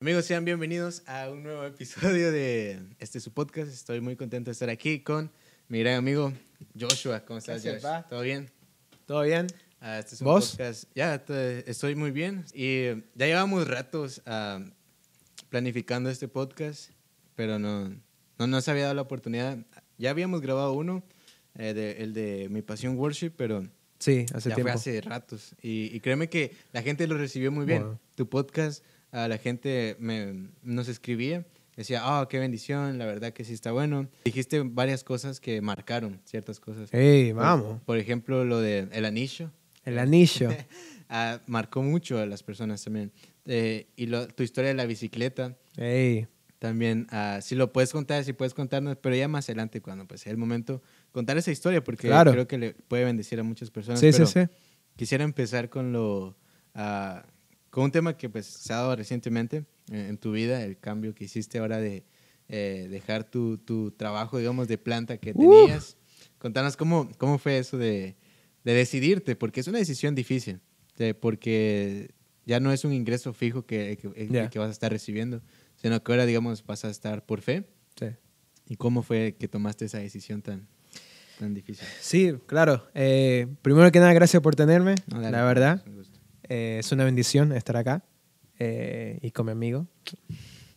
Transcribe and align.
Amigos, 0.00 0.24
sean 0.24 0.44
bienvenidos 0.46 1.02
a 1.06 1.28
un 1.28 1.42
nuevo 1.42 1.64
episodio 1.64 2.32
de 2.32 2.80
este 2.98 3.20
su 3.20 3.32
podcast. 3.32 3.70
Estoy 3.70 4.00
muy 4.00 4.16
contento 4.16 4.48
de 4.48 4.52
estar 4.52 4.70
aquí 4.70 5.00
con 5.00 5.30
mi 5.68 5.80
gran 5.80 5.96
amigo 5.96 6.32
Joshua. 6.78 7.24
¿Cómo 7.24 7.38
estás, 7.38 7.62
Josh? 7.62 7.82
pa. 7.82 8.06
¿Todo 8.08 8.22
bien? 8.22 8.50
¿Todo 9.06 9.22
bien? 9.22 9.46
Ah, 9.80 9.98
este 9.98 10.14
es 10.14 10.20
un 10.22 10.26
¿Vos? 10.26 10.52
podcast. 10.52 10.84
Ya, 10.94 11.22
te- 11.24 11.70
estoy 11.70 11.94
muy 11.96 12.10
bien. 12.12 12.44
Y 12.54 12.86
ya 13.14 13.26
llevamos 13.26 13.68
ratos 13.68 14.22
ah, 14.24 14.60
planificando 15.50 16.08
este 16.08 16.28
podcast, 16.28 16.90
pero 17.34 17.58
no, 17.58 17.90
no 18.38 18.46
nos 18.46 18.68
había 18.68 18.84
dado 18.84 18.94
la 18.94 19.02
oportunidad. 19.02 19.58
Ya 19.98 20.10
habíamos 20.10 20.40
grabado 20.40 20.72
uno, 20.72 21.02
eh, 21.56 21.74
de- 21.74 22.02
el 22.02 22.14
de 22.14 22.48
Mi 22.50 22.62
Pasión 22.62 22.96
Worship, 22.96 23.32
pero 23.36 23.64
Sí, 23.98 24.24
hace 24.32 24.48
ya 24.48 24.54
tiempo. 24.54 24.72
fue 24.72 24.80
hace 24.80 25.00
ratos. 25.02 25.54
Y, 25.60 25.94
y 25.94 26.00
créeme 26.00 26.30
que 26.30 26.56
la 26.72 26.80
gente 26.80 27.06
lo 27.06 27.18
recibió 27.18 27.52
muy 27.52 27.66
bien. 27.66 27.98
Tu 28.14 28.26
podcast, 28.26 28.82
a 29.12 29.28
la 29.28 29.38
gente 29.38 29.96
me, 29.98 30.48
nos 30.62 30.88
escribía, 30.88 31.44
decía, 31.76 32.00
ah, 32.02 32.26
qué 32.28 32.38
bendición, 32.38 32.98
la 32.98 33.06
verdad 33.06 33.32
que 33.32 33.44
sí 33.44 33.52
está 33.52 33.72
bueno. 33.72 34.08
Dijiste 34.24 34.60
varias 34.64 35.02
cosas 35.04 35.40
que 35.40 35.60
marcaron, 35.60 36.20
ciertas 36.24 36.60
cosas. 36.60 36.92
¡Ey, 36.92 37.32
Por- 37.32 37.42
vamos! 37.42 37.82
Por, 37.82 37.98
ejemplo, 37.98 38.44
lo 38.44 38.60
de 38.60 38.88
el 38.92 39.04
anillo. 39.04 39.50
El 39.84 39.98
anillo. 39.98 40.50
ah, 41.08 41.40
marcó 41.46 41.82
mucho 41.82 42.18
a 42.18 42.26
las 42.26 42.42
personas 42.42 42.82
también. 42.84 43.12
Eh, 43.46 43.88
y 43.96 44.06
lo- 44.06 44.28
tu 44.28 44.42
historia 44.42 44.68
de 44.68 44.74
la 44.74 44.84
bicicleta 44.86 45.56
¡Ey! 45.76 46.28
también, 46.58 47.06
ah, 47.10 47.40
si 47.42 47.54
lo 47.54 47.72
puedes 47.72 47.90
contar, 47.90 48.22
si 48.22 48.34
puedes 48.34 48.52
contarnos, 48.52 48.96
pero 48.98 49.16
ya 49.16 49.26
más 49.28 49.46
adelante 49.48 49.80
cuando 49.80 50.06
pues 50.06 50.20
sea 50.20 50.30
el 50.32 50.36
momento, 50.38 50.82
contar 51.10 51.38
esa 51.38 51.50
historia 51.50 51.82
porque 51.82 52.08
Claro. 52.08 52.32
creo 52.32 52.46
que 52.46 52.58
le 52.58 52.74
puede 52.74 53.04
bendecir 53.04 53.40
a 53.40 53.42
muchas 53.42 53.70
personas. 53.70 53.98
Sí, 54.00 54.10
pero 54.12 54.26
sí, 54.26 54.40
sí. 54.42 54.46
Quisiera 54.96 55.24
empezar 55.24 55.70
con 55.70 55.92
lo 55.92 56.36
ah, 56.74 57.24
con 57.70 57.84
un 57.84 57.90
tema 57.92 58.16
que 58.16 58.28
pues 58.28 58.46
se 58.46 58.72
ha 58.72 58.76
dado 58.76 58.96
recientemente 58.96 59.64
en, 59.90 59.96
en 60.00 60.18
tu 60.18 60.32
vida, 60.32 60.62
el 60.64 60.78
cambio 60.78 61.14
que 61.14 61.24
hiciste 61.24 61.58
ahora 61.58 61.78
de 61.78 62.04
eh, 62.48 62.88
dejar 62.90 63.24
tu, 63.24 63.58
tu 63.58 63.92
trabajo, 63.92 64.38
digamos, 64.38 64.66
de 64.68 64.76
planta 64.78 65.16
que 65.18 65.32
Uh. 65.34 65.40
tenías. 65.64 65.96
Contanos 66.38 66.76
cómo, 66.76 67.08
cómo 67.18 67.38
fue 67.38 67.58
eso 67.58 67.78
de, 67.78 68.16
de 68.64 68.72
decidirte, 68.74 69.36
porque 69.36 69.60
es 69.60 69.68
una 69.68 69.78
decisión 69.78 70.14
difícil, 70.14 70.60
de- 70.96 71.14
porque 71.14 72.10
ya 72.46 72.58
no 72.60 72.72
es 72.72 72.84
un 72.84 72.92
ingreso 72.92 73.32
fijo 73.32 73.64
que, 73.66 73.96
que, 73.98 74.58
vas 74.58 74.68
a 74.68 74.72
estar 74.72 74.90
recibiendo, 74.90 75.42
sino 75.76 76.02
que 76.02 76.12
ahora, 76.12 76.26
digamos, 76.26 76.64
vas 76.66 76.84
a 76.84 76.90
estar 76.90 77.24
por 77.24 77.40
fe. 77.40 77.64
Sí. 77.98 78.06
¿Y 78.66 78.76
cómo 78.76 79.02
fue 79.02 79.36
que 79.38 79.46
tomaste 79.48 79.84
esa 79.84 79.98
decisión 79.98 80.42
tan, 80.42 80.66
tan 81.38 81.54
difícil? 81.54 81.86
Sí, 82.00 82.32
claro. 82.46 82.88
Eh, 82.94 83.46
primero 83.62 83.92
que 83.92 83.98
nada, 84.00 84.12
gracias 84.12 84.42
por 84.42 84.56
tenerme. 84.56 84.94
No, 85.06 85.20
la 85.20 85.44
verdad. 85.44 85.84
Eh, 86.50 86.78
es 86.80 86.90
una 86.90 87.04
bendición 87.04 87.52
estar 87.52 87.76
acá 87.76 88.02
eh, 88.58 89.20
y 89.22 89.30
con 89.30 89.46
mi 89.46 89.52
amigo. 89.52 89.86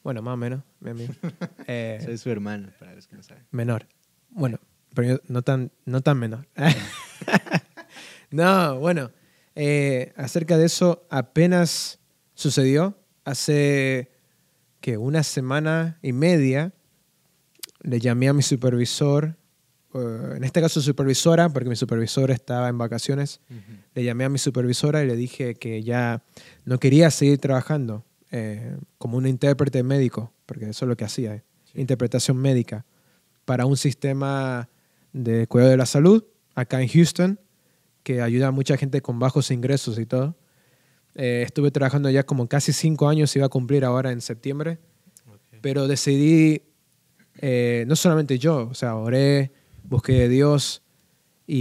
Bueno, 0.04 0.22
más 0.22 0.36
o 0.36 0.38
menos, 0.38 0.62
mi 0.80 0.92
amigo. 0.92 1.14
Eh, 1.68 2.00
Soy 2.04 2.18
su 2.18 2.30
hermano, 2.30 2.70
para 2.78 2.94
los 2.94 3.08
que 3.08 3.16
no 3.16 3.24
saben. 3.24 3.44
menor. 3.50 3.88
Bueno, 4.30 4.60
pero 4.94 5.08
yo 5.08 5.22
no 5.28 5.42
tan, 5.42 5.72
no 5.86 6.02
tan 6.02 6.20
menor. 6.20 6.48
no, 8.30 8.80
bueno, 8.80 9.12
acerca 10.16 10.58
de 10.58 10.66
eso 10.66 11.08
apenas 11.10 12.00
sucedió 12.36 12.96
hace 13.26 14.12
que 14.80 14.98
una 14.98 15.24
semana 15.24 15.98
y 16.04 16.14
media 16.14 16.74
le 17.82 18.00
llamé 18.00 18.30
a 18.30 18.34
mi 18.34 18.44
supervisor, 18.44 19.38
eh, 19.94 20.34
en 20.38 20.44
este 20.44 20.62
caso 20.62 20.82
supervisora, 20.82 21.50
porque 21.50 21.70
mi 21.70 21.76
supervisor 21.76 22.32
estaba 22.32 22.70
en 22.70 22.78
vacaciones, 22.78 23.40
le 23.94 24.04
llamé 24.04 24.24
a 24.26 24.30
mi 24.30 24.38
supervisora 24.38 25.04
y 25.04 25.08
le 25.08 25.16
dije 25.16 25.56
que 25.56 25.84
ya 25.84 26.24
no 26.66 26.80
quería 26.80 27.10
seguir 27.12 27.38
trabajando 27.40 28.04
eh, 28.32 28.78
como 28.98 29.18
un 29.18 29.28
intérprete 29.28 29.84
médico, 29.84 30.34
porque 30.46 30.70
eso 30.70 30.86
es 30.86 30.90
lo 30.90 30.98
que 30.98 31.06
hacía, 31.06 31.36
eh, 31.36 31.44
Sí. 31.66 31.80
interpretación 31.82 32.38
médica, 32.38 32.86
para 33.46 33.66
un 33.66 33.78
sistema 33.78 34.70
de 35.12 35.48
cuidado 35.48 35.72
de 35.72 35.78
la 35.78 35.86
salud 35.86 36.24
acá 36.56 36.82
en 36.82 36.88
Houston, 36.88 37.40
que 38.04 38.22
ayuda 38.22 38.48
a 38.48 38.52
mucha 38.52 38.76
gente 38.78 39.02
con 39.02 39.20
bajos 39.20 39.50
ingresos 39.52 39.98
y 40.00 40.06
todo. 40.06 40.36
Eh, 41.16 41.44
estuve 41.46 41.70
trabajando 41.72 42.10
ya 42.10 42.24
como 42.24 42.48
casi 42.48 42.74
cinco 42.74 43.08
años, 43.08 43.36
iba 43.36 43.46
a 43.46 43.50
cumplir 43.50 43.86
ahora 43.86 44.12
en 44.12 44.22
septiembre, 44.22 44.80
pero 45.62 45.88
decidí, 45.88 46.64
eh, 47.38 47.86
no 47.88 47.96
solamente 47.96 48.38
yo, 48.40 48.68
o 48.70 48.74
sea, 48.74 48.96
oré, 48.96 49.52
busqué 49.84 50.14
de 50.14 50.30
Dios 50.30 50.82
y, 51.48 51.58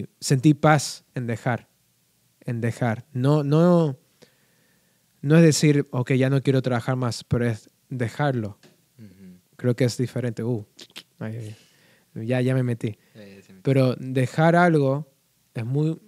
y 0.00 0.06
sentí 0.20 0.54
paz 0.54 1.04
en 1.14 1.26
dejar, 1.26 1.68
en 2.40 2.60
dejar. 2.60 3.06
No, 3.12 3.42
no, 3.44 3.98
no 5.22 5.36
es 5.36 5.42
decir, 5.42 5.86
ok, 5.90 6.12
ya 6.12 6.30
no 6.30 6.42
quiero 6.42 6.62
trabajar 6.62 6.96
más, 6.96 7.24
pero 7.24 7.46
es 7.46 7.68
dejarlo. 7.88 8.58
Creo 9.56 9.74
que 9.74 9.84
es 9.84 9.96
diferente. 9.96 10.42
Uh, 10.44 10.66
ay, 11.18 11.36
ay, 11.36 11.56
ay. 12.14 12.26
ya, 12.26 12.40
ya 12.42 12.54
me 12.54 12.62
metí. 12.62 12.98
Me- 13.14 13.40
Pero 13.62 13.94
dejar 13.96 14.54
algo 14.54 15.10
es 15.54 15.64
muy, 15.64 15.98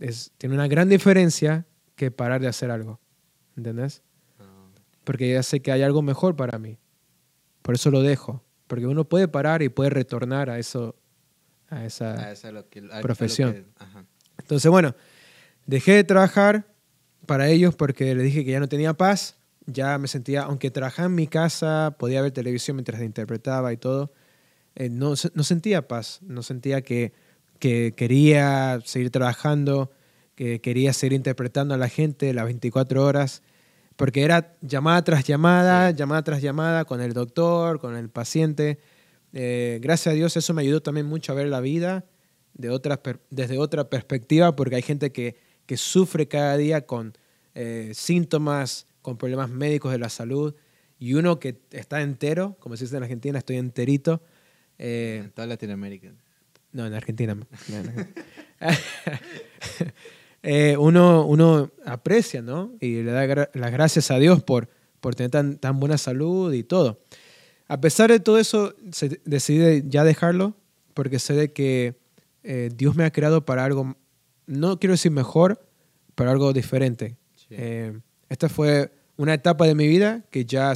es, 0.00 0.30
tiene 0.38 0.54
una 0.54 0.68
gran 0.68 0.88
diferencia 0.88 1.66
que 1.96 2.10
parar 2.12 2.40
de 2.40 2.46
hacer 2.48 2.70
algo. 2.70 3.00
¿Entendés? 3.56 4.02
Ah, 4.38 4.66
porque 5.02 5.32
ya 5.32 5.42
sé 5.42 5.60
que 5.60 5.72
hay 5.72 5.82
algo 5.82 6.02
mejor 6.02 6.36
para 6.36 6.58
mí. 6.58 6.78
Por 7.62 7.74
eso 7.74 7.90
lo 7.90 8.00
dejo. 8.02 8.44
Porque 8.66 8.86
uno 8.86 9.04
puede 9.04 9.28
parar 9.28 9.62
y 9.62 9.68
puede 9.68 9.90
retornar 9.90 10.48
a 10.50 10.58
eso, 10.58 10.94
a 11.68 11.84
esa... 11.84 12.32
eso 12.32 12.48
es 12.48 12.54
lo 12.54 12.68
que- 12.68 12.80
a- 12.80 12.94
a 12.94 12.96
lo 12.96 13.02
profesión. 13.02 13.52
que- 13.52 13.64
ajá. 13.78 14.04
Entonces, 14.38 14.70
bueno, 14.70 14.94
dejé 15.66 15.92
de 15.92 16.04
trabajar 16.04 16.66
para 17.26 17.48
ellos 17.48 17.74
porque 17.74 18.14
les 18.14 18.24
dije 18.24 18.44
que 18.44 18.50
ya 18.52 18.60
no 18.60 18.68
tenía 18.68 18.94
paz. 18.94 19.36
Ya 19.66 19.96
me 19.98 20.08
sentía, 20.08 20.42
aunque 20.42 20.70
trabajaba 20.70 21.06
en 21.06 21.14
mi 21.14 21.26
casa, 21.26 21.96
podía 21.98 22.20
ver 22.20 22.32
televisión 22.32 22.76
mientras 22.76 23.00
interpretaba 23.00 23.72
y 23.72 23.76
todo, 23.78 24.12
eh, 24.74 24.88
no, 24.90 25.16
se- 25.16 25.30
no 25.34 25.42
sentía 25.42 25.86
paz. 25.88 26.18
No 26.22 26.42
sentía 26.42 26.82
que, 26.82 27.12
que 27.58 27.94
quería 27.96 28.80
seguir 28.84 29.10
trabajando, 29.10 29.90
que 30.34 30.60
quería 30.60 30.92
seguir 30.92 31.14
interpretando 31.14 31.74
a 31.74 31.78
la 31.78 31.88
gente 31.88 32.32
las 32.34 32.44
24 32.44 33.04
horas. 33.04 33.42
Porque 33.96 34.22
era 34.22 34.56
llamada 34.60 35.02
tras 35.04 35.24
llamada, 35.24 35.90
llamada 35.90 36.22
tras 36.24 36.42
llamada 36.42 36.84
con 36.84 37.00
el 37.00 37.12
doctor, 37.12 37.80
con 37.80 37.96
el 37.96 38.08
paciente. 38.08 38.78
Eh, 39.32 39.78
gracias 39.82 40.12
a 40.12 40.16
Dios 40.16 40.36
eso 40.36 40.54
me 40.54 40.62
ayudó 40.62 40.80
también 40.82 41.06
mucho 41.06 41.32
a 41.32 41.34
ver 41.34 41.48
la 41.48 41.60
vida 41.60 42.04
de 42.54 42.68
desde 43.30 43.58
otra 43.58 43.90
perspectiva, 43.90 44.56
porque 44.56 44.76
hay 44.76 44.82
gente 44.82 45.12
que, 45.12 45.36
que 45.66 45.76
sufre 45.76 46.28
cada 46.28 46.56
día 46.56 46.86
con 46.86 47.14
eh, 47.54 47.90
síntomas, 47.94 48.86
con 49.02 49.16
problemas 49.18 49.50
médicos 49.50 49.92
de 49.92 49.98
la 49.98 50.08
salud, 50.08 50.54
y 50.98 51.14
uno 51.14 51.40
que 51.40 51.60
está 51.72 52.00
entero, 52.00 52.56
como 52.60 52.76
se 52.76 52.84
dice 52.84 52.96
en 52.96 53.02
Argentina, 53.02 53.38
estoy 53.38 53.56
enterito. 53.56 54.22
eh, 54.78 55.22
en 55.24 55.30
toda 55.32 55.46
Latinoamérica. 55.46 56.12
no, 56.72 56.86
en 56.86 56.94
Argentina. 56.94 57.34
no. 57.34 57.46
No, 57.68 57.76
en 57.76 57.88
Argentina. 57.88 58.14
Eh, 60.46 60.76
uno, 60.76 61.24
uno 61.26 61.70
aprecia, 61.86 62.42
¿no? 62.42 62.74
Y 62.78 63.02
le 63.02 63.10
da 63.12 63.24
gra- 63.24 63.50
las 63.54 63.72
gracias 63.72 64.10
a 64.10 64.18
Dios 64.18 64.42
por, 64.42 64.68
por 65.00 65.14
tener 65.14 65.30
tan, 65.30 65.56
tan 65.56 65.80
buena 65.80 65.96
salud 65.96 66.52
y 66.52 66.62
todo. 66.62 67.00
A 67.66 67.80
pesar 67.80 68.10
de 68.10 68.20
todo 68.20 68.38
eso, 68.38 68.74
se 68.92 69.20
decidí 69.24 69.84
ya 69.88 70.04
dejarlo 70.04 70.54
porque 70.92 71.18
sé 71.18 71.32
de 71.32 71.52
que 71.54 71.98
eh, 72.42 72.68
Dios 72.76 72.94
me 72.94 73.04
ha 73.04 73.10
creado 73.10 73.46
para 73.46 73.64
algo, 73.64 73.96
no 74.46 74.78
quiero 74.78 74.92
decir 74.92 75.10
mejor, 75.12 75.66
para 76.14 76.30
algo 76.30 76.52
diferente. 76.52 77.16
Sí. 77.36 77.46
Eh, 77.50 77.98
esta 78.28 78.50
fue 78.50 78.92
una 79.16 79.32
etapa 79.32 79.66
de 79.66 79.74
mi 79.74 79.88
vida 79.88 80.26
que 80.30 80.44
ya 80.44 80.74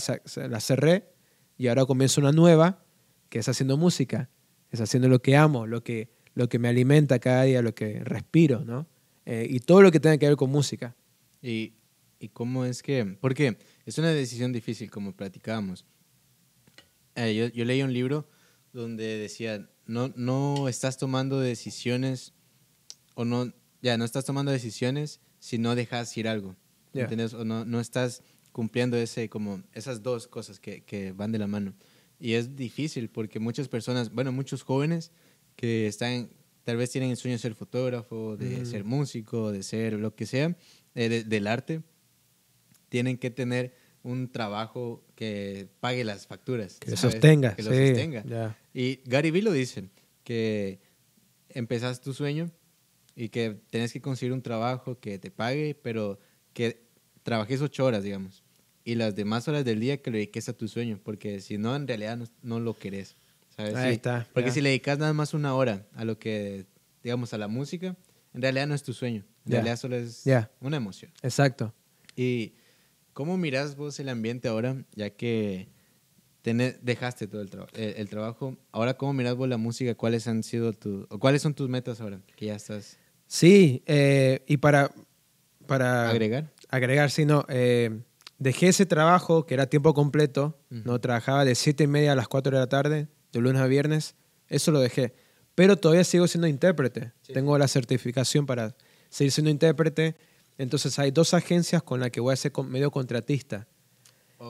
la 0.48 0.60
cerré 0.60 1.10
y 1.58 1.68
ahora 1.68 1.84
comienzo 1.84 2.22
una 2.22 2.32
nueva, 2.32 2.82
que 3.28 3.40
es 3.40 3.48
haciendo 3.50 3.76
música, 3.76 4.30
es 4.70 4.80
haciendo 4.80 5.08
lo 5.10 5.20
que 5.20 5.36
amo, 5.36 5.66
lo 5.66 5.84
que, 5.84 6.08
lo 6.34 6.48
que 6.48 6.58
me 6.58 6.68
alimenta 6.68 7.18
cada 7.18 7.42
día, 7.42 7.60
lo 7.60 7.74
que 7.74 8.00
respiro, 8.02 8.64
¿no? 8.64 8.86
Eh, 9.30 9.46
y 9.50 9.60
todo 9.60 9.82
lo 9.82 9.92
que 9.92 10.00
tenga 10.00 10.16
que 10.16 10.26
ver 10.26 10.36
con 10.36 10.48
música. 10.48 10.96
¿Y, 11.42 11.74
¿Y 12.18 12.28
cómo 12.28 12.64
es 12.64 12.82
que...? 12.82 13.04
Porque 13.20 13.58
es 13.84 13.98
una 13.98 14.10
decisión 14.10 14.54
difícil, 14.54 14.90
como 14.90 15.14
platicábamos. 15.14 15.84
Eh, 17.14 17.34
yo, 17.34 17.48
yo 17.48 17.66
leí 17.66 17.82
un 17.82 17.92
libro 17.92 18.26
donde 18.72 19.18
decía, 19.18 19.68
no, 19.84 20.10
no 20.16 20.66
estás 20.66 20.96
tomando 20.96 21.40
decisiones, 21.40 22.32
o 23.16 23.26
no, 23.26 23.52
ya, 23.82 23.98
no 23.98 24.06
estás 24.06 24.24
tomando 24.24 24.50
decisiones 24.50 25.20
si 25.40 25.58
no 25.58 25.74
dejas 25.74 26.16
ir 26.16 26.26
algo. 26.26 26.56
Ya. 26.94 27.02
¿Entiendes? 27.02 27.34
O 27.34 27.44
no, 27.44 27.66
no 27.66 27.80
estás 27.80 28.22
cumpliendo 28.52 28.96
ese, 28.96 29.28
como, 29.28 29.62
esas 29.74 30.02
dos 30.02 30.26
cosas 30.26 30.58
que, 30.58 30.84
que 30.84 31.12
van 31.12 31.32
de 31.32 31.38
la 31.38 31.46
mano. 31.46 31.74
Y 32.18 32.32
es 32.32 32.56
difícil 32.56 33.10
porque 33.10 33.40
muchas 33.40 33.68
personas, 33.68 34.10
bueno, 34.10 34.32
muchos 34.32 34.62
jóvenes 34.62 35.12
que 35.54 35.86
están, 35.86 36.30
tal 36.68 36.76
vez 36.76 36.90
tienen 36.90 37.08
el 37.10 37.16
sueño 37.16 37.36
de 37.36 37.38
ser 37.38 37.54
fotógrafo, 37.54 38.36
de 38.36 38.58
Mm. 38.60 38.66
ser 38.66 38.84
músico, 38.84 39.50
de 39.52 39.62
ser 39.62 39.94
lo 39.94 40.14
que 40.14 40.26
sea, 40.26 40.54
eh, 40.94 41.08
de- 41.08 41.24
del 41.24 41.46
arte, 41.46 41.80
tienen 42.90 43.16
que 43.16 43.30
tener 43.30 43.72
un 44.02 44.30
trabajo 44.30 45.02
que 45.14 45.66
pague 45.80 46.04
las 46.04 46.26
facturas. 46.26 46.76
Que 46.78 46.90
lo 46.90 46.96
¿sabes? 46.98 47.14
sostenga. 47.14 47.56
Que 47.56 47.62
lo 47.62 47.70
sí, 47.72 47.86
sostenga. 47.88 48.54
Y 48.74 49.00
Gary 49.06 49.30
Vee 49.30 49.40
lo 49.40 49.52
dice, 49.52 49.88
que 50.24 50.78
empezas 51.48 52.02
tu 52.02 52.12
sueño 52.12 52.50
y 53.16 53.30
que 53.30 53.56
tienes 53.70 53.90
que 53.94 54.02
conseguir 54.02 54.34
un 54.34 54.42
trabajo 54.42 55.00
que 55.00 55.18
te 55.18 55.30
pague, 55.30 55.74
pero 55.74 56.18
que 56.52 56.82
trabajes 57.22 57.62
ocho 57.62 57.86
horas, 57.86 58.02
digamos. 58.04 58.42
y 58.84 58.94
las 58.94 59.14
demás 59.14 59.46
horas 59.48 59.64
del 59.66 59.80
día 59.80 60.00
que 60.02 60.10
le 60.10 60.16
dediques 60.18 60.48
a 60.50 60.52
tu 60.54 60.66
sueño, 60.68 60.98
porque 61.02 61.40
si 61.40 61.56
no, 61.58 61.76
en 61.76 61.86
realidad 61.86 62.16
no, 62.18 62.24
no 62.42 62.58
lo 62.60 62.72
querés. 62.74 63.16
Ahí 63.58 63.94
está, 63.94 64.26
Porque 64.32 64.50
ya. 64.50 64.54
si 64.54 64.60
le 64.60 64.68
dedicas 64.70 64.98
nada 64.98 65.12
más 65.12 65.34
una 65.34 65.54
hora 65.54 65.84
a 65.94 66.04
lo 66.04 66.18
que, 66.18 66.66
digamos, 67.02 67.34
a 67.34 67.38
la 67.38 67.48
música, 67.48 67.96
en 68.32 68.42
realidad 68.42 68.66
no 68.68 68.74
es 68.74 68.82
tu 68.84 68.92
sueño. 68.92 69.24
En 69.44 69.52
Ya. 69.52 69.56
realidad 69.58 69.76
solo 69.76 69.96
es 69.96 70.22
Ya. 70.24 70.50
una 70.60 70.76
emoción. 70.76 71.10
Exacto. 71.22 71.74
¿Y 72.14 72.54
cómo 73.12 73.36
miras 73.36 73.74
vos 73.76 73.98
el 73.98 74.08
ambiente 74.10 74.46
ahora, 74.48 74.84
ya 74.94 75.10
que 75.10 75.68
tenés- 76.44 76.78
dejaste 76.82 77.26
todo 77.26 77.40
el, 77.42 77.50
traba- 77.50 77.68
el, 77.74 77.94
el 77.96 78.08
trabajo? 78.08 78.56
Ahora, 78.70 78.94
¿cómo 78.96 79.12
miras 79.12 79.34
vos 79.34 79.48
la 79.48 79.56
música? 79.56 79.94
¿Cuáles 79.96 80.28
han 80.28 80.42
sido 80.44 80.72
tus, 80.72 81.06
o 81.10 81.18
cuáles 81.18 81.42
son 81.42 81.54
tus 81.54 81.68
metas 81.68 82.00
ahora 82.00 82.20
que 82.36 82.46
ya 82.46 82.54
estás 82.54 82.96
Sí, 83.26 83.82
eh, 83.86 84.42
y 84.46 84.56
para, 84.58 84.90
para 85.66 86.08
agregar? 86.10 86.52
agregar, 86.70 87.10
sí, 87.10 87.24
no, 87.26 87.44
eh, 87.48 88.02
dejé 88.38 88.68
ese 88.68 88.86
trabajo 88.86 89.44
que 89.46 89.54
era 89.54 89.66
tiempo 89.66 89.92
completo, 89.94 90.58
no 90.70 90.92
Ujú. 90.92 91.00
trabajaba 91.00 91.44
de 91.44 91.54
7 91.54 91.84
y 91.84 91.88
media 91.88 92.12
a 92.12 92.14
las 92.14 92.28
4 92.28 92.52
de 92.56 92.60
la 92.60 92.68
tarde, 92.68 93.08
de 93.32 93.40
lunes 93.40 93.60
a 93.60 93.66
viernes, 93.66 94.14
eso 94.48 94.70
lo 94.70 94.80
dejé. 94.80 95.14
Pero 95.54 95.76
todavía 95.76 96.04
sigo 96.04 96.26
siendo 96.28 96.46
intérprete. 96.46 97.12
Sí. 97.22 97.32
Tengo 97.32 97.56
la 97.58 97.68
certificación 97.68 98.46
para 98.46 98.74
seguir 99.10 99.32
siendo 99.32 99.50
intérprete. 99.50 100.14
Entonces 100.56 100.98
hay 100.98 101.10
dos 101.10 101.34
agencias 101.34 101.82
con 101.82 102.00
las 102.00 102.10
que 102.10 102.20
voy 102.20 102.32
a 102.32 102.36
ser 102.36 102.52
medio 102.68 102.90
contratista. 102.90 103.66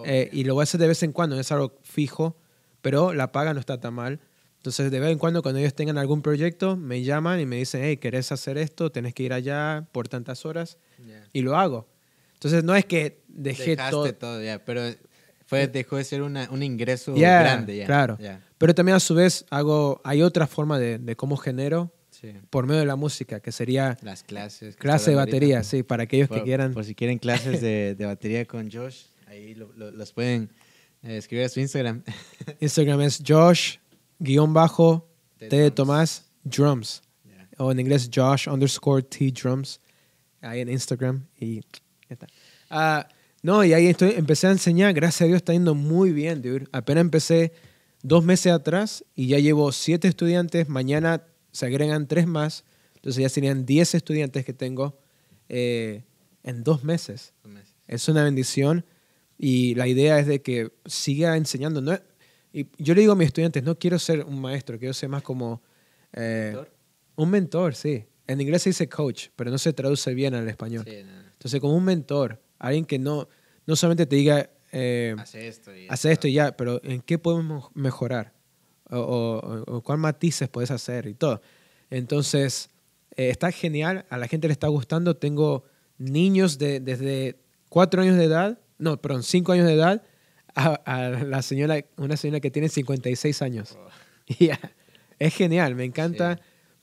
Eh, 0.04 0.28
y 0.32 0.44
lo 0.44 0.54
voy 0.54 0.62
a 0.62 0.64
hacer 0.64 0.80
de 0.80 0.86
vez 0.88 1.02
en 1.02 1.12
cuando, 1.12 1.34
no 1.34 1.40
es 1.40 1.50
algo 1.50 1.78
fijo, 1.82 2.36
pero 2.82 3.14
la 3.14 3.32
paga 3.32 3.54
no 3.54 3.60
está 3.60 3.80
tan 3.80 3.94
mal. 3.94 4.20
Entonces, 4.58 4.90
de 4.90 5.00
vez 5.00 5.10
en 5.10 5.18
cuando, 5.18 5.40
cuando 5.40 5.60
ellos 5.60 5.72
tengan 5.74 5.96
algún 5.98 6.20
proyecto, 6.20 6.76
me 6.76 7.02
llaman 7.02 7.40
y 7.40 7.46
me 7.46 7.56
dicen, 7.56 7.80
hey, 7.84 7.96
¿querés 7.96 8.30
hacer 8.32 8.58
esto? 8.58 8.90
Tenés 8.92 9.14
que 9.14 9.22
ir 9.22 9.32
allá 9.32 9.86
por 9.92 10.08
tantas 10.08 10.44
horas. 10.44 10.76
Ya. 11.06 11.24
Y 11.32 11.40
lo 11.42 11.56
hago. 11.56 11.88
Entonces, 12.34 12.64
no 12.64 12.74
es 12.74 12.84
que 12.84 13.22
dejé 13.28 13.70
Dejaste 13.76 13.90
todo. 13.92 14.14
todo. 14.14 14.42
ya, 14.42 14.62
pero 14.64 14.82
fue, 15.46 15.68
dejó 15.68 15.96
de 15.96 16.04
ser 16.04 16.22
una, 16.22 16.48
un 16.50 16.62
ingreso 16.62 17.16
Ya, 17.16 17.40
grande 17.40 17.76
ya. 17.76 17.86
claro. 17.86 18.18
Pero 18.58 18.74
también 18.74 18.96
a 18.96 19.00
su 19.00 19.14
vez 19.14 19.46
hago, 19.50 20.00
hay 20.04 20.22
otra 20.22 20.46
forma 20.46 20.78
de, 20.78 20.98
de 20.98 21.16
cómo 21.16 21.36
genero 21.36 21.92
sí. 22.10 22.32
por 22.50 22.66
medio 22.66 22.80
de 22.80 22.86
la 22.86 22.96
música, 22.96 23.40
que 23.40 23.52
sería 23.52 23.96
Las 24.02 24.22
clases. 24.24 24.76
clase 24.76 25.10
de 25.10 25.16
batería, 25.16 25.58
ahorita. 25.58 25.70
sí, 25.70 25.82
para 25.84 26.02
aquellos 26.02 26.28
Por, 26.28 26.38
que 26.38 26.44
quieran. 26.44 26.72
por 26.74 26.84
si 26.84 26.94
quieren 26.94 27.18
clases 27.18 27.60
de, 27.62 27.94
de 27.94 28.04
batería 28.06 28.44
con 28.46 28.70
Josh, 28.70 29.02
ahí 29.26 29.54
lo- 29.54 29.72
lo- 29.74 29.90
los 29.92 30.12
pueden 30.12 30.50
eh, 31.02 31.16
escribir 31.18 31.46
a 31.46 31.48
su 31.48 31.60
Instagram. 31.60 32.02
Instagram 32.60 33.00
es 33.02 33.22
Josh, 33.26 33.76
guion 34.18 34.52
bajo, 34.52 35.08
T 35.38 35.48
de. 35.48 35.70
Tomás, 35.70 36.24
drums. 36.42 37.02
Ya. 37.24 37.48
o 37.58 37.70
en 37.70 37.78
inglés 37.78 38.10
Josh 38.12 38.48
underscore 38.48 39.02
T 39.04 39.30
drums 39.30 39.80
ahí 40.40 40.60
en 40.60 40.68
Instagram 40.68 41.24
y 41.38 41.56
ya 41.60 41.62
está. 42.10 42.26
Ah, 42.70 43.08
no, 43.42 43.62
y 43.64 43.72
ahí 43.72 43.86
estoy, 43.86 44.14
empecé 44.16 44.48
a 44.48 44.50
enseñar, 44.50 44.92
gracias 44.94 45.20
a 45.22 45.24
Dios 45.26 45.36
está 45.36 45.52
yendo 45.52 45.76
muy 45.76 46.10
bien, 46.12 46.42
dude. 46.42 46.66
Apenas 46.72 47.02
empecé 47.02 47.52
dos 48.08 48.24
meses 48.24 48.52
atrás 48.52 49.04
y 49.14 49.28
ya 49.28 49.38
llevo 49.38 49.70
siete 49.72 50.08
estudiantes, 50.08 50.68
mañana 50.68 51.24
se 51.52 51.66
agregan 51.66 52.08
tres 52.08 52.26
más, 52.26 52.64
entonces 52.96 53.22
ya 53.22 53.28
serían 53.28 53.66
diez 53.66 53.94
estudiantes 53.94 54.44
que 54.44 54.52
tengo 54.52 54.98
eh, 55.48 56.04
en 56.42 56.64
dos 56.64 56.84
meses. 56.84 57.34
Es 57.86 58.08
una 58.08 58.24
bendición 58.24 58.84
y 59.38 59.74
la 59.74 59.86
idea 59.86 60.18
es 60.18 60.26
de 60.26 60.42
que 60.42 60.72
siga 60.84 61.36
enseñando. 61.36 61.80
¿no? 61.80 61.98
Y 62.52 62.66
yo 62.78 62.94
le 62.94 63.02
digo 63.02 63.12
a 63.12 63.16
mis 63.16 63.28
estudiantes, 63.28 63.62
no 63.62 63.78
quiero 63.78 63.98
ser 63.98 64.24
un 64.24 64.40
maestro, 64.40 64.78
quiero 64.78 64.94
ser 64.94 65.08
más 65.08 65.22
como... 65.22 65.62
eh, 66.12 66.52
¿Mentor? 66.54 66.72
un 67.16 67.30
mentor, 67.30 67.74
sí. 67.74 68.04
En 68.26 68.40
inglés 68.40 68.62
se 68.62 68.70
dice 68.70 68.88
coach, 68.88 69.28
pero 69.36 69.50
no 69.50 69.58
se 69.58 69.72
traduce 69.72 70.12
bien 70.14 70.34
al 70.34 70.48
español. 70.48 70.84
Sí, 70.86 71.02
no. 71.04 71.28
Entonces, 71.32 71.60
como 71.60 71.74
un 71.74 71.84
mentor, 71.84 72.40
alguien 72.58 72.84
que 72.84 72.98
no, 72.98 73.28
no 73.66 73.76
solamente 73.76 74.06
te 74.06 74.16
diga, 74.16 74.50
eh, 74.72 75.14
Hace 75.18 75.48
esto 75.48 75.74
y 75.74 75.86
hace 75.88 76.12
esto 76.12 76.28
y 76.28 76.32
ya, 76.34 76.56
pero 76.56 76.80
¿en 76.84 77.00
qué 77.00 77.18
podemos 77.18 77.70
mejorar? 77.74 78.32
O, 78.90 78.98
o, 78.98 79.76
o 79.76 79.82
cuál 79.82 79.98
matices 79.98 80.48
puedes 80.48 80.70
hacer 80.70 81.06
y 81.06 81.14
todo. 81.14 81.42
Entonces, 81.90 82.70
eh, 83.16 83.30
está 83.30 83.50
genial, 83.52 84.06
a 84.10 84.18
la 84.18 84.28
gente 84.28 84.48
le 84.48 84.52
está 84.52 84.68
gustando. 84.68 85.16
Tengo 85.16 85.64
niños 85.98 86.58
de, 86.58 86.80
desde 86.80 87.36
cuatro 87.68 88.02
años 88.02 88.16
de 88.16 88.24
edad, 88.24 88.58
no, 88.78 89.00
perdón, 89.00 89.22
cinco 89.24 89.52
años 89.52 89.66
de 89.66 89.74
edad, 89.74 90.02
a, 90.54 90.74
a 90.84 91.08
la 91.24 91.42
señora, 91.42 91.84
una 91.96 92.16
señora 92.16 92.40
que 92.40 92.50
tiene 92.50 92.68
56 92.68 93.42
años. 93.42 93.76
Oh, 93.78 93.88
Ya, 94.38 94.58
Es 95.18 95.34
genial, 95.34 95.74
me 95.74 95.84
encanta. 95.84 96.40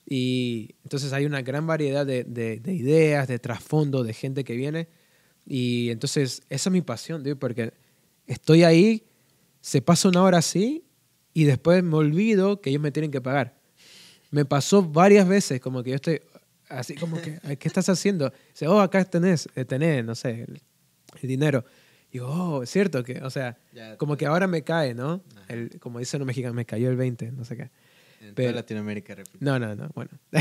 Y 0.08 0.76
entonces 0.84 1.12
hay 1.12 1.24
una 1.26 1.42
gran 1.42 1.66
variedad 1.66 2.06
de, 2.06 2.22
de- 2.24 2.60
de 2.60 2.72
ideas, 2.74 3.26
de 3.26 3.38
trasfondo, 3.40 4.04
de 4.04 4.12
gente 4.12 4.44
que 4.44 4.54
viene. 4.54 4.88
Y 5.46 5.90
entonces 5.90 6.42
esa 6.48 6.68
es 6.68 6.72
mi 6.72 6.82
pasión, 6.82 7.22
dude, 7.22 7.36
porque 7.36 7.72
estoy 8.26 8.64
ahí, 8.64 9.04
se 9.60 9.80
pasa 9.80 10.08
una 10.08 10.22
hora 10.22 10.38
así 10.38 10.84
y 11.32 11.44
después 11.44 11.82
me 11.84 11.94
olvido 11.96 12.60
que 12.60 12.70
ellos 12.70 12.82
me 12.82 12.90
tienen 12.90 13.10
que 13.10 13.20
pagar. 13.20 13.56
Me 14.30 14.44
pasó 14.44 14.82
varias 14.82 15.26
veces 15.28 15.60
como 15.60 15.82
que 15.82 15.90
yo 15.90 15.96
estoy 15.96 16.20
así 16.68 16.94
como 16.96 17.20
que, 17.20 17.38
"Ay, 17.44 17.56
¿qué 17.56 17.68
estás 17.68 17.88
haciendo? 17.88 18.32
Dice, 18.52 18.66
oh, 18.66 18.80
acá 18.80 19.04
tenés, 19.04 19.48
eh, 19.54 19.64
tenés, 19.64 20.04
no 20.04 20.14
sé, 20.16 20.42
el, 20.42 20.60
el 21.22 21.28
dinero. 21.28 21.64
Y 22.10 22.14
digo, 22.14 22.26
oh, 22.28 22.62
es 22.62 22.70
cierto 22.70 23.04
que, 23.04 23.20
o 23.22 23.30
sea, 23.30 23.56
Ya, 23.72 23.96
como 23.98 24.16
que 24.16 24.26
ahora 24.26 24.46
me 24.48 24.62
cae, 24.62 24.94
¿no? 24.94 25.22
El, 25.48 25.78
como 25.78 25.98
dicen 26.00 26.18
los 26.20 26.26
mexicanos, 26.26 26.56
me 26.56 26.64
cayó 26.64 26.90
el 26.90 26.96
20, 26.96 27.30
no 27.32 27.44
sé 27.44 27.56
qué. 27.56 27.70
En 28.20 28.34
pero- 28.34 28.48
toda 28.50 28.62
Latinoamérica, 28.62 29.14
repito. 29.14 29.38
No, 29.40 29.58
no, 29.60 29.74
no, 29.76 29.88
bueno. 29.94 30.10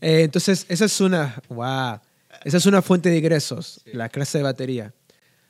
Eh, 0.00 0.22
entonces, 0.22 0.64
esa 0.68 0.84
es 0.84 1.00
una, 1.00 1.42
wow, 1.48 1.98
esa 2.44 2.56
es 2.56 2.66
una 2.66 2.82
fuente 2.82 3.08
de 3.10 3.18
ingresos, 3.18 3.80
Sí. 3.84 3.90
la 3.94 4.08
clase 4.08 4.38
de 4.38 4.44
batería. 4.44 4.94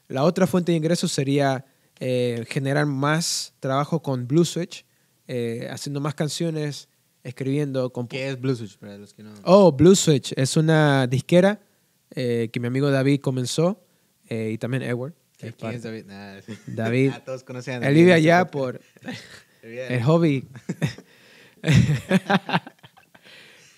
La 0.09 0.25
otra 0.25 0.47
fuente 0.47 0.73
de 0.73 0.79
ingresos 0.79 1.13
sería 1.13 1.65
eh, 2.01 2.45
generar 2.49 2.87
más 2.87 3.55
trabajo 3.61 4.01
con 4.03 4.27
Blue 4.29 4.45
Switch, 4.45 4.85
eh, 5.27 5.69
haciendo 5.71 6.01
más 6.01 6.15
canciones, 6.15 6.89
escribiendo. 7.25 7.93
¿Qué 8.09 8.29
es 8.29 8.41
Blue 8.41 8.55
Switch 8.55 8.79
para 8.79 8.97
los 8.97 9.13
que 9.13 9.23
no? 9.23 9.35
Oh, 9.45 9.73
Blue 9.73 9.97
Switch 9.97 10.33
es 10.37 10.57
una 10.57 11.07
disquera 11.07 11.61
eh, 12.15 12.49
que 12.53 12.61
mi 12.61 12.69
amigo 12.69 12.91
David 12.91 13.21
comenzó 13.21 13.85
y 14.31 14.59
también 14.59 14.83
Edward. 14.83 15.15
¿Quién 15.39 15.55
es 15.73 15.83
David? 15.83 16.05
Nah. 16.07 16.41
David. 16.67 17.11
Ah, 17.15 17.25
todos 17.25 17.45
Él 17.69 17.95
vive 17.95 18.13
allá 18.13 18.47
por 18.47 18.81
el 19.63 20.03
hobby. 20.03 20.47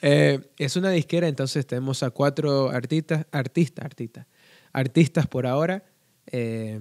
Eh, 0.03 0.41
es 0.57 0.77
una 0.77 0.91
disquera, 0.91 1.29
entonces 1.29 1.67
tenemos 1.67 2.03
a 2.03 2.11
cuatro 2.11 2.71
artistas, 2.71 3.27
artistas, 3.33 3.85
artistas, 3.85 4.27
artistas 4.73 5.27
por 5.27 5.47
ahora, 5.47 5.85
eh, 6.27 6.81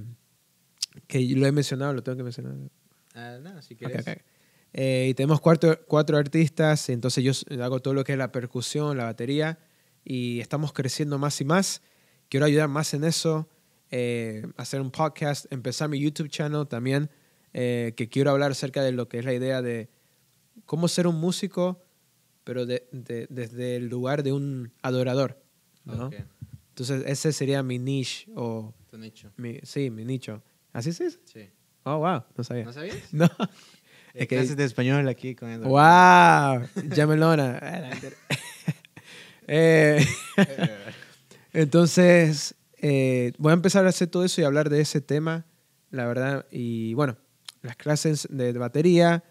que 1.07 1.21
lo 1.35 1.45
he 1.45 1.51
mencionado, 1.51 1.93
lo 1.93 2.03
tengo 2.03 2.17
que 2.17 2.23
mencionar. 2.23 2.53
Ah, 3.13 3.37
no, 3.41 3.61
si 3.61 3.75
quieres. 3.75 4.05
Eh, 4.71 5.07
y 5.09 5.13
tenemos 5.15 5.41
cuatro, 5.41 5.79
cuatro 5.87 6.17
artistas, 6.17 6.89
entonces 6.89 7.23
yo 7.23 7.63
hago 7.63 7.81
todo 7.81 7.93
lo 7.93 8.03
que 8.03 8.13
es 8.13 8.17
la 8.17 8.31
percusión, 8.31 8.95
la 8.97 9.05
batería, 9.05 9.59
y 10.05 10.39
estamos 10.39 10.71
creciendo 10.71 11.17
más 11.17 11.41
y 11.41 11.45
más. 11.45 11.81
Quiero 12.29 12.45
ayudar 12.45 12.69
más 12.69 12.93
en 12.93 13.03
eso, 13.03 13.49
hacer 14.55 14.81
un 14.81 14.91
podcast, 14.91 15.51
empezar 15.51 15.89
mi 15.89 15.99
YouTube 15.99 16.29
channel 16.29 16.67
también, 16.67 17.09
que 17.51 18.07
quiero 18.11 18.29
hablar 18.29 18.51
acerca 18.51 18.83
de 18.83 18.91
lo 18.91 19.09
que 19.09 19.19
es 19.19 19.25
la 19.25 19.33
idea 19.33 19.63
de 19.63 19.89
cómo 20.65 20.87
ser 20.87 21.07
un 21.07 21.15
músico, 21.15 21.83
pero 22.43 22.65
de- 22.65 22.87
de- 22.91 23.27
desde 23.29 23.75
el 23.75 23.87
lugar 23.87 24.23
de 24.23 24.31
un 24.33 24.71
adorador. 24.81 25.41
¿no? 25.85 26.09
Entonces 26.69 27.03
ese 27.07 27.33
sería 27.33 27.61
mi 27.63 27.79
niche, 27.79 28.27
o 28.35 28.73
tu 28.89 28.97
nicho. 28.97 29.31
mi, 29.37 29.59
sí, 29.63 29.89
mi 29.89 30.05
nicho. 30.05 30.41
¿Así 30.71 30.93
se 30.93 31.05
dice? 31.05 31.19
Sí. 31.25 31.49
Oh, 31.83 31.97
wow, 31.97 32.23
no 32.37 32.43
sabía. 32.43 32.65
¿No 32.65 32.73
sabías? 32.73 32.97
No. 33.11 33.25
Es 34.13 34.27
que- 34.27 34.35
clases 34.37 34.55
de 34.57 34.63
español 34.65 35.07
aquí 35.07 35.35
con 35.35 35.49
Eduardo. 35.49 35.69
¡Wow! 35.69 36.67
Llamelona. 36.95 37.59
Eh, 39.51 40.05
entonces, 41.53 42.55
eh, 42.77 43.33
voy 43.37 43.51
a 43.51 43.53
empezar 43.53 43.85
a 43.85 43.89
hacer 43.89 44.07
todo 44.07 44.23
eso 44.23 44.41
y 44.41 44.43
hablar 44.43 44.69
de 44.69 44.81
ese 44.81 45.01
tema, 45.01 45.45
la 45.89 46.05
verdad. 46.05 46.45
Y 46.51 46.93
bueno, 46.93 47.17
las 47.61 47.75
clases 47.75 48.27
de 48.29 48.51
batería, 48.53 49.23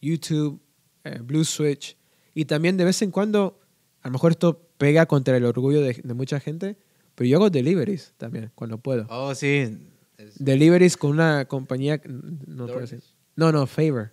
YouTube, 0.00 0.62
eh, 1.04 1.18
Blue 1.22 1.44
Switch. 1.44 1.96
Y 2.34 2.44
también 2.46 2.76
de 2.76 2.84
vez 2.84 3.00
en 3.02 3.10
cuando, 3.10 3.60
a 4.02 4.08
lo 4.08 4.12
mejor 4.12 4.32
esto 4.32 4.60
pega 4.76 5.06
contra 5.06 5.36
el 5.36 5.44
orgullo 5.44 5.80
de, 5.80 6.00
de 6.02 6.14
mucha 6.14 6.40
gente, 6.40 6.76
pero 7.14 7.28
yo 7.28 7.36
hago 7.38 7.50
deliveries 7.50 8.12
también, 8.16 8.50
cuando 8.54 8.78
puedo. 8.78 9.06
Oh, 9.08 9.34
sí. 9.34 9.78
Es- 10.18 10.42
Deliveries 10.44 10.96
con 10.96 11.10
una 11.12 11.44
compañía, 11.46 12.00
no. 12.46 12.66
No, 13.36 13.52
no, 13.52 13.66
Favor. 13.66 14.12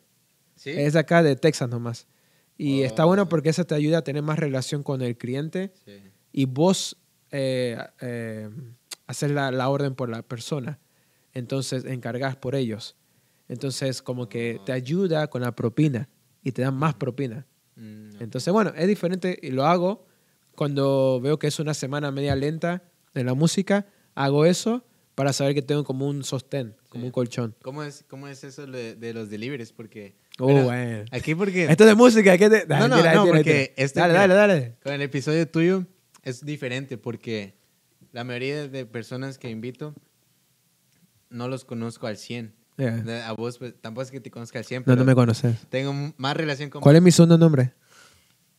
¿Sí? 0.56 0.70
Es 0.72 0.94
de 0.94 1.00
acá 1.00 1.24
de 1.24 1.36
Texas 1.36 1.70
nomás. 1.70 2.08
Y 2.58 2.82
Oh. 2.84 2.86
está 2.86 3.06
bueno 3.06 3.28
porque 3.30 3.50
eso 3.50 3.66
te 3.66 3.74
ayuda 3.76 4.00
a 4.00 4.04
tener 4.04 4.22
más 4.22 4.38
relación 4.38 4.84
con 4.84 5.02
el 5.02 5.18
cliente 5.18 5.74
Sí. 5.86 5.94
y 6.32 6.46
vos 6.46 6.98
eh, 7.32 7.78
eh, 8.02 8.50
hacer 9.08 9.32
la, 9.32 9.52
la 9.52 9.70
orden 9.70 9.96
por 9.96 10.10
la 10.10 10.22
persona. 10.22 10.80
Entonces 11.34 11.86
encargas 11.86 12.36
por 12.36 12.56
ellos. 12.56 12.96
Entonces 13.48 14.02
como 14.02 14.28
que 14.30 14.58
Oh. 14.60 14.64
te 14.66 14.72
ayuda 14.74 15.28
con 15.28 15.42
la 15.42 15.56
propina 15.56 16.10
y 16.44 16.52
te 16.52 16.62
dan 16.62 16.76
más 16.76 16.94
propina. 16.96 17.46
Mm. 17.76 18.22
Entonces 18.22 18.52
bueno, 18.54 18.74
es 18.76 18.88
diferente 18.88 19.38
y 19.42 19.52
lo 19.52 19.66
hago 19.66 20.06
cuando 20.56 21.20
veo 21.22 21.40
que 21.40 21.48
es 21.48 21.60
una 21.60 21.74
semana 21.74 22.12
media 22.12 22.36
lenta 22.36 22.84
de 23.14 23.24
la 23.24 23.34
música. 23.34 23.86
Hago 24.16 24.46
eso 24.46 24.86
para 25.16 25.34
saber 25.34 25.54
que 25.54 25.62
tengo 25.62 25.84
como 25.84 26.08
un 26.08 26.24
sostén, 26.24 26.76
como 26.90 27.04
Sí. 27.04 27.06
un 27.08 27.12
colchón. 27.12 27.56
¿Cómo 27.62 27.84
es, 27.84 28.04
cómo 28.08 28.28
es 28.28 28.44
eso 28.44 28.66
de, 28.66 28.96
de 28.96 29.14
los 29.14 29.30
deliveries? 29.30 29.72
Porque... 29.72 30.16
Oh, 30.40 30.46
bueno, 30.46 30.64
bueno. 30.66 31.06
Aquí 31.12 31.36
porque... 31.36 31.66
Esto 31.70 31.86
de 31.86 31.96
música, 31.96 32.38
¿qué 32.38 32.50
te... 32.50 32.66
No, 32.66 32.88
no, 32.88 32.96
Mentira, 32.96 33.14
no, 33.14 33.26
mentira, 33.26 33.38
porque 33.38 33.54
mentira. 33.54 33.74
este- 33.86 34.00
Dale, 34.00 34.14
dale, 34.14 34.34
dale. 34.34 34.76
Con 34.84 34.94
el 34.94 35.02
episodio 35.02 35.48
tuyo 35.48 35.86
es 36.24 36.44
diferente 36.46 36.98
porque 36.98 37.56
la 38.12 38.24
mayoría 38.24 38.68
de 38.68 38.86
personas 38.86 39.38
que 39.38 39.50
invito 39.50 39.94
no 41.30 41.48
los 41.48 41.66
conozco 41.66 42.08
al 42.08 42.18
100. 42.18 42.54
Yeah. 42.78 43.28
A 43.28 43.34
vos 43.34 43.58
pues, 43.58 43.74
tampoco 43.80 44.04
es 44.04 44.12
que 44.12 44.20
te 44.22 44.32
conozca 44.32 44.58
al 44.60 44.66
100, 44.66 44.84
No, 44.86 44.96
no 44.96 45.04
me 45.06 45.14
conoces. 45.14 45.56
tengo 45.70 46.14
más 46.18 46.36
relación 46.38 46.70
con 46.70 46.82
¿Cuál 46.82 46.96
es 46.96 47.02
mi 47.02 47.12
segundo 47.12 47.38
nombre? 47.38 47.74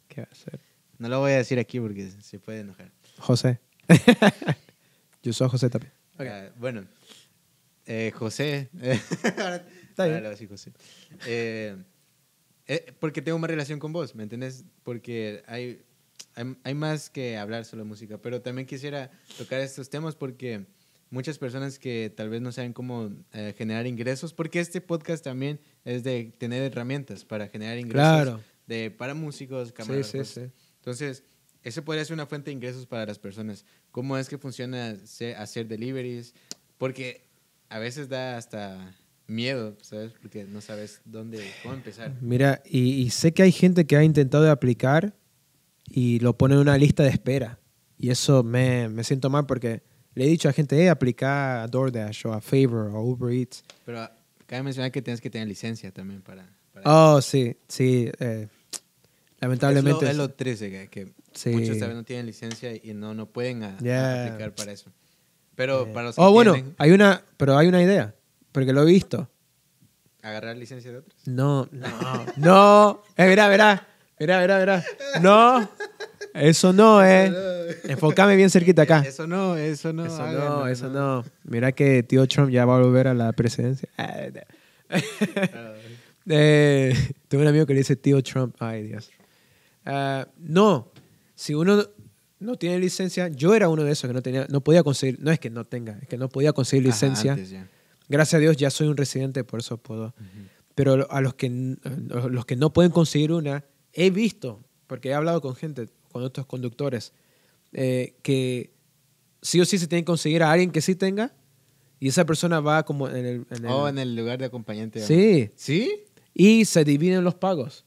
¿Qué 0.08 0.20
va 0.22 0.28
a 0.30 0.34
ser? 0.34 0.60
No 0.98 1.08
lo 1.08 1.18
voy 1.20 1.32
a 1.32 1.36
decir 1.38 1.58
aquí 1.58 1.80
porque 1.80 2.10
se 2.20 2.38
puede 2.38 2.60
enojar. 2.60 2.92
José. 3.18 3.58
Yo 5.22 5.32
soy 5.32 5.48
José 5.48 5.70
también. 5.70 5.92
Ah, 6.18 6.50
bueno, 6.58 6.84
eh, 7.86 8.12
José. 8.14 8.68
Ahora- 9.38 9.64
Está 9.92 10.04
bien. 10.04 10.14
ahora 10.14 10.14
le 10.14 10.20
voy 10.20 10.26
a 10.26 10.30
decir 10.30 10.48
José. 10.48 10.72
Eh, 11.26 11.76
eh, 12.66 12.94
porque 13.00 13.20
tengo 13.22 13.38
más 13.38 13.50
relación 13.50 13.78
con 13.78 13.92
vos, 13.92 14.14
¿me 14.14 14.22
entiendes? 14.22 14.64
Porque 14.84 15.42
hay, 15.46 15.82
hay, 16.34 16.56
hay 16.64 16.74
más 16.74 17.10
que 17.10 17.36
hablar 17.36 17.64
solo 17.64 17.82
de 17.82 17.88
música, 17.88 18.18
pero 18.18 18.40
también 18.40 18.66
quisiera 18.66 19.10
tocar 19.36 19.60
estos 19.60 19.90
temas 19.90 20.14
porque 20.14 20.64
muchas 21.12 21.38
personas 21.38 21.78
que 21.78 22.12
tal 22.16 22.28
vez 22.30 22.40
no 22.40 22.50
saben 22.50 22.72
cómo 22.72 23.10
eh, 23.32 23.54
generar 23.56 23.86
ingresos, 23.86 24.32
porque 24.34 24.58
este 24.58 24.80
podcast 24.80 25.22
también 25.22 25.60
es 25.84 26.02
de 26.02 26.32
tener 26.38 26.62
herramientas 26.62 27.24
para 27.24 27.46
generar 27.48 27.78
ingresos 27.78 28.08
Claro. 28.08 28.40
de, 28.66 28.90
para 28.90 29.14
músicos, 29.14 29.68
Sí, 29.68 29.74
camarógrafos. 29.74 30.28
sí, 30.28 30.40
sí. 30.40 30.50
Entonces, 30.78 31.22
eso 31.62 31.84
podría 31.84 32.04
ser 32.04 32.14
una 32.14 32.26
fuente 32.26 32.50
de 32.50 32.54
ingresos 32.54 32.86
para 32.86 33.06
las 33.06 33.18
personas. 33.18 33.64
¿Cómo 33.92 34.16
es 34.18 34.28
que 34.28 34.38
funciona 34.38 34.96
hacer 35.38 35.68
deliveries? 35.68 36.34
Porque 36.78 37.28
a 37.68 37.78
veces 37.78 38.08
da 38.08 38.36
hasta 38.36 38.96
miedo, 39.28 39.76
¿sabes? 39.82 40.12
Porque 40.20 40.44
no 40.44 40.60
sabes 40.60 41.00
dónde, 41.04 41.40
cómo 41.62 41.74
empezar. 41.74 42.16
Mira, 42.20 42.62
y, 42.64 42.94
y 43.02 43.10
sé 43.10 43.32
que 43.32 43.42
hay 43.44 43.52
gente 43.52 43.86
que 43.86 43.96
ha 43.96 44.02
intentado 44.02 44.50
aplicar 44.50 45.14
y 45.88 46.18
lo 46.20 46.36
pone 46.36 46.54
en 46.54 46.60
una 46.60 46.76
lista 46.78 47.02
de 47.02 47.10
espera. 47.10 47.60
Y 47.98 48.10
eso 48.10 48.42
me, 48.42 48.88
me 48.88 49.04
siento 49.04 49.30
mal 49.30 49.46
porque 49.46 49.82
le 50.14 50.24
he 50.24 50.28
dicho 50.28 50.48
a 50.48 50.52
gente, 50.52 50.80
eh, 50.82 50.90
aplica 50.90 51.62
a 51.62 51.68
DoorDash 51.68 52.26
o 52.26 52.32
a 52.32 52.40
Favor 52.40 52.90
o 52.94 53.02
Uber 53.02 53.32
Eats. 53.34 53.64
Pero 53.84 54.00
ah, 54.00 54.12
cabe 54.46 54.62
mencionar 54.62 54.90
que 54.92 55.00
tienes 55.02 55.20
que 55.20 55.30
tener 55.30 55.48
licencia 55.48 55.90
también 55.92 56.20
para... 56.22 56.46
para 56.72 56.84
Oh, 57.14 57.20
sí, 57.22 57.56
sí. 57.68 58.10
eh, 58.20 58.48
lamentablemente. 59.40 60.06
Es 60.08 60.16
lo, 60.16 60.24
es 60.24 60.30
lo 60.30 60.34
triste, 60.34 60.70
que, 60.70 60.88
que 60.88 61.12
Sí. 61.32 61.48
muchos 61.50 61.78
vez 61.80 61.94
no 61.94 62.04
tienen 62.04 62.26
licencia 62.26 62.74
y 62.74 62.92
no, 62.94 63.14
no 63.14 63.26
pueden 63.26 63.62
a- 63.62 63.76
a 63.76 63.78
Yeah. 63.80 64.26
aplicar 64.26 64.54
para 64.54 64.72
eso. 64.72 64.90
Pero 65.54 65.82
Eh, 65.86 65.92
para 65.92 66.06
los 66.06 66.16
que 66.16 66.20
oh, 66.22 66.30
bueno, 66.32 66.52
tienen, 66.54 66.74
hay 66.78 66.90
una, 66.92 67.22
pero 67.36 67.56
hay 67.56 67.68
una 67.68 67.82
idea, 67.82 68.14
porque 68.52 68.72
lo 68.72 68.82
he 68.82 68.86
visto. 68.86 69.28
agarrar 70.22 70.56
licencia 70.56 70.92
de 70.92 70.98
otros. 70.98 71.16
No, 71.26 71.68
no, 71.72 72.26
no. 72.36 73.02
Eh, 73.16 73.26
verá, 73.26 73.48
verá, 73.48 73.88
verá, 74.18 74.38
verá, 74.40 74.58
verá. 74.58 74.84
No, 75.20 75.68
eso 76.34 76.72
no, 76.72 77.04
eh. 77.04 77.32
Enfócame 77.84 78.36
bien 78.36 78.50
cerquita 78.50 78.82
acá. 78.82 79.02
Eso 79.06 79.26
no, 79.26 79.56
eso 79.56 79.92
no. 79.92 80.06
Eso 80.06 80.22
háganlo, 80.22 80.48
no, 80.48 80.66
eso 80.68 80.88
no. 80.88 81.24
Mira 81.44 81.72
que 81.72 82.02
tío 82.02 82.26
Trump 82.26 82.50
ya 82.50 82.64
va 82.64 82.76
a 82.76 82.80
volver 82.80 83.08
a 83.08 83.14
la 83.14 83.32
presidencia. 83.32 83.88
No. 83.98 84.92
Eh, 86.24 86.94
tengo 87.26 87.42
un 87.42 87.48
amigo 87.48 87.66
que 87.66 87.72
le 87.72 87.80
dice 87.80 87.96
tío 87.96 88.22
Trump. 88.22 88.54
Ay, 88.60 88.84
Dios. 88.84 89.10
Ah, 89.84 90.28
no, 90.38 90.92
si 91.34 91.52
uno 91.54 91.84
no 92.38 92.56
tiene 92.56 92.78
licencia, 92.78 93.28
yo 93.28 93.54
era 93.54 93.68
uno 93.68 93.84
de 93.84 93.92
esos 93.92 94.08
que 94.08 94.14
no 94.14 94.22
tenía, 94.22 94.46
no 94.48 94.60
podía 94.60 94.82
conseguir, 94.82 95.18
no 95.20 95.30
es 95.30 95.40
que 95.40 95.50
no 95.50 95.64
tenga, 95.64 95.98
es 96.00 96.08
que 96.08 96.16
no 96.16 96.28
podía 96.28 96.52
conseguir 96.52 96.88
ajá, 96.88 96.94
licencia. 96.94 97.32
antes. 97.32 97.54
Gracias 98.08 98.34
a 98.34 98.40
Dios 98.40 98.56
ya 98.56 98.70
soy 98.70 98.88
un 98.88 98.96
residente, 98.96 99.42
por 99.42 99.60
eso 99.60 99.78
puedo. 99.78 100.14
Pero 100.74 101.10
a 101.10 101.20
los 101.20 101.34
que, 101.34 101.76
a 102.14 102.28
los 102.28 102.46
que 102.46 102.56
no 102.56 102.72
pueden 102.72 102.92
conseguir 102.92 103.32
una, 103.32 103.64
he 103.92 104.10
visto, 104.10 104.60
porque 104.86 105.10
he 105.10 105.14
hablado 105.14 105.40
con 105.40 105.54
gente, 105.54 105.88
con 106.12 106.22
otros 106.22 106.46
conductores, 106.46 107.12
eh, 107.72 108.14
que 108.22 108.70
sí 109.40 109.60
o 109.60 109.64
sí 109.64 109.78
se 109.78 109.86
tiene 109.86 110.02
que 110.02 110.06
conseguir 110.06 110.42
a 110.42 110.52
alguien 110.52 110.70
que 110.70 110.80
sí 110.80 110.94
tenga 110.94 111.32
y 111.98 112.08
esa 112.08 112.24
persona 112.24 112.60
va 112.60 112.84
como 112.84 113.08
en 113.08 113.16
el... 113.16 113.46
en 113.50 113.64
el- 113.64 113.66
Oh, 113.66 113.88
en 113.88 113.98
el 113.98 114.14
lugar 114.14 114.38
de 114.38 114.44
acompañante. 114.46 115.00
sí, 115.00 115.50
¿Sí? 115.56 116.04
y 116.34 116.64
se 116.64 116.84
dividen 116.84 117.24
los 117.24 117.34
pagos. 117.34 117.84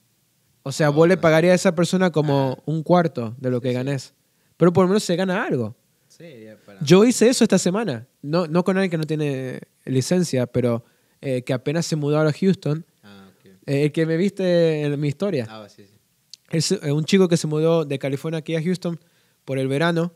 O 0.64 0.72
sea, 0.72 0.88
Ah, 0.88 0.90
vos 0.90 1.08
le 1.08 1.16
bueno. 1.16 1.22
pagarías 1.22 1.52
a 1.54 1.56
esa 1.56 1.76
persona 1.76 2.12
como 2.12 2.62
un 2.66 2.82
cuarto 2.84 3.36
de 3.40 3.50
lo 3.52 3.62
que 3.62 3.72
Sí, 3.74 4.00
sí. 4.00 4.12
Pero 4.58 4.74
por 4.74 4.84
lo 4.86 4.90
menos 4.90 5.04
se 5.04 5.16
gana 5.16 5.44
algo. 5.46 5.76
Sí, 6.08 6.24
para... 6.66 6.80
Yo 6.82 7.04
hice 7.06 7.28
eso 7.30 7.44
esta 7.44 7.58
semana. 7.60 8.08
No, 8.22 8.48
no 8.48 8.64
con 8.64 8.78
alguien 8.78 8.90
que 8.90 8.98
no 8.98 9.04
tiene 9.04 9.60
licencia, 9.86 10.48
pero 10.48 10.84
eh, 11.22 11.42
que 11.44 11.54
apenas 11.54 11.86
se 11.86 11.96
mudó 11.96 12.20
a 12.20 12.32
Houston. 12.32 12.86
Ah, 13.04 13.28
ok. 13.30 13.46
Eh, 13.68 13.84
el 13.86 13.92
que 13.92 14.06
me 14.06 14.16
viste 14.18 14.82
en 14.84 15.00
mi 15.00 15.08
historia. 15.10 15.46
Ah, 15.50 15.68
sí, 15.70 15.84
sí. 15.86 15.95
Es 16.52 16.72
eh, 16.72 16.92
un 16.92 17.06
chico 17.06 17.28
que 17.28 17.38
se 17.38 17.48
mudó 17.48 17.86
de 17.86 18.00
California 18.00 18.40
aquí 18.40 18.56
a 18.56 18.62
Houston 18.64 19.00
por 19.46 19.58
el 19.58 19.68
verano 19.68 20.14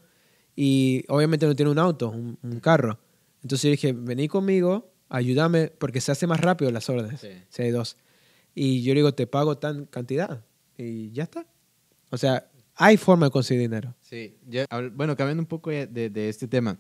y 0.56 1.04
obviamente 1.08 1.46
no 1.46 1.56
tiene 1.56 1.72
un 1.72 1.80
auto, 1.80 2.10
un, 2.10 2.38
un 2.42 2.60
carro. 2.60 3.00
Entonces 3.42 3.64
yo 3.64 3.70
dije, 3.72 3.94
vení 3.94 4.28
conmigo, 4.28 4.92
ayúdame, 5.10 5.68
porque 5.70 6.02
se 6.02 6.12
hace 6.12 6.28
más 6.28 6.40
rápido 6.40 6.72
las 6.72 6.90
órdenes, 6.90 7.22
Sí. 7.22 7.30
si 7.50 7.62
hay 7.64 7.72
dos. 7.72 7.98
Y 8.54 8.84
yo 8.84 8.94
le 8.94 9.00
digo, 9.00 9.14
te 9.14 9.26
pago 9.28 9.58
tan 9.58 9.86
cantidad. 9.86 10.44
Y 10.78 11.12
ya 11.12 11.24
está. 11.24 11.46
O 12.10 12.18
sea, 12.18 12.50
hay 12.76 12.98
forma 12.98 13.28
de 13.28 13.32
conseguir 13.32 13.62
dinero. 13.62 13.96
Sí, 14.02 14.38
yo- 14.48 14.66
bueno, 14.94 15.16
cambiando 15.16 15.42
un 15.42 15.48
poco 15.48 15.70
de, 15.70 15.88
de 15.88 16.30
este 16.30 16.48
tema, 16.48 16.78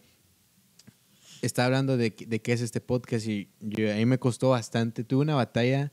está 1.41 1.65
hablando 1.65 1.95
de, 1.97 2.13
de 2.27 2.41
qué 2.41 2.53
es 2.53 2.61
este 2.61 2.81
podcast 2.81 3.25
y 3.27 3.49
yo, 3.61 3.91
a 3.91 3.95
mí 3.95 4.05
me 4.05 4.17
costó 4.19 4.49
bastante. 4.49 5.03
Tuve 5.03 5.21
una 5.21 5.35
batalla 5.35 5.91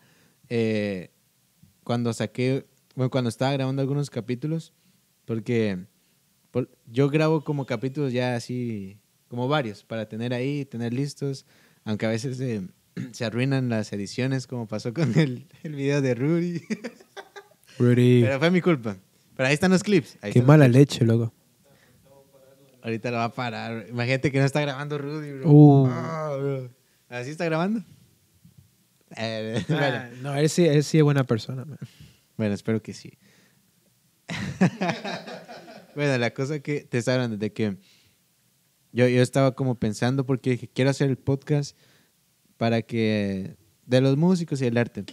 eh, 0.49 1.11
cuando 1.85 2.13
saqué, 2.13 2.67
bueno, 2.97 3.11
cuando 3.11 3.29
estaba 3.31 3.53
grabando 3.53 3.81
algunos 3.83 4.11
capítulos, 4.11 4.73
porque 5.25 5.87
por- 6.51 6.69
yo 6.87 7.09
grabo 7.09 7.45
como 7.45 7.65
capítulos 7.67 8.13
ya 8.13 8.35
así, 8.35 8.99
como 9.29 9.47
varios, 9.47 9.85
para 9.85 10.09
tener 10.09 10.35
ahí, 10.35 10.65
tener 10.65 10.93
listos, 10.93 11.47
aunque 11.85 12.07
a 12.07 12.09
veces 12.09 12.41
eh, 12.41 12.63
se 13.13 13.25
arruinan 13.25 13.69
las 13.69 13.93
ediciones, 13.93 14.47
como 14.49 14.67
pasó 14.67 14.93
con 14.93 15.17
el, 15.19 15.47
el 15.63 15.75
video 15.77 16.01
de 16.03 16.15
Rudy. 16.17 16.63
Rudy. 17.79 18.23
Pero 18.23 18.39
fue 18.41 18.51
mi 18.51 18.61
culpa. 18.61 18.97
Pero 19.37 19.47
ahí 19.49 19.55
están 19.55 19.71
los 19.71 19.83
clips. 19.85 20.17
ahí 20.23 20.33
Qué 20.33 20.41
mala 20.43 20.67
leche, 20.67 21.05
loco. 21.05 21.33
Ahorita 22.83 23.11
lo 23.11 23.17
va 23.19 23.25
a 23.25 23.33
parar. 23.35 23.87
Imagínate 23.91 24.31
que 24.33 24.39
no 24.39 24.45
está 24.45 24.61
grabando 24.61 24.97
Rudy, 24.97 25.33
bro. 25.33 25.51
Uh. 25.51 25.87
Ah, 25.91 26.37
bro. 26.39 26.71
¿Así 27.09 27.31
está 27.31 27.45
grabando? 27.45 27.83
Eh. 29.17 29.63
Ah, 29.71 30.09
no, 30.23 30.35
él 30.37 30.49
sí, 30.49 30.65
él 30.67 30.83
sí 30.85 30.99
es 30.99 31.05
buena 31.05 31.25
persona. 31.25 31.65
man. 31.65 31.79
Bueno, 32.37 32.55
espero 32.55 32.83
que 32.83 32.93
sí. 32.93 33.19
bueno, 35.95 36.19
la 36.19 36.35
cosa 36.35 36.61
que 36.61 36.81
te 36.81 36.99
hablando 37.11 37.37
de 37.37 37.53
que 37.53 37.77
yo, 38.93 39.09
yo 39.09 39.23
estaba 39.23 39.55
como 39.55 39.79
pensando 39.79 40.27
porque 40.27 40.51
dije, 40.51 40.69
quiero 40.69 40.91
hacer 40.91 41.09
el 41.09 41.17
podcast 41.17 41.77
para 42.57 42.83
que 42.83 43.57
de 43.85 44.01
los 44.01 44.17
músicos 44.17 44.61
y 44.61 44.67
el 44.67 44.77
arte. 44.77 45.05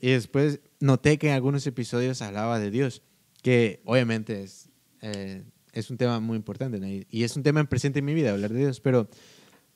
Y 0.00 0.10
después 0.10 0.60
noté 0.80 1.18
que 1.18 1.28
en 1.28 1.34
algunos 1.34 1.66
episodios 1.66 2.22
hablaba 2.22 2.58
de 2.58 2.70
Dios, 2.70 3.02
que 3.42 3.80
obviamente 3.84 4.42
es, 4.42 4.70
eh, 5.02 5.44
es 5.72 5.90
un 5.90 5.96
tema 5.96 6.20
muy 6.20 6.36
importante 6.36 6.78
¿no? 6.78 6.86
y, 6.86 7.06
es 7.10 7.36
un 7.36 7.42
tema 7.42 7.64
presente 7.64 7.98
en 8.00 8.04
mi 8.04 8.14
vida, 8.14 8.32
hablar 8.32 8.52
de 8.52 8.60
Dios, 8.60 8.80
pero 8.80 9.08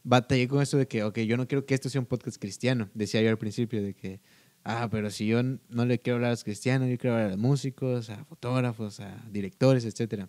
batallé 0.05 0.49
con 0.49 0.63
eso 0.63 0.77
de 0.79 0.87
que, 0.87 1.05
ok, 1.05 1.19
yo 1.21 1.37
no 1.37 1.47
quiero 1.47 1.65
que 1.65 1.75
esto 1.75 1.89
sea 1.89 2.01
un 2.01 2.07
podcast 2.07 2.41
cristiano, 2.41 2.89
decía 2.95 3.23
yo 3.23 3.31
al 3.31 3.39
principio, 3.39 3.83
de 3.83 3.95
que, 3.95 4.21
ah, 4.65 4.89
pero 4.91 5.11
si 5.11 5.27
yo 5.27 5.43
no 5.43 5.85
le 5.87 5.99
quiero 5.99 6.17
hablar 6.17 6.29
a 6.29 6.33
los 6.33 6.45
cristianos, 6.45 6.89
yo 6.89 6.99
quiero 6.99 7.15
hablar 7.15 7.29
a 7.29 7.31
los 7.33 7.39
músicos, 7.39 8.11
a 8.11 8.25
fotógrafos, 8.25 9.01
a 9.01 9.25
directores, 9.31 9.85
etcétera. 9.85 10.29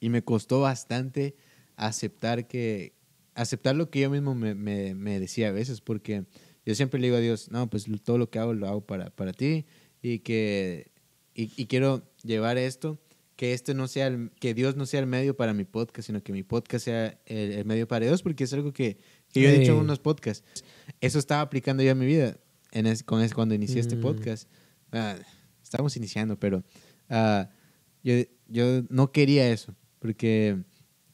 Y 0.00 0.08
me 0.08 0.22
costó 0.22 0.60
bastante 0.60 1.34
aceptar 1.76 2.46
que 2.46 2.94
aceptar 3.34 3.74
lo 3.76 3.90
que 3.90 4.00
yo 4.00 4.10
mismo 4.10 4.34
me, 4.34 4.54
me- 4.54 4.94
me 4.94 5.18
decía 5.20 5.48
a 5.48 5.52
veces, 5.52 5.80
porque 5.80 6.24
yo 6.66 6.74
siempre 6.74 7.00
le 7.00 7.06
digo 7.06 7.16
a 7.16 7.20
Dios, 7.20 7.50
no, 7.50 7.68
pues 7.70 7.86
todo 8.02 8.18
lo 8.18 8.28
que 8.30 8.38
hago 8.38 8.52
lo 8.54 8.66
hago 8.68 8.80
para, 8.86 9.10
para 9.10 9.32
ti 9.32 9.66
y 10.02 10.18
que 10.20 10.90
y, 11.34 11.50
y 11.56 11.66
quiero 11.66 12.02
llevar 12.22 12.58
esto, 12.58 12.98
que 13.36 13.52
este 13.54 13.72
no 13.72 13.88
sea 13.88 14.08
el- 14.08 14.30
que 14.40 14.52
Dios 14.52 14.76
no 14.76 14.84
sea 14.84 15.00
el 15.00 15.06
medio 15.06 15.36
para 15.36 15.54
mi 15.54 15.64
podcast, 15.64 16.06
sino 16.06 16.22
que 16.22 16.32
mi 16.32 16.42
podcast 16.42 16.84
sea 16.84 17.18
el, 17.26 17.52
el 17.52 17.64
medio 17.64 17.86
para 17.88 18.04
Dios, 18.06 18.22
porque 18.22 18.44
es 18.44 18.52
algo 18.52 18.72
que, 18.72 18.98
que 19.32 19.40
yo 19.42 19.48
he 19.48 19.52
dicho 19.60 19.72
en 19.72 19.78
unos 19.84 20.00
podcasts. 20.00 20.44
Eso 21.00 21.18
estaba 21.18 21.40
aplicando 21.42 21.82
yo 21.82 21.92
a 21.92 21.94
mi 21.94 22.04
vida 22.06 22.36
en 22.72 22.86
es- 22.86 23.02
con 23.02 23.20
es- 23.22 23.34
cuando 23.34 23.54
inicié 23.54 23.80
este 23.80 23.96
Mm. 23.96 24.00
podcast. 24.00 24.48
Ah, 24.92 25.16
estábamos 25.62 25.96
iniciando, 25.96 26.38
pero 26.38 26.62
ah, 27.08 27.48
yo, 28.02 28.14
yo 28.48 28.82
no 28.88 29.12
quería 29.12 29.50
eso, 29.50 29.74
porque 29.98 30.58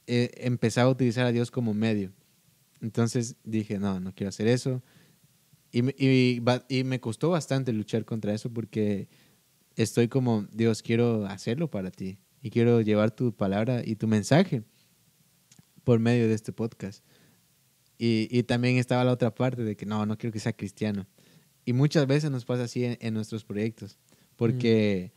eh, 0.06 0.30
empezaba 0.36 0.88
a 0.88 0.92
utilizar 0.92 1.26
a 1.26 1.32
Dios 1.32 1.50
como 1.50 1.74
medio. 1.74 2.12
Entonces 2.80 3.36
dije, 3.44 3.78
no, 3.78 3.98
no 4.00 4.14
quiero 4.14 4.28
hacer 4.28 4.46
eso. 4.46 4.82
Y, 5.72 5.82
me- 5.82 5.94
y, 5.98 6.40
y 6.68 6.84
me 6.84 7.00
costó 7.00 7.30
bastante 7.30 7.72
luchar 7.72 8.04
contra 8.04 8.32
eso 8.32 8.50
porque 8.52 9.08
estoy 9.74 10.08
como, 10.08 10.46
Dios, 10.52 10.82
quiero 10.82 11.26
hacerlo 11.26 11.70
para 11.70 11.90
ti 11.90 12.18
y 12.40 12.50
quiero 12.50 12.80
llevar 12.82 13.10
tu 13.10 13.34
palabra 13.34 13.82
y 13.84 13.96
tu 13.96 14.06
mensaje 14.06 14.62
por 15.84 15.98
medio 15.98 16.28
de 16.28 16.34
este 16.34 16.52
podcast. 16.52 17.04
Y, 17.98 18.28
y 18.30 18.42
también 18.44 18.76
estaba 18.76 19.04
la 19.04 19.12
otra 19.12 19.34
parte 19.34 19.64
de 19.64 19.76
que 19.76 19.86
no, 19.86 20.04
no 20.06 20.16
quiero 20.18 20.32
que 20.32 20.38
sea 20.40 20.52
cristiano. 20.52 21.06
Y 21.66 21.72
muchas 21.74 22.06
veces 22.06 22.30
nos 22.30 22.44
pasa 22.46 22.62
así 22.62 22.84
en, 22.84 22.96
en 23.00 23.12
nuestros 23.12 23.44
proyectos, 23.44 23.98
porque 24.36 25.12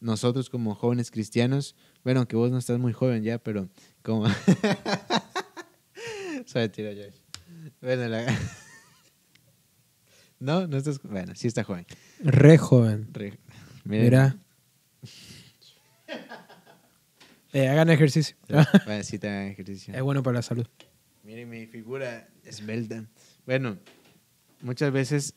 nosotros 0.00 0.50
como 0.50 0.74
jóvenes 0.74 1.10
cristianos, 1.10 1.74
bueno, 2.04 2.20
aunque 2.20 2.36
vos 2.36 2.50
no 2.50 2.58
estás 2.58 2.78
muy 2.78 2.92
joven 2.92 3.22
ya, 3.24 3.38
pero 3.38 3.68
como... 4.02 4.26
Soy 6.46 6.68
tira, 6.68 6.90
Josh. 6.90 7.16
Bueno, 7.80 8.06
la... 8.08 8.26
no, 10.38 10.66
no 10.66 10.76
estás... 10.76 11.00
Bueno, 11.02 11.34
sí 11.34 11.48
está 11.48 11.64
joven. 11.64 11.86
Re 12.20 12.58
joven. 12.58 13.08
Re- 13.12 13.38
Miren. 13.84 14.04
Mira. 14.04 14.36
Eh, 17.52 17.68
hagan 17.68 17.88
ejercicio. 17.88 18.34
Bueno, 18.48 19.04
sí, 19.04 19.16
te 19.20 19.28
hagan 19.28 19.46
ejercicio. 19.46 19.94
es 19.94 20.02
bueno 20.02 20.24
para 20.24 20.38
la 20.38 20.42
salud. 20.42 20.66
Miren 21.22 21.48
mi 21.48 21.66
figura 21.66 22.28
esbelta. 22.42 23.04
Bueno, 23.46 23.78
muchas 24.60 24.92
veces 24.92 25.34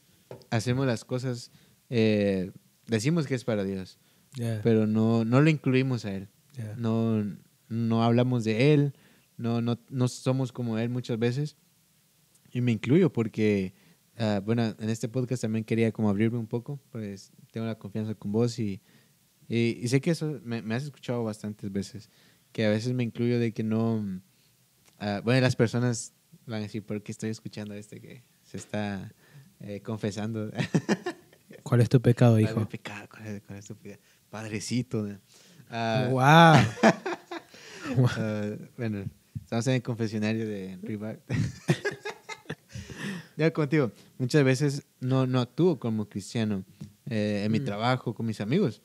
hacemos 0.49 0.85
las 0.87 1.05
cosas, 1.05 1.51
eh, 1.89 2.51
decimos 2.87 3.27
que 3.27 3.35
es 3.35 3.43
para 3.43 3.63
Dios, 3.63 3.97
Ya, 4.35 4.61
pero 4.63 4.87
no, 4.87 5.25
no 5.25 5.41
lo 5.41 5.49
incluimos 5.49 6.05
a 6.05 6.13
Él. 6.13 6.29
ya. 6.55 6.75
No, 6.77 7.23
no 7.69 8.03
hablamos 8.03 8.43
de 8.43 8.73
Él, 8.73 8.93
no, 9.37 9.61
no, 9.61 9.77
no 9.89 10.07
somos 10.07 10.51
como 10.51 10.77
Él 10.77 10.89
muchas 10.89 11.19
veces. 11.19 11.55
Y 12.51 12.61
me 12.61 12.71
incluyo 12.71 13.11
porque, 13.11 13.73
ah, 14.17 14.41
bueno, 14.43 14.73
en 14.79 14.89
este 14.89 15.09
podcast 15.09 15.41
también 15.41 15.63
quería 15.65 15.91
como 15.91 16.09
abrirme 16.09 16.37
un 16.37 16.47
poco, 16.47 16.79
pues 16.91 17.31
tengo 17.51 17.67
la 17.67 17.77
confianza 17.77 18.15
con 18.15 18.31
vos 18.31 18.57
y, 18.57 18.81
y, 19.47 19.77
y 19.81 19.87
sé 19.89 19.99
que 20.01 20.11
eso 20.11 20.39
me, 20.43 20.61
me 20.61 20.75
has 20.75 20.83
escuchado 20.83 21.23
bastantes 21.23 21.71
veces, 21.71 22.09
que 22.53 22.65
a 22.65 22.69
veces 22.69 22.93
me 22.93 23.03
incluyo 23.03 23.37
de 23.39 23.51
que 23.51 23.63
no, 23.63 24.21
ah, 24.99 25.21
bueno, 25.23 25.41
las 25.41 25.55
personas 25.55 26.13
van 26.45 26.59
a 26.59 26.63
decir, 26.63 26.83
¿por 26.85 27.03
qué 27.03 27.11
estoy 27.11 27.29
escuchando 27.29 27.73
a 27.73 27.77
este 27.77 27.99
que 27.99 28.23
se 28.43 28.57
está 28.57 29.11
eh, 29.61 29.81
confesando? 29.81 30.51
¿Cuál 31.63 31.81
es 31.81 31.89
tu 31.89 32.01
pecado, 32.01 32.33
¿Cuál 32.33 32.43
es 32.45 32.51
hijo? 32.51 32.69
pecado? 32.69 33.07
¿Cuál 33.09 33.27
es- 33.27 33.41
cuál 33.43 33.59
es 33.59 33.65
tu 33.65 33.75
pecado? 33.75 34.01
Padrecito. 34.29 35.03
¿no? 35.03 35.19
Ah, 35.69 36.07
¡Wow! 36.09 36.91
Ah, 38.17 38.51
bueno, 38.77 39.05
estamos 39.43 39.65
en 39.67 39.75
el 39.75 39.81
confesionario 39.81 40.45
de 40.45 40.77
Rival. 40.81 41.21
ya 43.37 43.51
contigo, 43.53 43.91
muchas 44.17 44.43
veces 44.43 44.83
no, 44.99 45.25
no 45.25 45.39
actúo 45.39 45.79
como 45.79 46.09
cristiano 46.09 46.65
eh, 47.05 47.43
en 47.45 47.51
mi 47.51 47.59
Mm. 47.59 47.63
trabajo, 47.63 48.13
con 48.13 48.25
mis 48.25 48.41
amigos. 48.41 48.81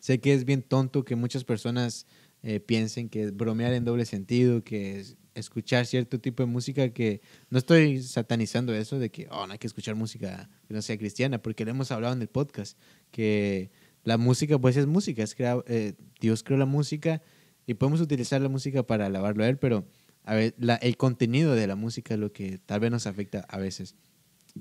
Sé 0.00 0.20
que 0.20 0.34
es 0.34 0.44
bien 0.44 0.62
tonto 0.62 1.04
que 1.04 1.16
muchas 1.16 1.44
personas 1.44 2.06
eh, 2.42 2.60
piensen 2.60 3.08
que 3.08 3.22
es 3.24 3.36
bromear 3.36 3.72
en 3.72 3.84
doble 3.84 4.04
sentido, 4.04 4.62
que 4.64 5.00
es 5.00 5.16
escuchar 5.34 5.86
cierto 5.86 6.20
tipo 6.20 6.42
de 6.42 6.46
música 6.48 6.90
que 6.90 7.20
no 7.48 7.58
estoy 7.58 8.02
satanizando 8.02 8.74
eso 8.74 8.98
de 8.98 9.10
que 9.10 9.28
oh, 9.30 9.46
no 9.46 9.52
hay 9.54 9.58
que 9.58 9.66
escuchar 9.66 9.94
música 9.94 10.50
que 10.68 10.74
no 10.74 10.82
sea 10.82 10.98
cristiana, 10.98 11.40
porque 11.40 11.64
lo 11.64 11.70
hemos 11.70 11.90
hablado 11.90 12.12
en 12.14 12.20
el 12.20 12.28
podcast, 12.28 12.76
que 13.10 13.70
la 14.04 14.18
música 14.18 14.58
pues 14.58 14.76
es 14.76 14.86
música, 14.86 15.22
es 15.22 15.34
crea- 15.34 15.62
eh, 15.66 15.94
Dios 16.20 16.42
creó 16.42 16.58
la 16.58 16.66
música 16.66 17.22
y 17.66 17.74
podemos 17.74 18.00
utilizar 18.00 18.40
la 18.40 18.48
música 18.48 18.82
para 18.86 19.06
alabarlo 19.06 19.44
a 19.44 19.48
Él, 19.48 19.56
pero 19.58 19.86
a 20.24 20.34
ver, 20.34 20.54
la- 20.58 20.76
el 20.76 20.96
contenido 20.96 21.54
de 21.54 21.66
la 21.66 21.76
música 21.76 22.14
es 22.14 22.20
lo 22.20 22.32
que 22.32 22.58
tal 22.58 22.80
vez 22.80 22.90
nos 22.90 23.06
afecta 23.06 23.40
a 23.48 23.58
veces. 23.58 23.94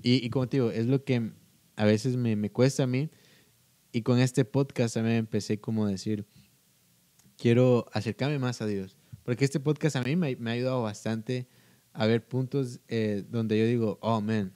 Y, 0.01 0.25
y 0.25 0.29
como 0.29 0.47
te 0.47 0.57
digo, 0.57 0.71
es 0.71 0.85
lo 0.85 1.03
que 1.03 1.31
a 1.75 1.85
veces 1.85 2.15
me, 2.15 2.35
me 2.35 2.49
cuesta 2.51 2.83
a 2.83 2.87
mí. 2.87 3.09
Y 3.91 4.03
con 4.03 4.19
este 4.19 4.45
podcast 4.45 4.93
también 4.93 5.17
empecé 5.17 5.59
como 5.59 5.85
a 5.85 5.89
decir, 5.91 6.25
quiero 7.41 7.85
acercarme 7.91 8.37
más 8.37 8.61
a 8.61 8.67
Dios. 8.67 8.95
Porque 9.23 9.45
este 9.45 9.59
podcast 9.59 9.95
a 9.95 10.03
mí 10.03 10.15
me, 10.15 10.35
me 10.35 10.51
ha 10.51 10.53
ayudado 10.53 10.83
bastante 10.83 11.47
a 11.93 12.05
ver 12.05 12.25
puntos 12.27 12.79
eh, 12.87 13.23
donde 13.29 13.57
yo 13.57 13.65
digo, 13.65 13.97
oh, 14.01 14.21
man, 14.21 14.53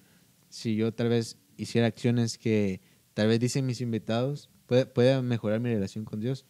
si 0.49 0.75
yo 0.75 0.93
tal 0.93 1.09
vez 1.09 1.37
hiciera 1.57 1.87
acciones 1.87 2.37
que 2.37 2.81
tal 3.15 3.27
vez 3.27 3.39
dicen 3.39 3.65
mis 3.65 3.81
invitados, 3.81 4.49
puede, 4.67 4.85
pueda 4.85 5.21
mejorar 5.21 5.59
mi 5.59 5.69
relación 5.73 6.05
con 6.05 6.19
Dios. 6.19 6.45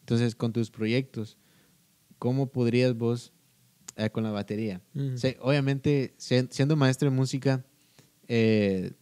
Entonces, 0.00 0.34
con 0.34 0.52
tus 0.52 0.70
proyectos, 0.70 1.36
¿cómo 2.18 2.50
podrías 2.50 2.96
vos 2.96 3.32
eh, 3.96 4.08
con 4.10 4.24
la 4.24 4.30
batería? 4.30 4.80
Mm. 4.94 5.16
Sí, 5.16 5.36
obviamente, 5.40 6.14
si- 6.16 6.46
siendo 6.50 6.76
maestro 6.76 7.10
de 7.10 7.16
música, 7.16 7.64
eh, 8.28 8.92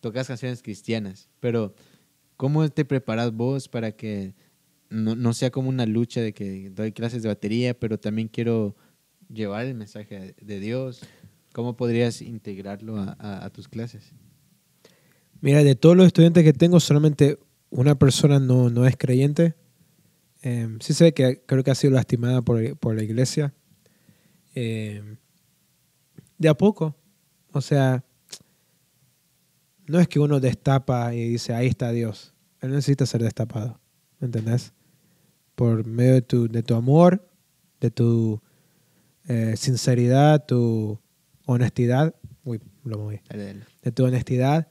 tocas 0.00 0.28
canciones 0.28 0.62
cristianas, 0.62 1.28
pero 1.40 1.74
¿cómo 2.36 2.68
te 2.68 2.84
preparas 2.84 3.32
vos 3.32 3.68
para 3.68 3.92
que 3.92 4.34
no, 4.92 5.16
no 5.16 5.32
sea 5.32 5.50
como 5.50 5.68
una 5.68 5.86
lucha 5.86 6.20
de 6.20 6.32
que 6.32 6.70
doy 6.70 6.92
clases 6.92 7.22
de 7.22 7.28
batería, 7.28 7.78
pero 7.78 7.98
también 7.98 8.28
quiero 8.28 8.76
llevar 9.32 9.66
el 9.66 9.74
mensaje 9.74 10.34
de 10.40 10.60
Dios? 10.60 11.00
¿Cómo 11.52 11.76
podrías 11.76 12.22
integrarlo 12.22 12.96
a, 12.98 13.50
tus 13.50 13.68
clases? 13.68 14.12
Mira, 15.40 15.64
de 15.64 15.74
todos 15.74 15.96
los 15.96 16.06
estudiantes 16.06 16.44
que 16.44 16.52
tengo, 16.52 16.80
solamente 16.80 17.38
una 17.70 17.94
persona 17.94 18.38
no, 18.38 18.70
no 18.70 18.86
es 18.86 18.96
creyente. 18.96 19.54
Eh, 20.42 20.68
sí 20.80 20.94
sé 20.94 21.12
que 21.12 21.42
creo 21.44 21.62
que 21.62 21.70
ha 21.70 21.74
sido 21.74 21.92
lastimada 21.92 22.42
por, 22.42 22.76
por 22.78 22.94
la 22.94 23.02
iglesia. 23.02 23.52
Eh, 24.54 25.16
de 26.38 26.48
a 26.48 26.54
poco. 26.54 26.96
O 27.52 27.60
sea, 27.60 28.04
no 29.86 30.00
es 30.00 30.08
que 30.08 30.20
uno 30.20 30.40
destapa 30.40 31.14
y 31.14 31.28
dice, 31.28 31.52
ahí 31.52 31.66
está 31.66 31.92
Dios. 31.92 32.34
Él 32.60 32.70
necesita 32.70 33.04
ser 33.04 33.22
destapado. 33.22 33.78
¿Me 34.20 34.26
entendés? 34.26 34.72
Por 35.62 35.86
medio 35.86 36.14
de 36.14 36.22
tu, 36.22 36.48
de 36.48 36.64
tu 36.64 36.74
amor, 36.74 37.24
de 37.80 37.92
tu 37.92 38.42
eh, 39.28 39.54
sinceridad, 39.56 40.44
tu 40.44 40.98
honestidad. 41.46 42.16
Uy, 42.42 42.60
lo 42.82 42.98
moví 42.98 43.20
de 43.30 43.92
tu 43.92 44.04
honestidad, 44.04 44.66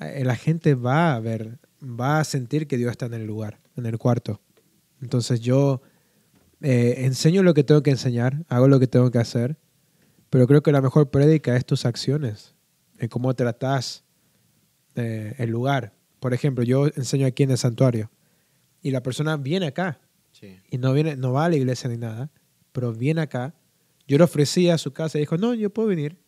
eh, 0.00 0.24
la 0.24 0.34
gente 0.34 0.76
va 0.76 1.14
a 1.14 1.20
ver, 1.20 1.58
va 1.82 2.20
a 2.20 2.24
sentir 2.24 2.66
que 2.66 2.78
Dios 2.78 2.92
está 2.92 3.04
en 3.04 3.12
el 3.12 3.26
lugar, 3.26 3.60
en 3.76 3.84
el 3.84 3.98
cuarto. 3.98 4.40
Entonces 5.02 5.40
yo 5.40 5.82
eh, 6.62 6.94
enseño 7.00 7.42
lo 7.42 7.52
que 7.52 7.62
tengo 7.62 7.82
que 7.82 7.90
enseñar, 7.90 8.46
hago 8.48 8.66
lo 8.66 8.80
que 8.80 8.86
tengo 8.86 9.10
que 9.10 9.18
hacer, 9.18 9.58
pero 10.30 10.46
creo 10.46 10.62
que 10.62 10.72
la 10.72 10.80
mejor 10.80 11.10
prédica 11.10 11.54
es 11.54 11.66
tus 11.66 11.84
acciones, 11.84 12.54
en 12.96 13.10
cómo 13.10 13.34
tratas 13.34 14.04
el 14.94 15.50
lugar. 15.50 15.92
Por 16.18 16.32
ejemplo, 16.32 16.64
yo 16.64 16.86
enseño 16.86 17.26
aquí 17.26 17.42
en 17.42 17.50
el 17.50 17.58
santuario 17.58 18.10
y 18.80 18.90
la 18.90 19.02
persona 19.02 19.36
viene 19.36 19.66
acá 19.66 20.00
Sí. 20.44 20.60
y 20.70 20.78
no 20.78 20.92
viene, 20.92 21.16
no 21.16 21.32
va 21.32 21.46
a 21.46 21.48
la 21.48 21.56
iglesia 21.56 21.88
ni 21.88 21.96
nada, 21.96 22.30
pero 22.72 22.92
viene 22.92 23.20
acá. 23.20 23.54
Yo 24.06 24.18
le 24.18 24.24
ofrecí 24.24 24.68
a 24.68 24.78
su 24.78 24.92
casa 24.92 25.18
y 25.18 25.22
dijo, 25.22 25.38
no, 25.38 25.54
yo 25.54 25.70
puedo 25.70 25.88
venir. 25.88 26.18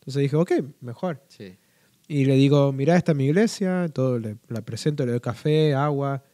Entonces 0.00 0.22
dije, 0.22 0.36
ok, 0.36 0.52
mejor. 0.80 1.22
Sí. 1.28 1.56
Y 2.08 2.24
le 2.24 2.34
digo, 2.34 2.72
mira, 2.72 2.96
esta 2.96 3.12
es 3.12 3.18
mi 3.18 3.26
iglesia, 3.26 3.88
todo 3.92 4.18
le, 4.18 4.36
la 4.48 4.62
presento, 4.62 5.06
le 5.06 5.12
doy 5.12 5.20
café, 5.20 5.74
agua, 5.74 6.24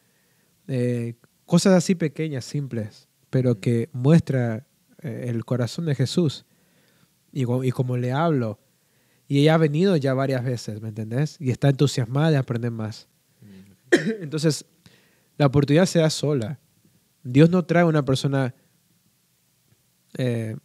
eh, 0.68 1.14
cosas 1.44 1.74
así 1.74 1.94
pequeñas, 1.94 2.44
simples, 2.44 3.08
pero 3.28 3.60
que 3.60 3.90
muestra 3.92 4.66
eh, 5.02 5.26
el 5.28 5.44
corazón 5.44 5.84
de 5.84 5.94
Jesús. 5.94 6.46
Y, 7.32 7.42
y 7.42 7.70
como 7.72 7.98
le 7.98 8.12
hablo, 8.12 8.58
y 9.28 9.40
ella 9.40 9.54
ha 9.54 9.58
venido 9.58 9.96
ya 9.96 10.14
varias 10.14 10.44
veces, 10.44 10.80
¿me 10.80 10.88
entendés? 10.88 11.36
Y 11.40 11.50
está 11.50 11.68
entusiasmada 11.68 12.30
de 12.30 12.36
aprender 12.36 12.70
más. 12.70 13.08
Mm, 13.42 13.96
Entonces, 14.22 14.64
la 15.36 15.46
oportunidad 15.46 15.86
se 15.86 15.98
da 15.98 16.10
sola. 16.10 16.58
Dios 17.28 17.50
no 17.50 17.64
trae 17.64 17.82
a 17.82 17.86
una 17.86 18.04
persona 18.04 18.54
eh, 20.16 20.56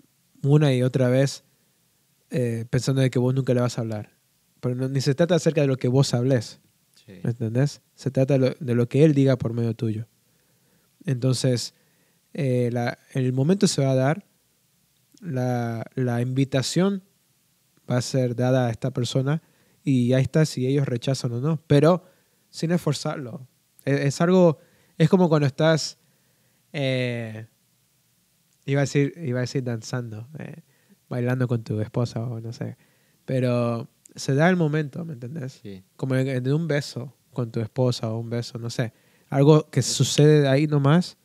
una 0.44 0.74
y 0.74 0.84
otra 0.84 1.10
vez 1.10 1.44
eh, 2.30 2.66
pensando 2.70 3.02
de 3.02 3.10
que 3.10 3.20
vos 3.20 3.34
nunca 3.36 3.54
le 3.54 3.62
vas 3.62 3.78
a 3.78 3.82
hablar. 3.82 4.12
Pero 4.60 4.76
no- 4.76 4.88
ni 4.90 5.02
se 5.02 5.16
trata 5.16 5.36
acerca 5.36 5.62
de 5.62 5.68
lo 5.68 5.78
que 5.78 5.88
vos 5.88 6.14
hables, 6.14 6.60
Sí. 7.06 7.14
¿me 7.24 7.32
entendés? 7.32 7.82
Se 7.96 8.12
trata 8.12 8.36
de 8.36 8.40
lo, 8.40 8.56
de 8.60 8.76
lo 8.76 8.88
que 8.88 9.04
Él 9.04 9.14
diga 9.14 9.38
por 9.38 9.54
medio 9.54 9.76
tuyo. 9.76 10.08
Entonces, 11.06 11.74
eh, 12.34 12.70
la- 12.72 12.98
el 13.14 13.34
momento 13.34 13.68
se 13.68 13.84
va 13.84 13.92
a 13.92 13.96
dar, 13.96 14.26
la, 15.20 15.84
la 15.96 16.22
invitación 16.22 17.04
va 17.90 17.98
a 17.98 18.02
ser 18.02 18.36
dada 18.36 18.68
a 18.68 18.72
esta 18.72 18.92
persona 18.92 19.42
y 19.84 20.14
ahí 20.14 20.22
está 20.22 20.46
si 20.46 20.66
ellos 20.68 20.88
rechazan 20.88 21.32
o 21.34 21.42
no, 21.42 21.62
pero 21.68 22.06
sin 22.50 22.72
esforzarlo. 22.72 23.48
Es, 23.84 24.00
es 24.00 24.22
algo, 24.22 24.60
es 24.98 25.10
como 25.10 25.28
cuando 25.28 25.48
estás, 25.48 25.98
eh, 26.74 27.48
iba, 28.66 28.82
a 28.82 28.84
decir, 28.84 29.14
iba 29.18 29.40
a 29.40 29.42
decir 29.42 29.64
danzando, 29.64 30.28
eh, 30.40 30.62
bailando 31.10 31.48
con 31.48 31.64
tu 31.64 31.80
esposa 31.82 32.22
o 32.22 32.40
no 32.40 32.54
sé, 32.54 32.78
pero 33.26 33.90
se 34.16 34.36
da 34.36 34.50
el 34.50 34.56
momento, 34.56 35.06
¿me 35.06 35.14
entendés? 35.14 35.60
Sí. 35.64 35.84
como 35.96 36.16
de, 36.16 36.54
un 36.54 36.68
beso 36.68 37.16
con 37.34 37.52
tu 37.52 37.60
esposa 37.62 38.10
o 38.10 38.20
un 38.20 38.30
beso, 38.30 38.60
no 38.60 38.70
sé. 38.70 38.94
Algo 39.30 39.70
que 39.70 39.82
sucede 39.82 40.48
ahí 40.48 40.68
nomás. 40.68 41.18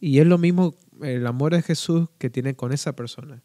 Y 0.00 0.18
es 0.18 0.26
lo 0.26 0.36
mismo 0.36 0.74
el 1.02 1.26
amor 1.26 1.54
de 1.54 1.62
Jesús 1.62 2.08
que 2.18 2.28
tiene 2.28 2.56
con 2.56 2.72
esa 2.72 2.94
persona. 2.96 3.42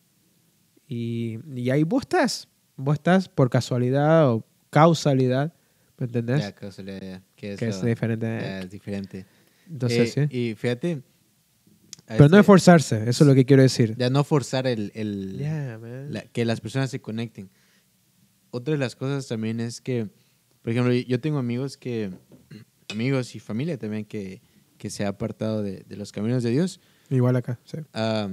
Y, 0.88 1.40
y 1.56 1.70
ahí 1.70 1.84
vos 1.84 2.02
estás. 2.02 2.48
Vos 2.76 2.96
estás 2.96 3.30
por 3.30 3.50
casualidad 3.50 4.32
o 4.32 4.44
causalidad. 4.72 5.54
¿Me 5.98 6.08
entendés? 6.08 6.42
Ya, 6.42 6.54
casualidad, 6.54 7.22
que 7.36 7.56
que 7.56 7.68
es 7.68 7.84
diferente. 7.84 8.26
ya 8.26 8.60
es 8.62 8.70
diferente. 8.72 9.26
Entonces, 9.70 10.18
Eh, 10.18 10.28
sí. 10.28 10.38
Y 10.38 10.56
fíjate, 10.56 11.04
Pero 12.18 12.30
no 12.30 12.38
este- 12.38 12.40
es 12.40 12.46
forzarse, 12.46 13.10
eso 13.10 13.24
es 13.24 13.28
lo 13.28 13.36
que 13.36 13.46
quiero 13.46 13.62
decir. 13.64 13.96
de 13.96 14.10
no 14.10 14.24
forzar 14.24 14.68
el, 14.68 14.92
el- 14.96 15.38
Yeah, 15.38 15.80
la- 16.10 16.22
que 16.24 16.46
las 16.46 16.62
personas 16.62 16.90
se 16.90 17.02
conecten. 17.02 17.50
Otra 18.52 18.74
de 18.74 18.78
las 18.78 18.96
cosas 18.96 19.28
también 19.28 19.60
es 19.60 19.80
que, 19.82 20.10
por 20.62 20.72
ejemplo, 20.72 20.94
yo 20.94 21.20
tengo 21.20 21.38
amigos 21.40 21.78
que, 21.78 22.12
amigos 22.90 23.36
y 23.36 23.40
familia 23.40 23.78
también 23.78 24.06
que, 24.06 24.42
que 24.78 24.90
se 24.90 25.06
ha 25.06 25.10
apartado 25.10 25.62
de, 25.64 25.84
de 25.88 25.96
los 25.96 26.12
caminos 26.12 26.44
de 26.44 26.50
Dios. 26.52 26.80
Igual 27.10 27.36
acá, 27.36 27.60
sí. 27.66 27.78
Ah, 27.94 28.30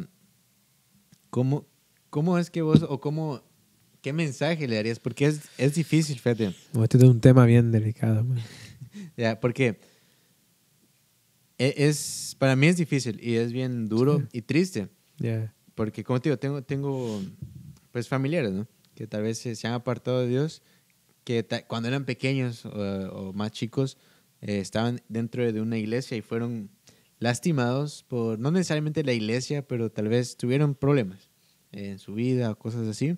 ¿cómo, 1.31 1.67
¿Cómo 2.11 2.38
es 2.38 2.51
que 2.51 2.62
vos, 2.62 2.85
o 2.88 3.01
cómo, 3.01 3.43
qué 4.01 4.12
mensaje 4.12 4.67
le 4.67 4.77
darías? 4.77 4.99
Porque 4.99 5.27
es, 5.27 5.41
es 5.59 5.75
difícil, 5.75 6.17
fíjate. 6.19 6.55
Este 6.83 6.97
es 6.99 7.05
un 7.05 7.21
tema 7.21 7.45
bien 7.47 7.71
delicado. 7.73 8.25
Ya, 9.17 9.38
porque 9.38 9.79
es, 11.59 12.37
para 12.38 12.57
mí 12.57 12.66
es 12.68 12.77
difícil 12.77 13.18
y 13.23 13.35
es 13.37 13.53
bien 13.53 13.88
duro 13.88 14.21
Sí. 14.21 14.27
y 14.38 14.42
triste. 14.42 14.88
Yeah. 15.18 15.55
Porque, 15.75 16.05
como 16.05 16.21
te 16.21 16.29
digo, 16.29 16.38
tengo, 16.38 16.62
tengo 16.62 17.21
pues 17.92 18.09
familiares, 18.09 18.53
¿no? 18.53 18.66
Que 18.94 19.07
tal 19.07 19.23
vez 19.23 19.38
se, 19.38 19.55
se 19.57 19.66
han 19.66 19.75
apartado 19.75 20.21
de 20.21 20.29
Dios, 20.29 20.62
que 21.25 21.44
cuando 21.66 21.88
eran 21.88 22.05
pequeños 22.05 22.64
o, 22.64 22.71
o 22.71 23.33
más 23.33 23.53
chicos, 23.53 23.97
eh, 24.40 24.59
estaban 24.61 25.01
dentro 25.09 25.51
de 25.53 25.61
una 25.61 25.79
iglesia 25.79 26.16
y 26.16 26.23
fueron 26.23 26.71
lastimados 27.18 28.05
por, 28.07 28.38
no 28.38 28.51
necesariamente 28.51 29.03
la 29.03 29.12
iglesia, 29.12 29.66
pero 29.66 29.90
tal 29.90 30.09
vez 30.09 30.37
tuvieron 30.37 30.75
problemas 30.75 31.29
en 31.73 31.99
su 31.99 32.14
vida 32.14 32.51
o 32.53 32.59
cosas 32.59 32.87
así, 32.87 33.16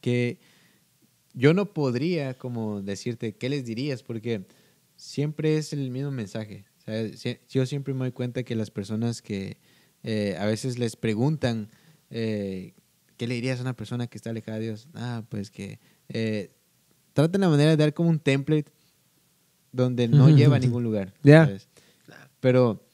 que 0.00 0.40
yo 1.34 1.54
no 1.54 1.72
podría 1.72 2.34
como 2.38 2.82
decirte 2.82 3.36
qué 3.36 3.48
les 3.48 3.64
dirías, 3.64 4.02
porque 4.02 4.46
siempre 4.96 5.56
es 5.56 5.72
el 5.72 5.90
mismo 5.90 6.10
mensaje. 6.10 6.64
Sea, 7.16 7.38
yo 7.48 7.66
siempre 7.66 7.94
me 7.94 8.00
doy 8.00 8.12
cuenta 8.12 8.42
que 8.42 8.54
las 8.54 8.70
personas 8.70 9.22
que 9.22 9.58
eh, 10.02 10.36
a 10.38 10.46
veces 10.46 10.78
les 10.78 10.96
preguntan, 10.96 11.68
eh, 12.10 12.74
¿qué 13.16 13.26
le 13.26 13.34
dirías 13.34 13.58
a 13.58 13.62
una 13.62 13.76
persona 13.76 14.06
que 14.06 14.18
está 14.18 14.30
alejada 14.30 14.58
de 14.58 14.64
Dios? 14.64 14.88
Ah, 14.94 15.24
pues 15.28 15.50
que 15.50 15.78
eh, 16.08 16.50
tratan 17.12 17.42
la 17.42 17.48
manera 17.48 17.70
de 17.70 17.76
dar 17.76 17.94
como 17.94 18.10
un 18.10 18.18
template 18.18 18.70
donde 19.70 20.08
no 20.08 20.28
lleva 20.28 20.56
a 20.56 20.60
ningún 20.60 20.82
lugar. 20.82 21.14
Ya. 21.22 21.50
Pero, 22.40 22.84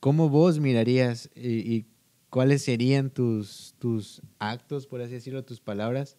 ¿cómo 0.00 0.30
vos 0.30 0.58
mirarías 0.58 1.28
y, 1.34 1.58
y 1.58 1.86
cuáles 2.30 2.62
serían 2.62 3.10
tus, 3.10 3.74
tus 3.78 4.22
actos, 4.38 4.86
por 4.86 5.02
así 5.02 5.12
decirlo, 5.12 5.44
tus 5.44 5.60
palabras, 5.60 6.16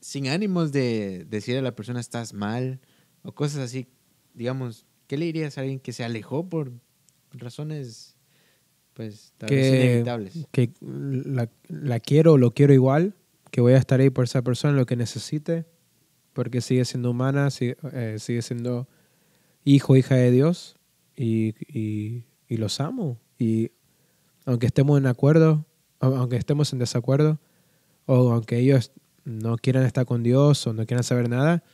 sin 0.00 0.28
ánimos 0.28 0.70
de 0.70 1.26
decir 1.28 1.56
a 1.56 1.62
la 1.62 1.74
persona 1.74 1.98
estás 1.98 2.32
mal 2.32 2.80
o 3.22 3.34
cosas 3.34 3.58
así? 3.58 3.88
Digamos, 4.34 4.86
¿qué 5.06 5.16
le 5.16 5.26
dirías 5.26 5.56
a 5.58 5.62
alguien 5.62 5.80
que 5.80 5.92
se 5.92 6.04
alejó 6.04 6.48
por 6.48 6.72
razones, 7.32 8.16
pues, 8.94 9.32
tal 9.38 9.50
vez 9.50 9.66
inevitables? 9.74 10.46
que 10.52 10.70
la, 10.80 11.48
la 11.68 12.00
quiero 12.00 12.32
o 12.34 12.38
lo 12.38 12.52
quiero 12.52 12.72
igual, 12.72 13.14
que 13.50 13.60
voy 13.60 13.74
a 13.74 13.78
estar 13.78 14.00
ahí 14.00 14.10
por 14.10 14.24
esa 14.24 14.42
persona 14.42 14.74
lo 14.76 14.86
que 14.86 14.96
necesite, 14.96 15.66
porque 16.32 16.60
sigue 16.60 16.84
siendo 16.84 17.10
humana, 17.10 17.50
sigue, 17.50 17.76
eh, 17.92 18.16
sigue 18.18 18.42
siendo 18.42 18.88
hijo, 19.64 19.96
hija 19.96 20.14
de 20.16 20.30
Dios, 20.30 20.76
y, 21.16 21.54
y- 21.66 22.24
y 22.48 22.56
los 22.58 22.78
amo. 22.80 23.18
Y 23.38 23.72
aunque 24.44 24.66
estemos 24.66 24.98
en 24.98 25.06
acuerdo, 25.06 25.64
aunque 25.98 26.36
estemos 26.36 26.72
en 26.72 26.78
desacuerdo, 26.78 27.40
o 28.06 28.32
aunque 28.32 28.58
ellos 28.58 28.92
no 29.24 29.56
quieran 29.56 29.84
estar 29.84 30.06
con 30.06 30.22
Dios 30.22 30.64
o 30.66 30.72
no 30.72 30.86
quieran 30.86 31.02
saber 31.02 31.28
nada, 31.28 31.64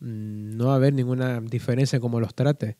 no 0.00 0.66
va 0.66 0.72
a 0.72 0.76
haber 0.76 0.92
ninguna 0.94 1.40
diferencia 1.40 1.96
en 1.96 2.00
cómo 2.02 2.20
los 2.20 2.34
trate. 2.34 2.76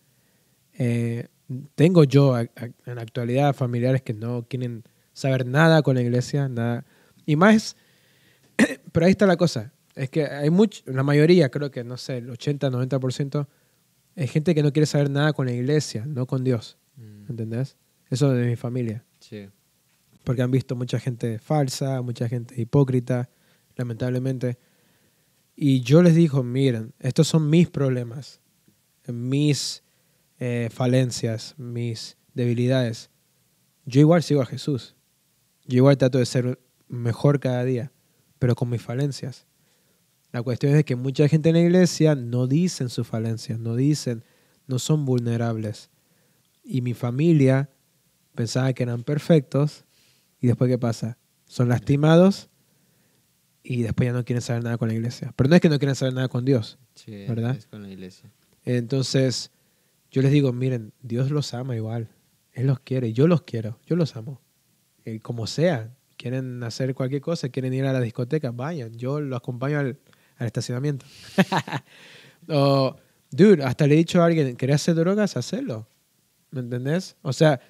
Eh, 0.75 1.29
tengo 1.75 2.05
yo 2.05 2.35
a- 2.35 2.41
a- 2.41 2.71
en 2.87 2.95
la 2.97 3.03
actualidad 3.03 3.55
familiares 3.55 4.03
que 4.03 4.15
no 4.15 4.47
quieren 4.49 4.85
saber 5.13 5.45
nada 5.47 5.83
con 5.83 5.97
la 5.97 6.03
iglesia, 6.03 6.49
nada. 6.49 6.85
Y 7.27 7.37
más, 7.37 7.77
pero 8.93 9.07
ahí 9.07 9.13
está 9.13 9.27
la 9.27 9.37
cosa, 9.37 9.73
es 9.95 10.09
que 10.11 10.25
hay 10.27 10.51
mucho, 10.51 10.83
la 10.87 11.03
mayoría, 11.03 11.51
creo 11.51 11.71
que, 11.71 11.85
no 11.85 11.97
sé, 11.97 12.19
el 12.19 12.31
80, 12.31 12.71
90%, 12.71 13.49
es 14.17 14.31
gente 14.31 14.55
que 14.55 14.63
no 14.63 14.73
quiere 14.73 14.87
saber 14.87 15.11
nada 15.11 15.33
con 15.33 15.47
la 15.47 15.53
iglesia, 15.53 16.05
no 16.07 16.27
con 16.27 16.45
Dios, 16.45 16.77
Mm, 16.97 17.31
¿entendés? 17.31 17.77
Eso 18.11 18.31
de 18.33 18.47
mi 18.47 18.57
familia, 18.57 19.05
sí. 19.21 19.49
porque 20.25 20.43
han 20.43 20.51
visto 20.51 20.77
mucha 20.77 20.99
gente 20.99 21.39
falsa, 21.39 22.03
mucha 22.03 22.29
gente 22.29 22.61
hipócrita, 22.61 23.31
lamentablemente. 23.77 24.59
Y 25.63 25.83
yo 25.83 26.01
les 26.01 26.15
digo, 26.15 26.43
miren, 26.43 26.95
estos 27.01 27.29
son 27.29 27.51
mis 27.51 27.69
problemas, 27.69 28.41
mis 29.07 29.83
eh, 30.39 30.71
falencias, 30.73 31.55
mis 31.59 32.17
debilidades. 32.33 33.11
Yo 33.85 34.01
igual 34.01 34.23
sigo 34.23 34.41
a 34.41 34.47
Jesús. 34.47 34.97
Yo 35.67 35.77
igual 35.77 35.99
trato 35.99 36.17
de 36.17 36.25
ser 36.25 36.59
mejor 36.89 37.41
cada 37.41 37.63
día, 37.63 37.93
pero 38.39 38.55
con 38.55 38.71
mis 38.71 38.81
falencias. 38.81 39.47
La 40.33 40.43
cuestión 40.43 40.75
es 40.77 40.85
que 40.87 40.97
mucha 40.97 41.29
gente 41.29 41.51
en 41.51 41.57
la 41.57 41.61
iglesia 41.61 42.15
no 42.15 42.47
dicen 42.47 42.89
sus 42.89 43.07
falencias, 43.07 43.59
no 43.59 43.77
dicen, 43.77 44.25
no 44.67 44.79
son 44.79 45.05
vulnerables. 45.05 45.91
Y 46.65 46.81
mi 46.81 46.95
familia 46.95 47.69
pensaba 48.35 48.73
que 48.73 48.85
eran 48.85 49.05
perfectos 49.05 49.85
y 50.41 50.47
después 50.47 50.71
¿qué 50.71 50.79
pasa? 50.79 51.19
Son 51.45 51.69
lastimados 51.69 52.49
y 53.63 53.83
después 53.83 54.09
ya 54.09 54.13
no 54.13 54.25
quieren 54.25 54.43
saber 54.43 54.65
nada 54.65 54.79
con 54.79 54.89
la 54.89 54.95
iglesia. 54.95 55.33
Pero 55.37 55.49
no 55.49 55.55
es 55.55 55.61
que 55.61 55.69
no 55.69 55.79
quieran 55.79 55.97
saber 55.97 56.15
nada 56.15 56.29
con 56.29 56.45
Dios. 56.45 56.79
Sí, 56.95 57.27
¿Verdad? 57.29 57.57
es 57.57 57.67
con 57.67 57.83
la 57.83 57.91
iglesia. 57.91 58.31
Entonces, 58.65 59.51
yo 60.11 60.23
les 60.23 60.33
digo, 60.33 60.53
miren, 60.53 60.93
Dios 61.03 61.31
los 61.31 61.53
ama 61.55 61.77
igual. 61.77 62.09
Él 62.53 62.67
los 62.67 62.81
quiere, 62.81 63.13
yo 63.13 63.27
los 63.27 63.43
quiero, 63.43 63.79
yo 63.87 63.97
los 63.97 64.17
amo. 64.17 64.41
Eh, 65.05 65.21
como 65.21 65.47
sea, 65.47 65.95
quieren 66.17 66.63
hacer 66.63 66.95
cualquier 66.95 67.23
cosa, 67.23 67.49
quieren 67.49 67.73
ir 67.73 67.85
a 67.85 67.93
la 67.93 68.01
discoteca, 68.01 68.51
vayan, 68.51 68.93
yo 68.95 69.21
los 69.21 69.37
acompaño 69.37 69.79
al, 69.79 69.99
al 70.37 70.47
estacionamiento. 70.47 71.07
o, 72.49 72.97
dude, 73.31 73.63
hasta 73.63 73.87
le 73.87 73.95
he 73.95 73.99
dicho 73.99 74.23
a 74.23 74.27
alguien, 74.27 74.57
¿querés 74.57 74.77
hacer 74.77 74.95
drogas? 74.95 75.37
Hacelo. 75.37 75.87
¿Me 76.51 76.61
entendés? 76.61 77.17
O 77.23 77.33
sea, 77.33 77.61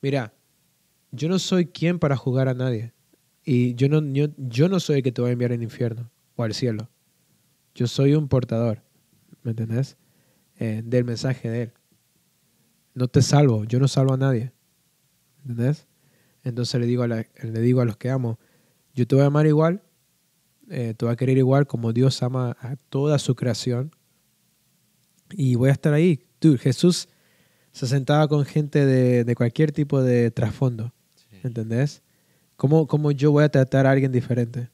mira, 0.00 0.32
yo 1.12 1.28
no 1.28 1.38
soy 1.38 1.66
quien 1.66 1.98
para 1.98 2.16
jugar 2.16 2.48
a 2.48 2.54
nadie. 2.54 2.93
Y 3.44 3.74
yo 3.74 3.88
no, 3.88 4.00
yo, 4.12 4.28
yo 4.38 4.68
no 4.68 4.80
soy 4.80 4.96
el 4.98 5.02
que 5.02 5.12
te 5.12 5.20
va 5.22 5.28
a 5.28 5.32
enviar 5.32 5.52
al 5.52 5.62
infierno 5.62 6.10
o 6.36 6.42
al 6.44 6.54
cielo. 6.54 6.88
Yo 7.74 7.86
soy 7.86 8.14
un 8.14 8.28
portador. 8.28 8.82
¿Me 9.42 9.50
entendés? 9.50 9.96
eh, 10.58 10.82
del 10.84 11.04
mensaje 11.04 11.50
de 11.50 11.62
Él. 11.62 11.72
No 12.94 13.08
te 13.08 13.22
salvo, 13.22 13.64
yo 13.64 13.80
no 13.80 13.88
salvo 13.88 14.14
a 14.14 14.16
nadie. 14.16 14.52
¿Entendés? 15.42 15.86
Entonces 16.44 16.80
le 16.80 16.86
digo 16.86 17.02
a, 17.02 17.08
la- 17.08 17.26
le 17.42 17.60
digo 17.60 17.80
a 17.80 17.84
los 17.84 17.96
que 17.96 18.08
amo, 18.08 18.38
yo 18.94 19.04
te 19.06 19.16
voy 19.16 19.24
a 19.24 19.26
amar 19.26 19.46
igual, 19.46 19.82
eh, 20.70 20.94
te 20.96 21.04
voy 21.04 21.12
a 21.12 21.16
querer 21.16 21.36
igual 21.38 21.66
como 21.66 21.92
Dios 21.92 22.22
ama 22.22 22.56
a 22.60 22.76
toda 22.88 23.18
su 23.18 23.34
creación. 23.34 23.90
Y 25.32 25.56
voy 25.56 25.70
a 25.70 25.72
estar 25.72 25.92
ahí. 25.92 26.24
Dude, 26.40 26.58
Jesús 26.58 27.08
se 27.72 27.86
sentaba 27.88 28.28
con 28.28 28.44
gente 28.44 28.86
de, 28.86 29.24
de 29.24 29.34
cualquier 29.34 29.72
tipo 29.72 30.00
de 30.02 30.30
trasfondo. 30.30 30.94
Sí. 31.16 31.38
¿Entendés? 31.42 32.02
¿Cómo, 32.56 32.86
¿Cómo 32.86 33.10
yo 33.10 33.32
voy 33.32 33.44
a 33.44 33.48
tratar 33.48 33.86
a 33.86 33.90
alguien 33.90 34.12
diferente? 34.12 34.70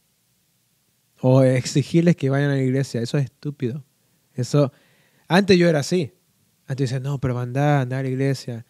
O 1.20 1.42
exigirles 1.42 2.16
que 2.16 2.30
vayan 2.30 2.50
a 2.50 2.54
la 2.54 2.62
iglesia. 2.62 3.00
Eso 3.00 3.18
es 3.18 3.24
estúpido. 3.24 3.84
Eso. 4.34 4.72
Antes 5.28 5.58
yo 5.58 5.68
era 5.68 5.80
así. 5.80 6.12
Antes 6.66 6.90
decía, 6.90 7.00
no, 7.00 7.18
pero 7.20 7.38
anda, 7.38 7.80
anda 7.80 7.98
a 7.98 8.02
la 8.02 8.08
iglesia. 8.08 8.64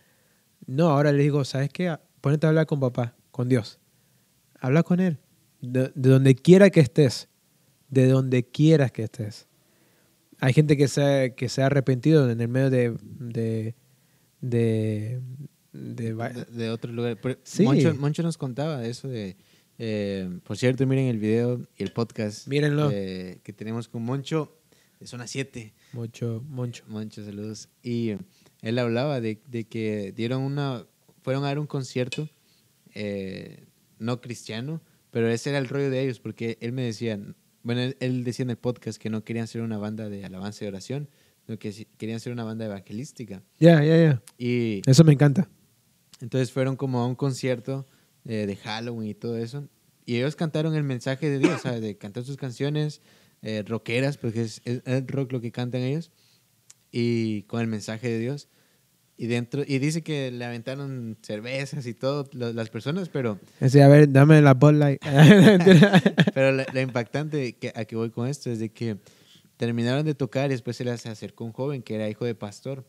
No, 0.66 0.90
ahora 0.90 1.12
le 1.12 1.22
digo, 1.22 1.44
¿sabes 1.44 1.70
qué? 1.70 1.96
Ponete 2.20 2.46
a 2.46 2.50
hablar 2.50 2.66
con 2.66 2.80
papá, 2.80 3.14
con 3.30 3.48
Dios. 3.48 3.78
Habla 4.60 4.82
con 4.82 5.00
Él. 5.00 5.18
De, 5.60 5.92
de 5.94 6.10
donde 6.10 6.34
quiera 6.34 6.70
que 6.70 6.80
estés. 6.80 7.28
De 7.88 8.08
donde 8.08 8.44
quieras 8.44 8.92
que 8.92 9.04
estés. 9.04 9.48
Hay 10.40 10.54
gente 10.54 10.76
que 10.76 10.88
se, 10.88 11.34
que 11.36 11.48
se 11.48 11.62
ha 11.62 11.66
arrepentido 11.66 12.30
en 12.30 12.40
el 12.40 12.48
medio 12.48 12.70
de, 12.70 13.74
de, 14.40 15.20
de 15.72 16.12
va- 16.12 16.30
de, 16.30 16.44
de 16.46 16.70
otro 16.70 16.92
lugar. 16.92 17.18
Sí. 17.42 17.62
Moncho, 17.64 17.94
Moncho 17.94 18.22
nos 18.22 18.36
contaba 18.38 18.78
de 18.78 18.90
eso 18.90 19.08
de... 19.08 19.36
eh, 19.78 20.28
por 20.44 20.56
cierto, 20.56 20.86
miren 20.86 21.06
el 21.06 21.18
video 21.18 21.60
y 21.76 21.82
el 21.82 21.92
podcast 21.92 22.46
Mírenlo. 22.48 22.90
eh, 22.92 23.40
que 23.42 23.52
tenemos 23.52 23.88
con 23.88 24.02
Moncho 24.02 24.56
de 24.98 25.06
Zona 25.06 25.26
7. 25.26 25.72
mucho, 25.92 26.42
mucho. 26.48 26.84
Moncho, 26.88 27.24
saludos. 27.24 27.68
Y 27.82 28.12
él 28.62 28.78
hablaba 28.78 29.20
de, 29.20 29.40
de 29.46 29.64
que 29.64 30.12
dieron 30.12 30.42
una... 30.42 30.86
Fueron 31.22 31.44
a 31.44 31.48
dar 31.48 31.58
un 31.58 31.66
concierto 31.66 32.28
eh, 32.94 33.64
no 33.98 34.20
cristiano, 34.20 34.80
pero 35.10 35.28
ese 35.28 35.50
era 35.50 35.58
el 35.58 35.68
rollo 35.68 35.90
de 35.90 36.02
ellos, 36.02 36.20
porque 36.20 36.58
él 36.60 36.72
me 36.72 36.82
decía... 36.82 37.18
Bueno, 37.62 37.82
él, 37.82 37.96
él 38.00 38.24
decía 38.24 38.42
en 38.44 38.50
el 38.50 38.56
podcast 38.56 38.98
que 39.00 39.10
no 39.10 39.22
querían 39.22 39.46
ser 39.46 39.60
una 39.60 39.76
banda 39.76 40.08
de 40.08 40.24
alabanza 40.24 40.64
y 40.64 40.68
oración, 40.68 41.10
sino 41.44 41.58
que 41.58 41.86
querían 41.98 42.18
ser 42.18 42.32
una 42.32 42.42
banda 42.44 42.64
evangelística. 42.64 43.42
Ya, 43.58 43.84
ya, 43.84 43.96
ya. 43.98 44.22
Y 44.38 44.80
Eso 44.86 45.04
me 45.04 45.12
encanta. 45.12 45.48
Entonces 46.20 46.52
fueron 46.52 46.76
como 46.76 47.00
a 47.00 47.06
un 47.06 47.14
concierto 47.14 47.86
eh, 48.24 48.46
de 48.46 48.56
Halloween 48.56 49.08
y 49.10 49.14
todo 49.14 49.36
eso. 49.38 49.68
Y 50.06 50.16
ellos 50.16 50.36
cantaron 50.36 50.74
el 50.74 50.82
mensaje 50.82 51.28
de 51.30 51.38
Dios, 51.38 51.60
¿sabes? 51.62 51.80
De 51.82 51.96
cantar 51.96 52.24
sus 52.24 52.36
canciones 52.36 53.00
eh, 53.42 53.62
rockeras, 53.66 54.16
porque 54.18 54.42
es, 54.42 54.60
es 54.64 54.82
el 54.84 55.06
rock 55.08 55.32
lo 55.32 55.40
que 55.40 55.52
cantan 55.52 55.82
ellos, 55.82 56.10
y 56.90 57.42
con 57.44 57.60
el 57.60 57.66
mensaje 57.68 58.08
de 58.08 58.18
Dios. 58.18 58.48
y 59.16 59.26
dentro 59.26 59.62
y 59.66 59.78
dice 59.78 60.02
que 60.02 60.30
le 60.30 60.44
aventaron 60.46 61.18
cervezas 61.22 61.86
y 61.86 61.92
todo 61.94 62.28
lo- 62.32 62.52
las 62.54 62.70
personas, 62.70 63.08
pero 63.10 63.38
Decía, 63.60 63.84
a 63.84 63.88
ver, 63.88 64.10
dame 64.10 64.40
la 64.40 64.54
Bud 64.54 64.72
Light. 64.72 65.00
pero 66.34 66.52
lo, 66.52 66.64
lo 66.72 66.80
impactante 66.80 67.54
que, 67.56 67.72
a 67.74 67.84
que 67.84 67.96
voy 67.96 68.10
con 68.10 68.26
esto 68.28 68.50
es 68.50 68.58
de 68.58 68.70
que 68.70 68.96
terminaron 69.56 70.04
de 70.06 70.14
tocar 70.14 70.46
y 70.50 70.54
después 70.54 70.76
se 70.76 70.84
les 70.84 71.04
acercó 71.06 71.44
un 71.44 71.52
joven 71.52 71.82
que 71.82 71.94
era 71.96 72.08
hijo 72.08 72.24
de 72.24 72.34
pastor 72.34 72.86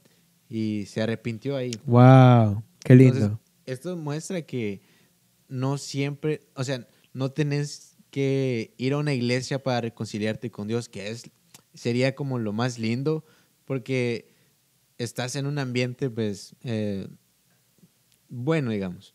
y 0.49 0.85
se 0.87 1.01
arrepintió 1.01 1.55
ahí. 1.57 1.71
wow, 1.85 2.63
qué 2.83 2.95
lindo. 2.95 3.15
Entonces, 3.17 3.39
esto 3.65 3.97
muestra 3.97 4.41
que 4.43 4.81
no 5.47 5.77
siempre, 5.77 6.41
o 6.55 6.63
sea, 6.63 6.87
no 7.13 7.31
tenés 7.31 7.97
que 8.09 8.73
ir 8.77 8.93
a 8.93 8.97
una 8.97 9.13
iglesia 9.13 9.63
para 9.63 9.81
reconciliarte 9.81 10.51
con 10.51 10.67
Dios, 10.67 10.89
que 10.89 11.09
es 11.09 11.29
sería 11.73 12.15
como 12.15 12.37
lo 12.39 12.51
más 12.53 12.79
lindo, 12.79 13.23
porque 13.65 14.29
estás 14.97 15.35
en 15.35 15.45
un 15.45 15.57
ambiente, 15.57 16.09
pues, 16.09 16.55
eh, 16.63 17.07
bueno, 18.29 18.71
digamos. 18.71 19.13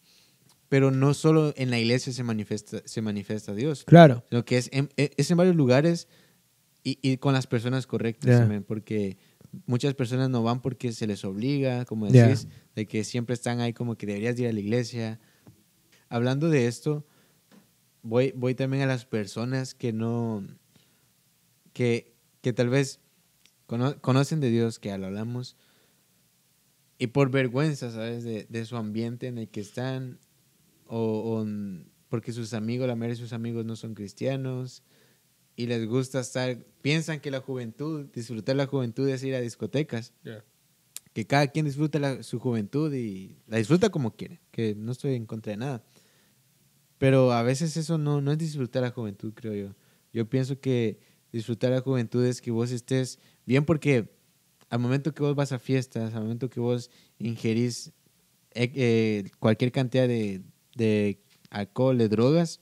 Pero 0.69 0.91
no 0.91 1.15
solo 1.15 1.53
en 1.57 1.71
la 1.71 1.79
iglesia 1.79 2.13
se 2.13 2.23
manifiesta, 2.23 2.83
se 2.85 3.03
manifiesta 3.03 3.55
Dios, 3.55 3.85
claro. 3.85 4.25
sino 4.29 4.45
que 4.45 4.57
es 4.59 4.69
en, 4.73 4.89
e, 4.97 5.13
es 5.17 5.31
en 5.31 5.37
varios 5.37 5.55
lugares 5.55 6.09
y, 6.83 6.99
y 7.03 7.19
con 7.19 7.35
las 7.35 7.47
personas 7.47 7.87
correctas, 7.87 8.31
Ya. 8.31 8.43
amén, 8.45 8.65
porque 8.65 9.17
muchas 9.67 9.95
personas 9.95 10.29
no 10.29 10.43
van 10.43 10.61
porque 10.61 10.93
se 10.93 11.07
les 11.07 11.25
obliga, 11.25 11.85
como 11.85 12.07
decís, 12.29 12.49
de 12.75 12.87
que 12.87 13.05
siempre 13.05 13.35
están 13.35 13.61
ahí 13.61 13.73
como 13.73 13.97
que 13.97 14.07
deberías 14.07 14.39
ir 14.39 14.49
a 14.49 14.53
la 14.53 14.61
iglesia. 14.61 15.21
Hablando 16.09 16.49
de 16.51 16.67
esto, 16.67 17.07
voy, 18.03 18.33
voy 18.37 18.55
también 18.55 18.83
a 18.83 18.87
las 18.87 19.07
personas 19.07 19.75
que 19.75 19.93
no, 19.93 20.47
que, 21.73 22.15
que 22.43 22.53
tal 22.53 22.69
vez 22.69 23.01
cono- 23.67 24.01
conocen 24.01 24.41
de 24.41 24.51
Dios, 24.51 24.79
que 24.79 24.91
ya 24.91 24.99
lo 24.99 25.07
hablamos, 25.07 25.57
y 26.99 27.09
por 27.09 27.31
vergüenza, 27.31 27.91
¿sabes? 27.91 28.25
De, 28.25 28.47
de 28.49 28.65
su 28.65 28.77
ambiente 28.77 29.27
en 29.27 29.39
el 29.39 29.49
que 29.49 29.61
están, 29.61 30.19
o, 30.87 31.45
porque 32.09 32.33
sus 32.33 32.55
amigos, 32.55 32.87
la 32.87 32.95
mayoría 32.95 33.17
de 33.17 33.23
sus 33.23 33.33
amigos 33.33 33.65
no 33.65 33.77
son 33.77 33.95
cristianos, 33.95 34.83
y 35.57 35.67
les 35.67 35.87
gusta 35.87 36.21
estar, 36.21 36.59
piensan 36.83 37.21
que 37.21 37.31
la 37.31 37.41
juventud, 37.41 38.07
disfrutar 38.13 38.57
la 38.57 38.67
juventud 38.67 39.09
es 39.09 39.23
ir 39.25 39.35
a 39.35 39.41
discotecas, 39.41 40.13
que 41.13 41.27
cada 41.27 41.47
quien 41.49 41.65
disfruta 41.65 41.99
la- 41.99 42.23
su 42.23 42.39
juventud 42.39 42.93
y 42.93 43.37
la 43.47 43.57
disfruta 43.57 43.89
como 43.89 44.15
quiere, 44.15 44.41
que 44.51 44.75
no 44.75 44.93
estoy 44.93 45.15
en 45.15 45.25
contra 45.27 45.53
de 45.53 45.57
nada. 45.57 45.85
Pero 46.99 47.33
a 47.33 47.43
veces 47.43 47.77
eso 47.77 47.99
no, 47.99 48.21
no 48.21 48.33
es 48.33 48.39
disfrutar 48.39 48.83
la 48.83 48.91
juventud, 48.91 49.33
creo 49.35 49.55
yo. 49.55 49.75
Yo 50.13 50.29
pienso 50.29 50.61
que 50.61 50.99
disfrutar 51.33 51.71
la 51.73 51.81
juventud 51.81 52.25
es 52.25 52.41
que 52.41 52.51
vos 52.51 52.71
estés 52.71 53.19
bien 53.45 53.65
porque 53.65 54.11
al 54.71 54.79
momento 54.79 55.13
que 55.15 55.23
vos 55.23 55.35
vas 55.35 55.53
a 55.53 55.59
fiestas, 55.59 56.15
al 56.15 56.23
momento 56.23 56.49
que 56.49 56.61
vos 56.61 56.91
ingerís 57.19 57.93
eh, 58.53 58.73
eh, 58.75 59.25
cualquier 59.39 59.73
cantidad 59.73 60.09
de, 60.09 60.43
de 60.75 61.19
alcohol, 61.51 61.99
de 61.99 62.09
drogas, 62.09 62.61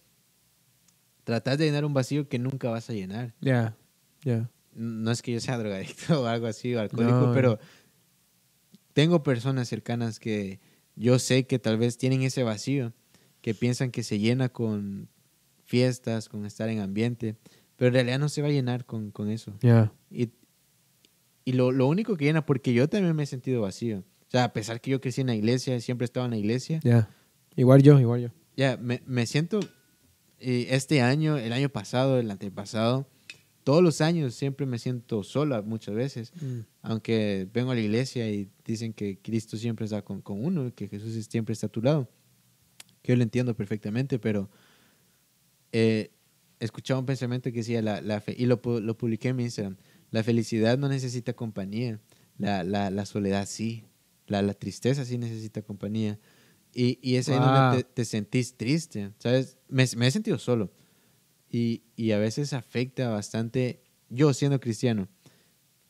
tratás 1.24 1.58
de 1.58 1.64
llenar 1.66 1.84
un 1.84 1.94
vacío 1.94 2.28
que 2.28 2.38
nunca 2.38 2.70
vas 2.70 2.88
a 2.90 2.92
llenar. 2.92 3.34
Ya, 3.40 3.76
ya. 4.22 4.50
No 4.74 5.10
es 5.10 5.22
que 5.22 5.32
yo 5.32 5.40
sea 5.40 5.56
drogadicto 5.58 6.22
o 6.22 6.26
algo 6.26 6.46
así, 6.46 6.74
o 6.74 6.80
alcohólico, 6.80 7.26
No. 7.28 7.32
pero 7.32 7.58
tengo 8.92 9.22
personas 9.22 9.68
cercanas 9.68 10.18
que 10.20 10.60
yo 10.96 11.18
sé 11.18 11.46
que 11.46 11.58
tal 11.58 11.76
vez 11.78 11.98
tienen 11.98 12.22
ese 12.22 12.42
vacío, 12.42 12.92
que 13.40 13.54
piensan 13.54 13.90
que 13.90 14.02
se 14.02 14.18
llena 14.18 14.48
con 14.48 15.08
fiestas, 15.64 16.28
con 16.28 16.46
estar 16.46 16.68
en 16.68 16.80
ambiente, 16.80 17.37
pero 17.76 17.88
en 17.88 17.94
realidad 17.94 18.18
no 18.18 18.28
se 18.28 18.42
va 18.42 18.48
a 18.48 18.52
llenar 18.52 18.84
con, 18.84 19.10
con 19.10 19.28
eso. 19.30 19.52
Ya. 19.60 19.92
Y, 20.10 20.30
y 21.44 21.52
lo, 21.52 21.72
lo 21.72 21.87
único 21.88 22.16
que 22.16 22.24
llena, 22.26 22.46
porque 22.46 22.72
yo 22.72 22.88
también 22.88 23.14
me 23.16 23.24
he 23.24 23.26
sentido 23.26 23.62
vacío. 23.62 23.98
O 24.28 24.30
sea, 24.30 24.44
a 24.44 24.52
pesar 24.52 24.80
que 24.80 24.90
yo 24.90 25.00
crecí 25.00 25.20
en 25.20 25.28
la 25.28 25.34
iglesia, 25.34 25.78
siempre 25.80 26.04
estaba 26.04 26.26
en 26.26 26.30
la 26.32 26.38
iglesia, 26.38 26.80
Ya. 26.84 27.08
Igual 27.56 27.82
yo, 27.82 28.00
igual 28.00 28.20
yo. 28.20 28.28
ya, 28.56 28.76
me, 28.76 29.00
me 29.06 29.26
siento, 29.26 29.60
eh, 30.44 30.66
este 30.70 31.00
año, 31.00 31.37
el 31.37 31.52
año 31.52 31.68
pasado, 31.68 32.18
el 32.18 32.30
antepasado, 32.30 33.09
todos 33.64 33.83
los 33.83 34.02
años 34.02 34.35
siempre 34.35 34.66
me 34.66 34.78
siento 34.78 35.22
sola 35.22 35.62
muchas 35.62 35.94
veces, 35.94 36.33
aunque 36.83 37.48
vengo 37.52 37.70
a 37.70 37.74
la 37.74 37.80
iglesia 37.80 38.30
y 38.30 38.50
dicen 38.64 38.92
que 38.92 39.18
Cristo 39.18 39.57
siempre 39.57 39.87
está 39.87 40.02
con, 40.02 40.20
con 40.20 40.44
uno, 40.44 40.70
que 40.74 40.87
Jesús 40.87 41.14
siempre 41.30 41.54
está 41.54 41.68
a 41.68 41.70
tu 41.70 41.80
lado, 41.80 42.11
que 43.00 43.12
yo 43.12 43.16
lo 43.16 43.22
entiendo 43.22 43.57
perfectamente, 43.57 44.18
pero 44.18 44.50
eh, 45.72 46.11
escuchaba 46.61 47.00
un 47.00 47.07
pensamiento 47.07 47.50
que 47.50 47.59
decía, 47.59 47.80
la, 47.80 48.02
la 48.02 48.20
fe, 48.20 48.35
y 48.37 48.44
lo, 48.44 48.61
lo 48.62 48.98
publiqué 48.98 49.28
en 49.28 49.37
mi 49.37 49.44
Instagram, 49.44 49.76
la 50.11 50.22
felicidad 50.22 50.76
no 50.76 50.88
necesita 50.88 51.33
compañía, 51.33 52.00
la, 52.37 52.64
la, 52.64 52.90
la 52.90 53.07
soledad 53.07 53.46
sí, 53.48 53.85
la, 54.26 54.42
la 54.42 54.54
tristeza 54.54 55.04
sí 55.04 55.18
necesita 55.18 55.62
compañía. 55.62 56.18
Y, 56.74 56.98
y 57.02 57.16
es 57.16 57.28
ahí 57.28 57.38
Wow. 57.38 57.52
donde 57.52 57.82
te, 57.84 57.88
te 57.94 58.04
sentís 58.04 58.56
triste, 58.56 59.12
¿sabes? 59.18 59.58
Me, 59.68 59.84
me 59.96 60.06
he 60.06 60.10
sentido 60.10 60.38
solo. 60.38 60.72
Y, 61.50 61.82
y 61.94 62.10
a 62.12 62.18
veces 62.18 62.52
afecta 62.52 63.08
bastante, 63.10 63.82
yo 64.10 64.32
siendo 64.34 64.58
cristiano, 64.60 65.08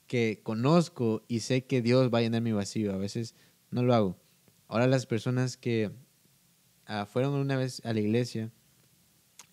que 0.07 0.41
conozco 0.43 1.25
y 1.27 1.41
sé 1.41 1.65
que 1.65 1.81
Dios 1.81 2.13
va 2.13 2.19
a 2.19 2.21
llenar 2.21 2.43
mi 2.43 2.53
vacío, 2.53 2.93
a 2.93 2.99
veces 2.99 3.35
no 3.71 3.83
lo 3.83 3.95
hago. 3.95 4.21
Ahora 4.69 4.87
las 4.87 5.07
personas 5.07 5.57
que 5.57 5.91
ah, 6.87 7.07
fueron 7.07 7.33
una 7.35 7.57
vez 7.57 7.81
a 7.87 7.93
la 7.95 8.01
iglesia 8.01 8.53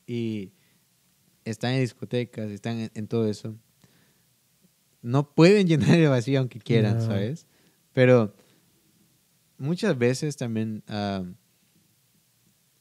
y 0.05 0.51
están 1.45 1.73
en 1.75 1.81
discotecas, 1.81 2.51
están 2.51 2.79
en, 2.79 2.91
en 2.93 3.07
todo 3.07 3.27
eso, 3.29 3.55
no 5.01 5.33
pueden 5.33 5.67
llenar 5.67 5.95
el 5.97 6.09
vacío 6.09 6.39
aunque 6.39 6.59
quieran, 6.59 6.95
No. 6.97 7.05
¿sabes? 7.05 7.47
Pero 7.93 8.33
muchas 9.61 9.97
veces 9.97 10.35
también 10.37 10.83
ah, 10.87 11.23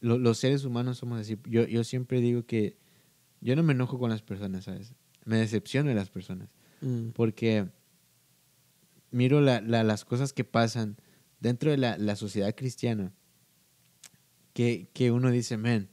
lo- 0.01 0.19
los 0.19 0.39
seres 0.39 0.65
humanos 0.65 0.99
somos 0.99 1.21
así. 1.21 1.37
Yo, 1.49 1.67
yo 1.67 1.85
siempre 1.85 2.21
digo 2.21 2.45
que 2.47 2.77
yo 3.41 3.55
no 3.57 3.63
me 3.63 3.73
enojo 3.73 3.99
con 3.99 4.11
las 4.11 4.23
personas, 4.23 4.65
¿sabes? 4.65 4.95
Me 5.25 5.37
decepciono 5.37 5.89
de 5.91 5.95
las 5.95 6.11
personas 6.11 6.49
Mm. 6.83 7.11
porque 7.11 7.69
miro 9.11 9.41
la- 9.41 9.61
la- 9.61 9.85
las 9.85 10.05
cosas 10.05 10.33
que 10.33 10.45
pasan 10.45 10.97
dentro 11.41 11.71
de 11.71 11.77
la, 11.77 11.99
la 11.99 12.17
sociedad 12.17 12.55
cristiana 12.55 13.13
que, 14.55 14.89
que 14.93 15.11
uno 15.11 15.31
dice, 15.31 15.57
man, 15.57 15.89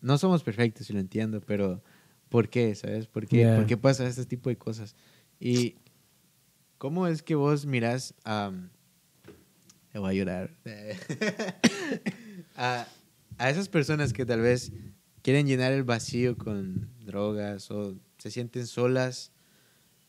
no 0.00 0.18
somos 0.18 0.42
perfectos, 0.42 0.90
y 0.90 0.92
lo 0.92 1.00
entiendo, 1.00 1.40
pero 1.40 1.82
¿por 2.28 2.48
qué? 2.48 2.74
¿Sabes? 2.74 3.06
¿Por 3.06 3.26
qué, 3.26 3.36
Yeah. 3.38 3.56
¿por 3.56 3.66
qué 3.66 3.76
pasa 3.76 4.06
este 4.06 4.26
tipo 4.26 4.50
de 4.50 4.56
cosas? 4.58 4.96
Y 5.40 5.76
¿cómo 6.78 7.06
es 7.06 7.22
que 7.22 7.34
vos 7.36 7.64
mirás 7.66 8.14
a... 8.24 8.52
voy 9.98 10.10
a 10.10 10.18
llorar. 10.18 10.50
a, 12.56 12.86
a 13.38 13.50
esas 13.50 13.68
personas 13.68 14.12
que 14.12 14.24
tal 14.26 14.40
vez 14.40 14.72
quieren 15.22 15.46
llenar 15.46 15.72
el 15.72 15.84
vacío 15.84 16.36
con 16.36 16.88
drogas 17.04 17.70
o 17.70 17.96
se 18.18 18.30
sienten 18.30 18.66
solas. 18.66 19.32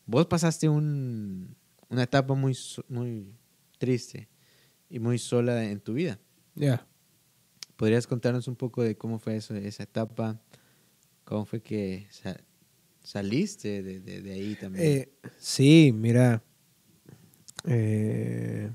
Vos 0.06 0.26
pasaste 0.26 0.68
un- 0.68 1.56
una 1.88 2.02
etapa 2.04 2.34
muy, 2.34 2.56
muy 2.88 3.32
triste 3.78 4.28
y 4.90 4.98
muy 4.98 5.18
sola 5.18 5.64
en 5.64 5.80
tu 5.80 5.94
vida. 5.94 6.18
Ya. 6.54 6.86
¿Podrías 7.76 8.06
contarnos 8.06 8.48
un 8.48 8.56
poco 8.56 8.82
de 8.82 8.96
cómo 8.96 9.18
fue 9.18 9.36
eso, 9.36 9.54
esa 9.54 9.82
etapa? 9.82 10.40
¿Cómo 11.24 11.44
fue 11.44 11.60
que 11.60 12.06
sa- 12.10 12.40
saliste 13.02 13.82
de, 13.82 14.00
de- 14.00 14.22
de 14.22 14.32
ahí 14.32 14.54
también? 14.54 14.86
Eh, 14.86 15.08
sí, 15.38 15.92
mira. 15.94 16.42
eh, 17.64 18.70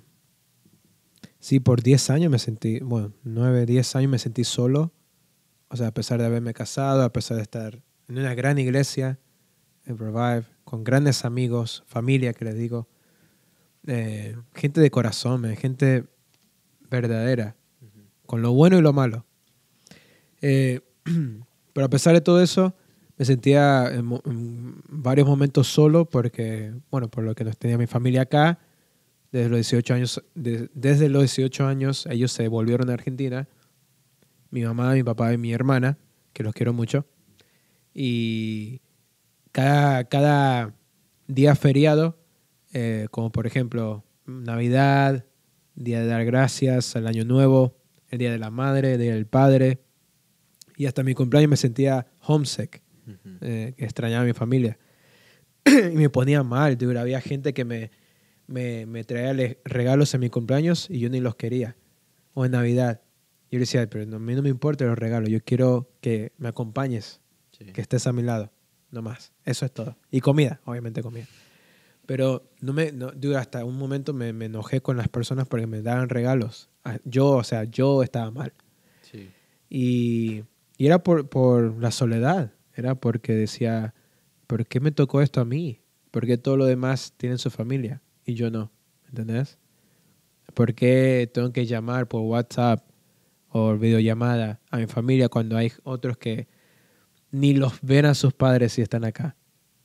sí, 1.42 1.60
por 1.60 1.84
10 1.84 2.10
años 2.12 2.32
me 2.32 2.40
sentí, 2.40 2.80
bueno, 2.80 3.12
9, 3.24 3.66
10 3.66 3.96
años 3.98 4.12
me 4.12 4.20
sentí 4.20 4.46
solo. 4.46 4.94
O 5.68 5.76
sea, 5.76 5.88
a 5.88 5.94
pesar 5.94 6.20
de 6.20 6.26
haberme 6.26 6.54
casado, 6.54 7.04
a 7.04 7.12
pesar 7.12 7.38
de 7.38 7.44
estar 7.44 7.84
en 8.08 8.18
una 8.18 8.34
gran 8.34 8.58
iglesia, 8.58 9.20
en 9.86 9.98
Revive, 9.98 10.46
con 10.64 10.84
grandes 10.84 11.26
amigos, 11.26 11.84
familia 11.88 12.34
que 12.34 12.46
les 12.46 12.56
digo. 12.58 12.88
eh, 13.88 14.38
gente 14.54 14.80
de 14.80 14.92
corazón, 14.92 15.42
man, 15.42 15.56
gente 15.56 16.06
verdadera, 16.90 17.56
con 18.26 18.42
lo 18.42 18.54
bueno 18.54 18.78
y 18.78 18.82
lo 18.82 18.94
malo. 18.94 19.26
Eh, 20.42 20.82
pero 21.74 21.86
a 21.86 21.90
pesar 21.90 22.14
de 22.14 22.22
todo 22.22 22.42
eso, 22.42 22.76
me 23.18 23.26
sentía 23.26 23.88
en, 23.92 24.12
en 24.26 24.82
varios 24.88 25.28
momentos 25.28 25.68
solo 25.68 26.06
porque, 26.06 26.74
bueno, 26.92 27.08
por 27.10 27.24
lo 27.24 27.34
que 27.34 27.44
nos 27.44 27.58
tenía 27.58 27.78
mi 27.78 27.88
familia 27.88 28.24
acá, 28.24 28.60
desde 29.32 29.50
los 29.50 29.58
18 29.58 29.94
años, 29.94 30.24
de- 30.36 30.70
desde 30.74 31.10
los 31.10 31.22
18 31.24 31.66
años 31.66 32.06
ellos 32.10 32.32
se 32.32 32.48
volvieron 32.48 32.90
a 32.90 32.94
Argentina, 32.94 33.48
mi 34.50 34.64
mamá, 34.64 34.94
mi 34.94 35.04
papá 35.04 35.34
y 35.34 35.38
mi 35.38 35.54
hermana, 35.54 35.98
que 36.34 36.44
los 36.44 36.54
quiero 36.54 36.74
mucho, 36.74 37.06
y 37.94 38.82
cada, 39.52 40.04
cada 40.06 40.74
día 41.28 41.56
feriado, 41.56 42.18
eh, 42.74 43.08
como 43.12 43.32
por 43.32 43.48
ejemplo 43.48 44.04
Navidad, 44.26 45.26
Día 45.74 46.02
de 46.02 46.08
dar 46.08 46.26
gracias, 46.26 46.96
el 46.98 47.08
Año 47.08 47.24
Nuevo, 47.24 47.78
el 48.10 48.20
Día 48.20 48.32
de 48.32 48.38
la 48.38 48.52
Madre, 48.52 48.94
el 48.94 49.00
Día 49.00 49.14
del 49.14 49.26
Padre, 49.26 49.80
y 50.76 50.86
hasta 50.86 51.02
mi 51.02 51.14
cumpleaños 51.14 51.50
me 51.50 51.58
sentía 51.58 52.08
homesick 52.20 52.82
eh, 53.40 53.74
que 53.78 53.86
extrañaba 53.86 54.24
a 54.24 54.26
mi 54.26 54.34
familia. 54.34 54.78
y 55.66 55.96
me 55.96 56.10
ponía 56.10 56.44
mal, 56.44 56.78
dude. 56.78 57.00
Había 57.00 57.22
gente 57.22 57.54
que 57.54 57.64
me, 57.66 57.92
me, 58.52 58.86
me 58.86 59.04
traía 59.04 59.56
regalos 59.66 60.14
en 60.14 60.22
mi 60.22 60.30
cumpleaños 60.30 60.88
y 60.90 61.00
yo 61.00 61.10
ni 61.10 61.20
los 61.20 61.36
quería. 61.36 61.76
O 62.34 62.46
en 62.46 62.52
Navidad. 62.52 63.02
Yo 63.50 63.58
le 63.58 63.62
decía, 63.62 63.90
pero 63.90 64.04
a 64.16 64.20
mí 64.20 64.36
no 64.36 64.42
me 64.42 64.50
importan 64.50 64.88
los 64.88 64.98
regalos, 64.98 65.30
yo 65.30 65.40
quiero 65.44 65.90
que 66.02 66.32
me 66.38 66.48
acompañes, 66.50 67.20
Sí. 67.52 67.66
que 67.66 67.82
estés 67.82 68.08
a 68.08 68.14
mi 68.14 68.24
lado, 68.24 68.52
no 68.92 69.02
más. 69.02 69.34
Eso 69.46 69.66
es 69.66 69.72
todo. 69.74 69.98
Y 70.10 70.22
comida, 70.22 70.62
obviamente 70.66 71.04
comida. 71.04 71.28
Pero 72.06 72.50
no 72.62 72.74
me, 72.74 72.92
no, 72.92 73.12
hasta 73.38 73.64
un 73.66 73.78
momento 73.78 74.14
me, 74.14 74.34
me 74.34 74.46
enojé 74.46 74.82
con 74.82 74.98
las 74.98 75.08
personas 75.10 75.48
porque 75.48 75.68
me 75.68 75.82
daban 75.82 76.10
regalos. 76.10 76.70
Ah, 76.84 76.98
Yo, 77.04 77.28
o 77.32 77.44
sea, 77.44 77.66
yo 77.66 78.04
estaba 78.04 78.32
mal. 78.32 78.54
Sí. 79.02 79.30
Y, 79.70 80.44
y 80.78 80.86
era 80.88 81.04
por, 81.04 81.30
por 81.30 81.78
la 81.82 81.92
soledad. 81.92 82.54
Era 82.74 82.96
porque 82.96 83.34
decía, 83.34 83.94
¿por 84.48 84.66
qué 84.66 84.80
me 84.80 84.92
tocó 84.92 85.22
esto 85.22 85.42
a 85.42 85.46
mí? 85.46 85.82
¿Por 86.10 86.26
qué 86.26 86.38
todos 86.38 86.58
los 86.58 86.68
demás 86.68 87.14
tienen 87.18 87.38
su 87.38 87.50
familia 87.52 88.02
y 88.26 88.34
yo 88.36 88.50
no? 88.50 88.72
¿Entendés? 89.08 89.58
¿Por 90.54 90.74
qué 90.74 91.30
tengo 91.34 91.52
que 91.52 91.66
llamar 91.66 92.08
por 92.08 92.22
WhatsApp 92.22 92.84
o 93.50 93.76
videollamada 93.78 94.60
a 94.70 94.78
mi 94.78 94.88
familia 94.88 95.30
cuando 95.30 95.58
hay 95.58 95.72
otros 95.84 96.18
que 96.18 96.48
ni 97.32 97.54
los 97.54 97.74
ven 97.82 98.06
a 98.06 98.14
sus 98.14 98.34
padres 98.34 98.74
si 98.74 98.82
están 98.82 99.06
acá? 99.06 99.36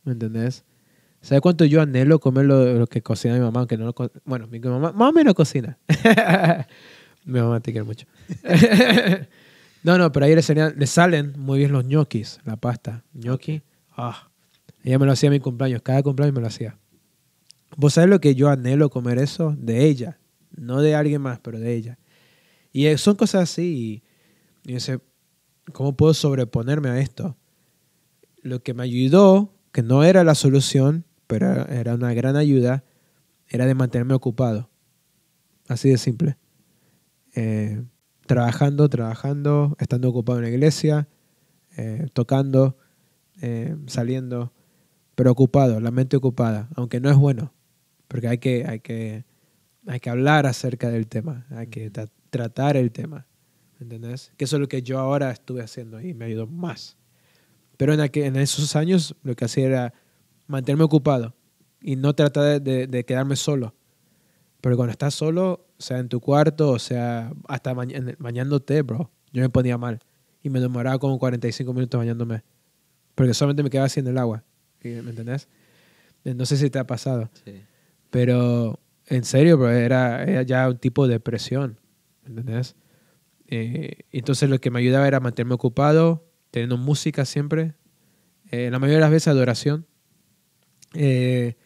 ¿Me 0.05 0.13
entendés? 0.13 0.65
¿Sabes 1.21 1.41
cuánto 1.41 1.65
yo 1.65 1.81
anhelo 1.81 2.21
comer 2.21 2.45
lo, 2.45 2.87
que 2.87 3.03
cocina 3.03 3.35
mi 3.35 3.41
mamá? 3.41 3.61
Aunque 3.61 3.77
no 3.77 3.87
lo 3.87 3.95
bueno, 4.25 4.47
mi 4.47 4.61
mamá 4.61 4.93
más 4.93 5.11
o 5.11 5.13
menos 5.13 5.35
cocina. 5.35 5.77
mi 7.25 7.41
mamá 7.41 7.59
te 7.61 7.73
quiere 7.73 7.85
mucho. 7.85 8.07
no, 9.83 9.99
no, 9.99 10.13
pero 10.13 10.27
ahí 10.27 10.35
le, 10.37 10.87
salen 10.87 11.33
muy 11.37 11.59
bien 11.59 11.73
los 11.73 11.85
ñoquis, 11.85 12.39
la 12.45 12.57
pasta. 12.57 13.03
ñoqui. 13.13 13.63
Ah, 13.97 14.29
ella 14.85 15.01
me 15.01 15.07
lo 15.07 15.13
hacía 15.13 15.29
a 15.29 15.33
mi 15.33 15.41
cumpleaños. 15.41 15.83
Cada 15.83 16.03
cumpleaños 16.03 16.35
me 16.35 16.43
lo 16.43 16.47
hacía. 16.47 16.79
¿Vos 17.77 17.93
sabés 17.95 18.09
lo 18.09 18.21
que 18.21 18.35
yo 18.35 18.49
anhelo 18.49 18.89
comer 18.89 19.19
eso? 19.19 19.55
De 19.59 19.85
ella. 19.85 20.19
No 20.57 20.81
de 20.81 20.95
alguien 20.95 21.21
más, 21.21 21.39
pero 21.41 21.61
de 21.61 21.75
ella. 21.75 21.99
Y 22.73 22.87
eh, 22.87 22.97
son 22.97 23.17
cosas 23.17 23.43
así. 23.43 24.03
Y, 24.65 24.81
sé, 24.81 24.99
¿cómo 25.73 25.95
puedo 25.95 26.15
sobreponerme 26.15 26.89
a 26.89 26.99
esto? 26.99 27.37
Lo 28.43 28.63
que 28.63 28.73
me 28.73 28.83
ayudó, 28.85 29.53
que 29.73 29.83
no 29.83 30.05
era 30.05 30.25
la 30.25 30.35
solución, 30.35 31.05
pero 31.27 31.67
era- 31.69 31.95
una 31.95 32.15
gran 32.15 32.37
ayuda, 32.37 32.85
era 33.49 33.67
de 33.67 33.75
mantenerme 33.75 34.15
ocupado. 34.15 34.71
Así 35.69 35.91
de 35.91 35.99
simple. 35.99 36.39
Eh, 37.35 37.83
trabajando, 38.27 38.89
trabajando, 38.89 39.77
estando 39.79 40.09
ocupado 40.09 40.39
en 40.39 40.45
la 40.45 40.51
iglesia, 40.51 41.09
eh, 41.77 42.07
tocando, 42.15 42.79
saliendo, 43.87 44.53
pero 45.15 45.31
ocupado, 45.33 45.79
la 45.81 45.91
mente 45.91 46.17
ocupada, 46.17 46.69
aunque 46.75 47.01
no 47.01 47.11
es 47.11 47.17
bueno, 47.17 47.53
porque 48.09 48.29
hay 48.29 48.39
que, 48.39 48.65
hay 48.67 48.81
que, 48.81 49.25
hay 49.87 50.01
que 50.01 50.11
hablar 50.11 50.47
acerca 50.47 50.91
del 50.91 51.07
tema, 51.07 51.47
hay 51.51 51.67
que 51.69 51.93
tra- 51.93 52.11
tratar 52.31 52.77
el 52.77 52.91
tema, 52.93 53.27
¿entendés? 53.81 54.33
Que 54.37 54.45
eso 54.45 54.57
es 54.57 54.61
lo 54.61 54.69
que 54.69 54.83
yo 54.83 54.99
ahora 54.99 55.31
estuve 55.31 55.63
haciendo 55.63 56.01
y 56.01 56.15
me 56.15 56.25
ayudó 56.27 56.47
más. 56.47 56.97
Pero 57.77 57.93
en, 57.95 58.01
aquel- 58.01 58.25
en 58.25 58.37
esos 58.37 58.75
años 58.77 59.15
lo 59.23 59.35
que 59.35 59.45
hacía 59.45 59.67
era 59.67 59.95
mantenerme 60.47 60.85
ocupado 60.85 61.35
y 61.81 61.97
no 61.97 62.15
tratar 62.15 62.45
de, 62.45 62.61
de- 62.61 62.87
de 62.87 63.05
quedarme 63.05 63.37
solo. 63.37 63.75
Pero 64.61 64.77
cuando 64.77 64.93
estás 64.93 65.15
solo, 65.15 65.67
sea 65.79 65.99
en 65.99 66.09
tu 66.09 66.21
cuarto, 66.21 66.71
o 66.71 66.79
sea, 66.79 67.33
hasta 67.49 67.71
en- 67.73 68.17
bañándote, 68.19 68.83
bro, 68.83 69.11
yo 69.33 69.43
me 69.43 69.51
ponía 69.51 69.77
mal. 69.79 70.01
Y 70.43 70.49
me 70.51 70.61
demoraba 70.61 70.99
como 70.99 71.19
45 71.19 71.73
minutos 71.75 71.99
bañándome. 71.99 72.43
Porque 73.15 73.35
solamente 73.35 73.63
me 73.63 73.71
quedaba 73.71 73.89
en 73.95 74.07
el 74.07 74.17
agua. 74.19 74.45
¿Me 74.83 74.99
entendés? 74.99 75.49
No 76.25 76.47
sé 76.47 76.57
si 76.57 76.71
te 76.71 76.79
ha 76.79 76.87
pasado. 76.87 77.29
Sí. 77.45 77.63
Pero 78.11 78.81
en 79.07 79.25
serio, 79.25 79.59
bro, 79.59 79.71
era, 79.71 80.25
era 80.25 80.43
ya 80.43 80.69
un 80.69 80.79
tipo 80.79 81.07
de 81.07 81.15
depresión. 81.15 81.79
¿Entendés? 82.27 82.77
Eh, 83.49 83.99
entonces 84.13 84.51
lo 84.51 84.59
que 84.61 84.71
me 84.71 84.81
ayudaba 84.81 85.07
era 85.07 85.21
mantenerme 85.21 85.55
ocupado, 85.55 86.29
teniendo 86.51 86.77
música 86.77 87.25
siempre. 87.25 87.75
Eh, 88.51 88.71
la 88.71 88.79
mayoría 88.79 88.97
de 88.99 89.01
las 89.03 89.11
veces 89.11 89.29
adoración. 89.29 89.87
Eh, 90.95 91.57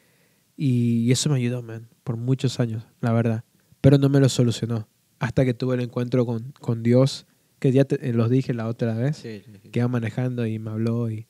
y 0.56 1.10
eso 1.12 1.30
me 1.30 1.36
ayudó, 1.36 1.62
man, 1.62 1.88
por 2.04 2.16
muchos 2.16 2.60
años, 2.60 2.86
la 3.00 3.12
verdad. 3.12 3.44
Pero 3.80 3.98
no 3.98 4.08
me 4.08 4.20
lo 4.20 4.28
solucionó. 4.28 4.88
Hasta 5.18 5.44
que 5.44 5.54
tuve 5.54 5.74
el 5.76 5.80
encuentro 5.82 6.26
con, 6.26 6.52
con 6.60 6.82
Dios, 6.82 7.26
que 7.58 7.72
ya 7.72 7.84
te, 7.84 8.08
eh, 8.08 8.12
los 8.12 8.30
dije 8.30 8.54
la 8.54 8.66
otra 8.68 8.94
vez 8.94 9.18
Sí, 9.18 9.42
sí, 9.44 9.52
sí. 9.62 9.68
que 9.70 9.78
iba 9.80 9.88
manejando 9.88 10.46
y 10.46 10.58
me 10.58 10.70
habló 10.70 11.10
y 11.10 11.26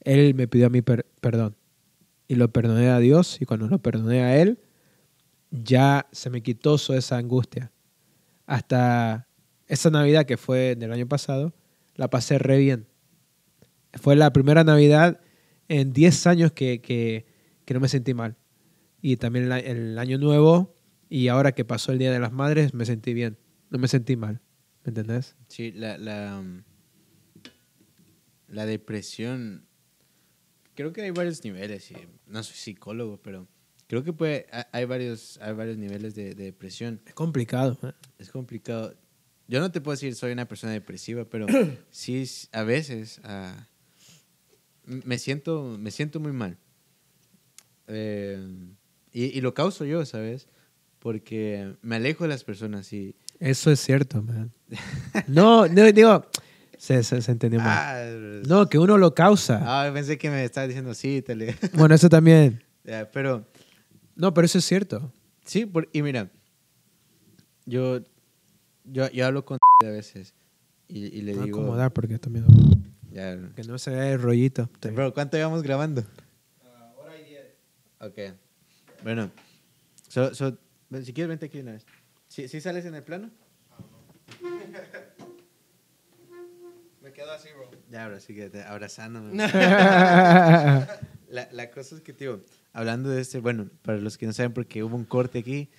él 0.00 0.34
me 0.34 0.46
pidió 0.48 0.66
a 0.68 0.70
mí 0.70 0.82
per- 0.82 1.06
perdón. 1.20 1.56
Y 2.28 2.36
lo 2.36 2.52
perdoné 2.52 2.90
a 2.90 2.98
Dios 2.98 3.40
y 3.40 3.46
cuando 3.46 3.66
lo 3.66 3.80
perdoné 3.80 4.22
a 4.22 4.36
él, 4.36 4.60
ya 5.50 6.06
se 6.12 6.30
me 6.30 6.42
quitó 6.42 6.76
esa 6.76 7.16
angustia. 7.16 7.72
Hasta 8.46 9.28
esa 9.66 9.90
Navidad 9.90 10.26
que 10.26 10.36
fue 10.36 10.76
del 10.76 10.92
año 10.92 11.08
pasado, 11.08 11.54
la 11.94 12.08
pasé 12.10 12.38
re 12.38 12.58
bien. 12.58 12.86
Fue 13.94 14.14
la 14.16 14.32
primera 14.32 14.64
Navidad 14.64 15.20
en 15.68 15.92
10 15.92 16.26
años 16.26 16.52
que, 16.52 16.80
que, 16.80 17.26
que 17.64 17.74
no 17.74 17.80
me 17.80 17.88
sentí 17.88 18.14
mal. 18.14 18.36
Y 19.00 19.16
también 19.16 19.50
el, 19.52 19.98
año 19.98 20.18
nuevo 20.18 20.74
y 21.08 21.28
ahora 21.28 21.52
que 21.52 21.64
pasó 21.64 21.92
el 21.92 21.98
Día 21.98 22.12
de 22.12 22.18
las 22.18 22.32
Madres 22.32 22.74
me 22.74 22.84
sentí 22.84 23.14
bien. 23.14 23.38
No 23.70 23.78
me 23.78 23.88
sentí 23.88 24.16
mal. 24.16 24.40
¿Me 24.84 24.90
entendés? 24.90 25.36
Sí, 25.48 25.72
la, 25.72 25.98
la, 25.98 26.42
la 28.48 28.66
depresión, 28.66 29.67
creo 30.78 30.92
que 30.92 31.02
hay 31.02 31.10
varios 31.10 31.42
niveles, 31.42 31.90
y 31.90 31.96
no 32.28 32.40
soy 32.44 32.54
psicólogo, 32.54 33.18
pero 33.20 33.48
creo 33.88 34.04
que 34.04 34.12
puede, 34.12 34.46
ha- 34.52 34.68
hay 34.70 34.84
varios, 34.84 35.36
hay 35.42 35.52
varios 35.52 35.76
niveles 35.76 36.14
de, 36.14 36.36
de 36.36 36.44
depresión. 36.44 37.00
Es 37.04 37.14
complicado. 37.14 37.76
¿eh? 37.82 37.92
Es 38.20 38.30
complicado. 38.30 38.94
Yo 39.48 39.58
no 39.58 39.72
te 39.72 39.80
puedo 39.80 39.96
decir 39.96 40.14
soy 40.14 40.30
una 40.30 40.46
persona 40.46 40.72
depresiva, 40.72 41.24
pero 41.24 41.46
sí 41.90 42.24
a 42.52 42.62
veces 42.62 43.20
m- 44.86 45.02
me 45.04 45.18
siento 45.18 45.76
me 45.80 45.90
siento 45.90 46.20
muy 46.20 46.30
mal. 46.32 46.56
Eh, 47.88 48.38
y, 49.12 49.24
y 49.36 49.40
lo 49.40 49.54
causo 49.54 49.84
yo, 49.84 50.04
¿sabes? 50.06 50.46
Porque 51.00 51.74
me 51.82 51.96
alejo 51.96 52.22
de 52.22 52.28
las 52.28 52.44
personas 52.44 52.92
y... 52.92 53.16
Eso 53.40 53.70
es 53.72 53.80
cierto, 53.80 54.22
man. 54.22 54.52
No, 55.26 55.66
no 55.66 55.90
digo, 55.92 56.24
se, 56.78 57.02
se, 57.02 57.20
se 57.20 57.30
entendió 57.32 57.60
mal. 57.60 57.68
Ah, 57.70 58.40
No, 58.48 58.68
que 58.68 58.78
uno 58.78 58.96
lo 58.96 59.14
causa. 59.14 59.60
ah, 59.62 59.90
pensé 59.92 60.16
que 60.16 60.30
me 60.30 60.44
estaba 60.44 60.66
diciendo 60.66 60.94
sí, 60.94 61.20
te 61.22 61.34
le- 61.36 61.54
Bueno, 61.74 61.94
eso 61.94 62.08
también. 62.08 62.62
Ya, 62.84 63.10
pero 63.10 63.46
No, 64.16 64.32
pero 64.32 64.46
eso 64.46 64.58
es 64.58 64.64
cierto. 64.64 65.12
sí, 65.44 65.66
por- 65.66 65.88
y 65.92 66.02
mira, 66.02 66.30
yo, 67.66 68.00
yo, 68.84 69.10
yo 69.10 69.26
hablo 69.26 69.44
con 69.44 69.58
a 69.84 69.88
veces 69.90 70.34
y, 70.88 71.06
y 71.06 71.20
le 71.22 71.32
Te 71.32 71.38
voy 71.38 71.42
a 71.42 71.46
digo... 71.46 71.60
acomodar 71.60 71.92
porque 71.92 72.14
esto 72.14 72.30
me 72.30 72.42
Ya, 73.10 73.36
Que 73.54 73.62
no 73.64 73.76
se 73.78 73.90
vea 73.90 74.12
el 74.12 74.22
rollito. 74.22 74.70
Bro, 74.92 75.12
¿cuánto 75.12 75.36
llevamos 75.36 75.62
grabando? 75.62 76.02
hora 76.96 77.18
y 77.18 77.24
diez. 77.24 77.46
Ok. 78.00 78.18
Bueno, 79.02 79.30
so, 80.08 80.34
so, 80.34 80.56
si 81.04 81.12
quieres, 81.12 81.28
vente 81.28 81.46
aquí 81.46 81.60
una 81.60 81.72
vez. 81.72 81.84
¿Sí, 82.28 82.48
sí 82.48 82.60
sales 82.60 82.84
en 82.84 82.94
el 82.94 83.02
plano? 83.02 83.30
Me 87.08 87.14
quedo 87.14 87.32
así, 87.32 87.48
bro. 87.56 87.70
Ya, 87.90 88.04
ahora 88.04 88.20
sí 88.20 88.34
que 88.34 88.50
te 88.50 88.62
abrazándome. 88.62 89.34
la, 91.30 91.48
la 91.50 91.70
cosa 91.70 91.94
es 91.94 92.02
que, 92.02 92.12
tío, 92.12 92.44
hablando 92.74 93.08
de 93.08 93.22
este, 93.22 93.40
bueno, 93.40 93.70
para 93.80 93.96
los 93.96 94.18
que 94.18 94.26
no 94.26 94.34
saben, 94.34 94.52
porque 94.52 94.82
hubo 94.84 94.94
un 94.94 95.06
corte 95.06 95.38
aquí, 95.38 95.70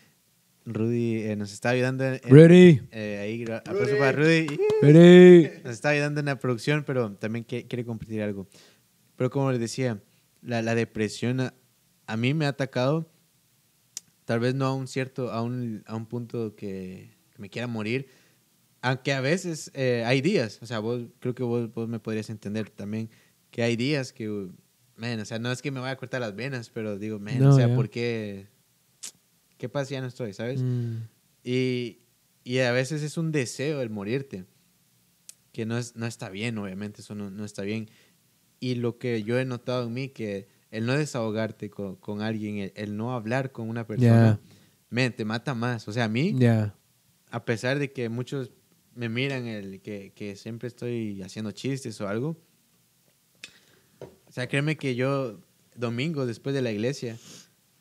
Rudy 0.66 1.22
eh, 1.22 1.36
nos 1.36 1.54
está 1.54 1.70
ayudando. 1.70 2.04
En, 2.04 2.20
Ready. 2.24 2.82
eh, 2.90 3.20
ahí, 3.22 3.44
aplauso 3.44 3.96
para 4.00 4.12
Rudy. 4.14 4.48
Ready. 4.82 5.52
Nos 5.64 5.74
está 5.74 5.90
ayudando 5.90 6.20
en 6.20 6.26
la 6.26 6.40
producción, 6.40 6.84
pero 6.84 7.12
también 7.14 7.46
que- 7.46 7.68
quiere 7.68 7.86
compartir 7.86 8.24
algo. 8.24 8.48
Pero 9.16 9.30
como 9.30 9.52
les 9.52 9.60
decía, 9.60 10.02
la, 10.42 10.64
la 10.64 10.74
depresión 10.74 11.42
a, 11.42 11.54
a 12.08 12.18
mí 12.18 12.34
me 12.34 12.46
ha 12.48 12.50
atacado, 12.50 13.08
tal 14.26 14.40
vez 14.40 14.56
no 14.56 14.66
a 14.66 14.74
un 14.74 14.88
cierto, 14.88 15.32
a 15.32 15.44
un, 15.44 15.84
a 15.86 15.96
un 15.96 16.08
punto 16.08 16.56
que, 16.56 17.12
que 17.30 17.40
me 17.40 17.52
quiera 17.52 17.68
morir, 17.68 18.08
aunque 18.82 19.14
a 19.14 19.22
veces 19.22 19.72
eh, 19.74 20.04
hay 20.06 20.22
días, 20.22 20.60
o 20.62 20.66
sea, 20.66 20.80
vos, 20.80 21.04
creo 21.20 21.36
que 21.36 21.44
vos, 21.44 21.74
vos 21.74 21.88
me 21.90 22.00
podrías 22.00 22.30
entender 22.30 22.70
también, 22.70 23.10
que 23.52 23.64
hay 23.64 23.76
días 23.76 24.14
que, 24.14 24.50
man, 24.96 25.20
o 25.20 25.26
sea, 25.26 25.40
no 25.40 25.52
es 25.52 25.62
que 25.62 25.72
me 25.72 25.80
vaya 25.80 25.94
a 25.94 25.98
cortar 25.98 26.22
las 26.22 26.36
venas, 26.36 26.70
pero 26.70 26.98
digo, 26.98 27.20
man, 27.20 27.40
No, 27.40 27.50
o 27.50 27.56
sea, 27.56 27.68
ya. 27.68 27.76
¿por 27.76 27.90
qué? 27.90 28.48
¿Qué 29.58 29.68
pasa 29.70 29.86
si 29.88 29.94
ya 29.96 30.02
no 30.02 30.08
estoy, 30.08 30.34
sabes? 30.34 30.62
Mm, 30.62 30.96
Y, 31.44 32.00
y 32.44 32.60
a 32.60 32.72
veces 32.72 33.02
es 33.04 33.18
un 33.18 33.32
deseo 33.32 33.82
el 33.82 33.90
morirte, 33.90 34.46
que 35.52 35.66
no, 35.66 35.78
es, 35.78 35.96
no 35.96 36.06
está 36.06 36.30
bien, 36.30 36.58
obviamente, 36.58 37.02
eso 37.02 37.16
no, 37.16 37.30
no 37.30 37.44
está 37.44 37.64
bien. 37.64 37.90
Y 38.62 38.76
lo 38.76 38.98
que 38.98 39.24
yo 39.24 39.40
he 39.40 39.46
notado 39.46 39.88
en 39.88 39.94
mí, 39.94 40.10
que 40.10 40.48
el 40.72 40.86
no 40.86 40.94
desahogarte 40.94 41.70
con, 41.70 41.96
con 41.96 42.22
alguien, 42.22 42.58
el, 42.58 42.72
el 42.76 42.96
no 42.98 43.14
hablar 43.14 43.52
con 43.52 43.68
una 43.68 43.88
persona, 43.88 44.40
men, 44.90 45.14
te 45.14 45.26
mata 45.26 45.54
más. 45.56 45.88
O 45.88 45.92
sea, 45.94 46.06
a 46.06 46.10
mí, 46.10 46.34
Ya. 46.38 46.76
a 47.32 47.44
pesar 47.46 47.80
de 47.80 47.92
que 47.92 48.08
muchos 48.10 48.52
me 48.96 49.10
miran 49.10 49.48
el 49.48 49.82
que, 49.82 50.12
que 50.16 50.36
siempre 50.36 50.68
estoy 50.68 51.22
haciendo 51.22 51.52
chistes 51.52 52.00
o 52.02 52.08
algo, 52.08 52.38
o 54.30 54.32
sea, 54.32 54.48
créeme 54.48 54.78
que 54.78 54.96
yo, 54.96 55.40
domingo 55.76 56.26
después 56.26 56.54
de 56.54 56.62
la 56.62 56.72
iglesia, 56.72 57.18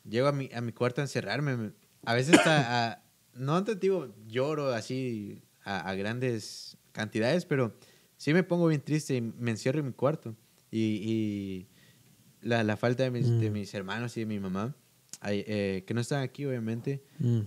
llego 0.07 0.27
a 0.27 0.31
mi, 0.31 0.49
a 0.53 0.61
mi 0.61 0.71
cuarto 0.71 1.01
a 1.01 1.03
encerrarme. 1.03 1.73
A 2.05 2.13
veces 2.15 2.35
hasta, 2.35 3.03
no 3.33 3.63
te 3.63 3.75
digo, 3.75 4.13
lloro 4.27 4.73
así 4.73 5.43
a, 5.63 5.87
a, 5.87 5.95
grandes 5.95 6.77
cantidades, 6.91 7.45
pero 7.45 7.75
sí 8.17 8.33
me 8.33 8.43
pongo 8.43 8.67
bien 8.67 8.81
triste 8.81 9.15
y 9.15 9.21
me 9.21 9.51
encierro 9.51 9.79
en 9.79 9.85
mi 9.85 9.93
cuarto. 9.93 10.35
Y, 10.71 10.79
y 10.79 11.67
la, 12.41 12.63
la, 12.63 12.77
falta 12.77 13.03
de 13.03 13.11
mis, 13.11 13.27
mm. 13.27 13.39
de 13.39 13.51
mis, 13.51 13.73
hermanos 13.75 14.17
y 14.17 14.21
de 14.21 14.25
mi 14.25 14.39
mamá, 14.39 14.75
eh, 15.27 15.83
que 15.85 15.93
no 15.93 16.01
están 16.01 16.23
aquí 16.23 16.45
obviamente, 16.45 17.03
mm. 17.19 17.41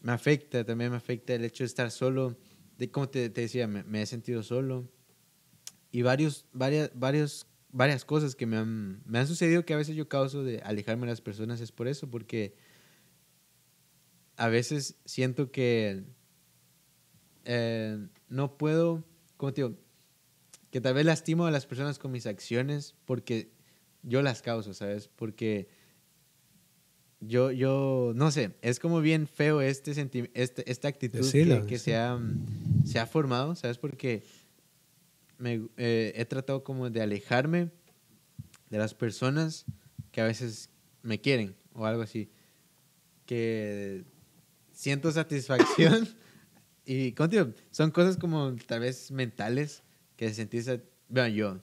me 0.00 0.12
afecta, 0.12 0.64
también 0.64 0.90
me 0.90 0.96
afecta 0.96 1.34
el 1.34 1.44
hecho 1.44 1.64
de 1.64 1.68
estar 1.68 1.90
solo, 1.90 2.38
de 2.78 2.90
como 2.90 3.08
te, 3.08 3.30
te 3.30 3.42
decía, 3.42 3.66
me, 3.66 4.02
he 4.02 4.06
sentido 4.06 4.42
solo. 4.42 4.90
Y 5.90 6.02
varios, 6.02 6.46
varias, 6.52 6.90
varios, 6.94 7.46
varias 7.70 8.04
cosas 8.04 8.34
que 8.34 8.46
me 8.46 8.56
han, 8.56 9.02
me 9.06 9.18
han 9.18 9.26
sucedido 9.26 9.64
que 9.64 9.74
a 9.74 9.78
veces 9.78 9.96
yo 9.96 10.08
causo 10.08 10.42
de 10.42 10.60
alejarme 10.60 11.06
de 11.06 11.12
las 11.12 11.20
personas 11.20 11.60
es 11.60 11.72
por 11.72 11.88
eso, 11.88 12.10
porque 12.10 12.54
a 14.36 14.48
veces 14.48 14.96
siento 15.04 15.50
que 15.50 16.04
eh, 17.44 18.06
no 18.28 18.58
puedo, 18.58 19.04
como 19.36 19.52
te 19.52 19.62
digo, 19.62 19.78
que 20.70 20.80
tal 20.80 20.94
vez 20.94 21.06
lastimo 21.06 21.46
a 21.46 21.50
las 21.50 21.64
personas 21.64 21.98
con 21.98 22.12
mis 22.12 22.26
acciones 22.26 22.94
porque 23.06 23.52
yo 24.02 24.20
las 24.20 24.42
causo, 24.42 24.74
¿sabes? 24.74 25.08
Porque 25.08 25.68
yo, 27.20 27.50
yo, 27.50 28.12
no 28.14 28.30
sé, 28.30 28.56
es 28.62 28.78
como 28.78 29.00
bien 29.00 29.26
feo 29.26 29.60
este, 29.60 29.90
este 30.34 30.70
esta 30.70 30.88
actitud 30.88 31.30
que, 31.30 31.64
que 31.66 31.78
se, 31.78 31.96
ha, 31.96 32.20
se, 32.84 32.98
ha, 32.98 33.06
formado, 33.06 33.54
¿sabes? 33.54 33.78
Porque 33.78 34.22
me, 35.38 35.68
eh, 35.76 36.12
he 36.14 36.24
tratado 36.24 36.62
como 36.62 36.90
de 36.90 37.02
alejarme 37.02 37.70
de 38.70 38.78
las 38.78 38.94
personas 38.94 39.64
que 40.12 40.20
a 40.20 40.24
veces 40.24 40.70
me 41.02 41.20
quieren 41.20 41.56
o 41.72 41.86
algo 41.86 42.02
así. 42.02 42.30
Que 43.24 44.04
siento 44.72 45.10
satisfacción 45.10 46.08
y 46.84 47.12
contigo, 47.12 47.48
son 47.70 47.90
cosas 47.90 48.16
como 48.16 48.54
tal 48.66 48.80
vez 48.80 49.10
mentales 49.10 49.82
que 50.16 50.32
sentís, 50.32 50.70
vean 51.08 51.32
yo, 51.32 51.62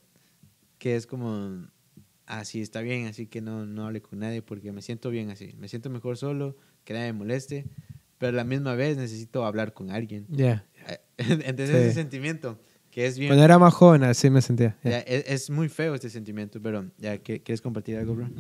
que 0.78 0.96
es 0.96 1.08
como, 1.08 1.68
así 2.26 2.62
está 2.62 2.82
bien, 2.82 3.08
así 3.08 3.28
que 3.28 3.42
no, 3.42 3.66
no 3.66 3.86
hable 3.86 4.02
con 4.02 4.20
nadie 4.20 4.42
porque 4.42 4.72
me 4.72 4.82
siento 4.82 5.10
bien 5.10 5.30
así, 5.30 5.54
me 5.58 5.68
siento 5.68 5.90
mejor 5.90 6.18
solo, 6.18 6.56
que 6.84 6.94
nadie 6.94 7.14
me 7.14 7.20
moleste, 7.20 7.66
pero 8.18 8.30
a 8.30 8.36
la 8.36 8.44
misma 8.44 8.76
vez 8.76 8.98
necesito 8.98 9.46
hablar 9.46 9.74
con 9.74 9.92
alguien. 9.92 10.26
Ya. 10.30 10.66
Entonces 11.18 11.70
ese 11.70 11.94
sentimiento 11.94 12.60
que 12.92 13.08
es 13.08 13.18
bien... 13.18 13.30
Cuando 13.30 13.44
era 13.44 13.58
más 13.58 13.74
joven 13.74 14.04
así 14.04 14.30
me 14.30 14.42
sentía. 14.42 14.78
es, 14.84 15.26
es, 15.28 15.50
muy 15.50 15.70
feo 15.70 15.96
este 15.96 16.10
sentimiento, 16.10 16.62
pero 16.62 16.86
ya, 16.98 17.18
¿quieres 17.18 17.62
compartir 17.62 17.98
algo, 17.98 18.16
bro? 18.16 18.30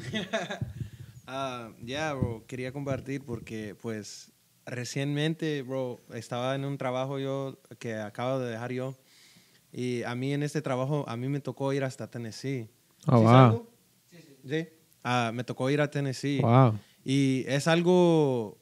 Ah, 1.26 1.72
ya, 1.82 2.14
bro, 2.14 2.44
quería 2.48 2.74
compartir 2.74 3.24
porque 3.24 3.76
pues 3.82 4.34
recientemente, 4.66 5.62
bro, 5.62 6.00
estaba 6.14 6.54
en 6.54 6.66
un 6.66 6.78
trabajo 6.78 7.18
yo 7.18 7.62
que 7.80 7.96
acabo 7.96 8.40
de 8.40 8.52
dejar 8.52 8.74
yo 8.74 8.98
y 9.72 10.04
a 10.04 10.16
mí 10.16 10.34
en 10.34 10.44
este 10.44 10.62
trabajo, 10.62 11.06
a 11.08 11.18
mí 11.18 11.30
me 11.30 11.40
tocó 11.40 11.74
ir 11.74 11.84
hasta 11.84 12.10
Tennessee. 12.10 12.70
Oh, 13.08 13.22
wow. 13.22 13.52
Sí, 13.52 13.58
sí. 13.58 13.73
Sí. 14.48 14.68
Ah, 15.04 15.32
me 15.34 15.44
tocó 15.44 15.70
ir 15.70 15.82
a 15.82 15.90
Tennessee. 15.90 16.40
Wow. 16.42 16.80
Y 17.04 17.44
es 17.48 17.68
algo, 17.68 18.58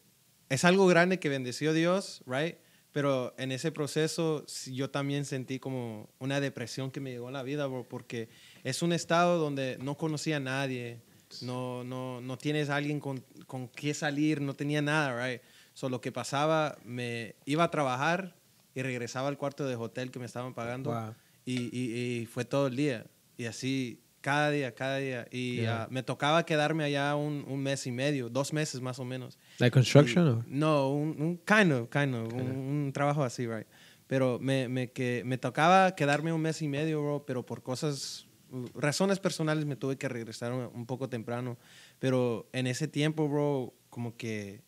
es 0.49 0.65
algo 0.65 0.87
grande 0.87 1.19
que 1.19 1.29
bendeció 1.29 1.73
Dios, 1.73 2.23
right? 2.25 2.55
Pero 2.91 3.33
en 3.37 3.51
ese 3.51 3.71
proceso 3.71 4.45
yo 4.71 4.89
también 4.89 5.25
sentí 5.25 5.59
como 5.59 6.09
una 6.19 6.39
depresión 6.41 6.91
que 6.91 6.99
me 6.99 7.11
llegó 7.11 7.29
a 7.29 7.31
la 7.31 7.43
vida, 7.43 7.67
bro, 7.67 7.87
porque 7.87 8.29
es 8.63 8.81
un 8.81 8.91
estado 8.91 9.37
donde 9.37 9.77
no 9.79 9.97
conocía 9.97 10.37
a 10.37 10.39
nadie, 10.41 11.01
no, 11.41 11.83
no, 11.85 12.19
no 12.19 12.37
tienes 12.37 12.69
a 12.69 12.75
alguien 12.75 12.99
con, 12.99 13.23
con 13.47 13.69
qué 13.69 13.93
salir, 13.93 14.41
no 14.41 14.55
tenía 14.55 14.81
nada, 14.81 15.25
right? 15.25 15.41
So, 15.73 15.87
lo 15.87 16.01
que 16.01 16.11
pasaba, 16.11 16.77
me 16.83 17.35
iba 17.45 17.63
a 17.63 17.71
trabajar 17.71 18.35
y 18.75 18.81
regresaba 18.81 19.29
al 19.29 19.37
cuarto 19.37 19.65
de 19.65 19.75
hotel 19.75 20.11
que 20.11 20.19
me 20.19 20.25
estaban 20.25 20.53
pagando 20.53 21.15
y, 21.45 21.69
y, 21.71 22.25
fue 22.25 22.45
todo 22.45 22.67
el 22.67 22.75
día. 22.75 23.05
Y 23.37 23.45
así 23.45 24.03
cada 24.21 24.51
día, 24.51 24.73
cada 24.73 24.97
día. 24.97 25.27
Y 25.31 25.65
ah, 25.65 25.87
me 25.89 26.03
tocaba 26.03 26.45
quedarme 26.45 26.83
allá 26.83 27.15
un, 27.15 27.43
un, 27.47 27.61
mes 27.61 27.85
y 27.87 27.91
medio, 27.91 28.29
dos 28.29 28.53
meses 28.53 28.79
más 28.79 28.99
o 28.99 29.05
menos. 29.05 29.37
¿La 29.57 29.69
construction? 29.69 30.43
no, 30.47 30.89
un, 30.89 31.21
un, 31.21 31.37
kind 31.37 31.71
of, 31.73 31.89
kind 31.89 32.15
of, 32.15 32.33
un, 32.33 32.91
trabajo 32.93 33.23
así, 33.23 33.47
right. 33.47 33.67
Pero 34.07 34.39
me, 34.39 34.67
me, 34.67 34.91
que, 34.91 35.23
me 35.25 35.37
tocaba 35.37 35.95
quedarme 35.95 36.31
un 36.33 36.41
mes 36.41 36.61
y 36.61 36.67
medio, 36.67 37.01
bro, 37.01 37.25
pero 37.25 37.45
por 37.45 37.63
cosas, 37.63 38.27
razones 38.75 39.19
personales 39.19 39.65
me 39.65 39.75
tuve 39.75 39.97
que 39.97 40.07
regresar 40.07 40.51
un 40.53 40.85
poco 40.85 41.09
temprano. 41.09 41.57
Pero 41.99 42.49
en 42.53 42.67
ese 42.67 42.87
tiempo, 42.87 43.27
bro, 43.27 43.73
como 43.89 44.17
que 44.17 44.61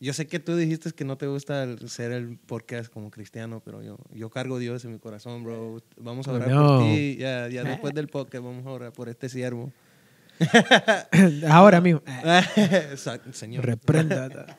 yo 0.00 0.14
sé 0.14 0.26
que 0.26 0.38
tú 0.38 0.56
dijiste 0.56 0.92
que 0.92 1.04
no 1.04 1.18
te 1.18 1.26
gusta 1.26 1.76
ser 1.86 2.12
el 2.12 2.38
podcast 2.38 2.90
como 2.90 3.10
cristiano, 3.10 3.60
pero 3.62 3.82
yo, 3.82 3.98
yo 4.14 4.30
cargo 4.30 4.58
Dios 4.58 4.82
en 4.86 4.92
mi 4.92 4.98
corazón, 4.98 5.44
bro. 5.44 5.82
Vamos 5.98 6.26
a 6.26 6.32
orar 6.32 6.50
por 6.50 6.84
ti. 6.84 7.16
Ya, 7.18 7.48
ya 7.48 7.62
después 7.62 7.92
del 7.92 8.08
podcast 8.08 8.42
vamos 8.42 8.66
a 8.66 8.70
orar 8.70 8.92
por 8.92 9.10
este 9.10 9.28
siervo. 9.28 9.70
Ahora 11.50 11.82
mismo. 11.82 12.00
Señor. 13.32 13.66
Reprenda. 13.66 14.56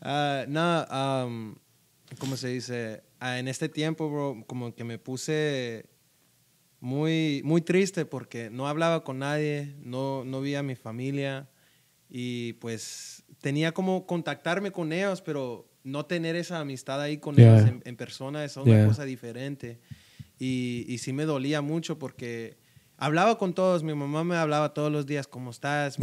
uh, 0.00 0.48
no, 0.50 0.86
um, 0.86 1.54
¿cómo 2.18 2.38
se 2.38 2.48
dice? 2.48 3.02
Uh, 3.20 3.36
en 3.36 3.48
este 3.48 3.68
tiempo, 3.68 4.10
bro, 4.10 4.42
como 4.46 4.74
que 4.74 4.84
me 4.84 4.98
puse 4.98 5.84
muy, 6.80 7.42
muy 7.44 7.60
triste 7.60 8.06
porque 8.06 8.48
no 8.48 8.66
hablaba 8.68 9.04
con 9.04 9.18
nadie, 9.18 9.76
no, 9.82 10.24
no 10.24 10.40
vi 10.40 10.54
a 10.54 10.62
mi 10.62 10.76
familia 10.76 11.50
y 12.08 12.54
pues 12.54 13.21
tenía 13.42 13.72
como 13.72 14.06
contactarme 14.06 14.70
con 14.70 14.94
ellos, 14.94 15.20
pero 15.20 15.68
no 15.84 16.06
tener 16.06 16.36
esa 16.36 16.60
amistad 16.60 17.02
ahí 17.02 17.18
con 17.18 17.38
ellos 17.38 17.68
en, 17.84 17.96
persona 17.96 18.44
es 18.44 18.56
una 18.56 18.86
cosa 18.86 19.04
diferente. 19.04 19.78
Y, 20.38 20.86
y, 20.88 20.98
sí 20.98 21.12
me 21.12 21.24
dolía 21.24 21.60
mucho 21.60 21.98
porque 21.98 22.56
hablaba 22.96 23.36
con 23.36 23.52
todos. 23.52 23.82
Mi 23.82 23.94
mamá 23.94 24.24
me 24.24 24.36
hablaba 24.36 24.72
todos 24.72 24.90
los 24.90 25.06
días, 25.06 25.26
¿cómo 25.26 25.50
estás? 25.50 25.98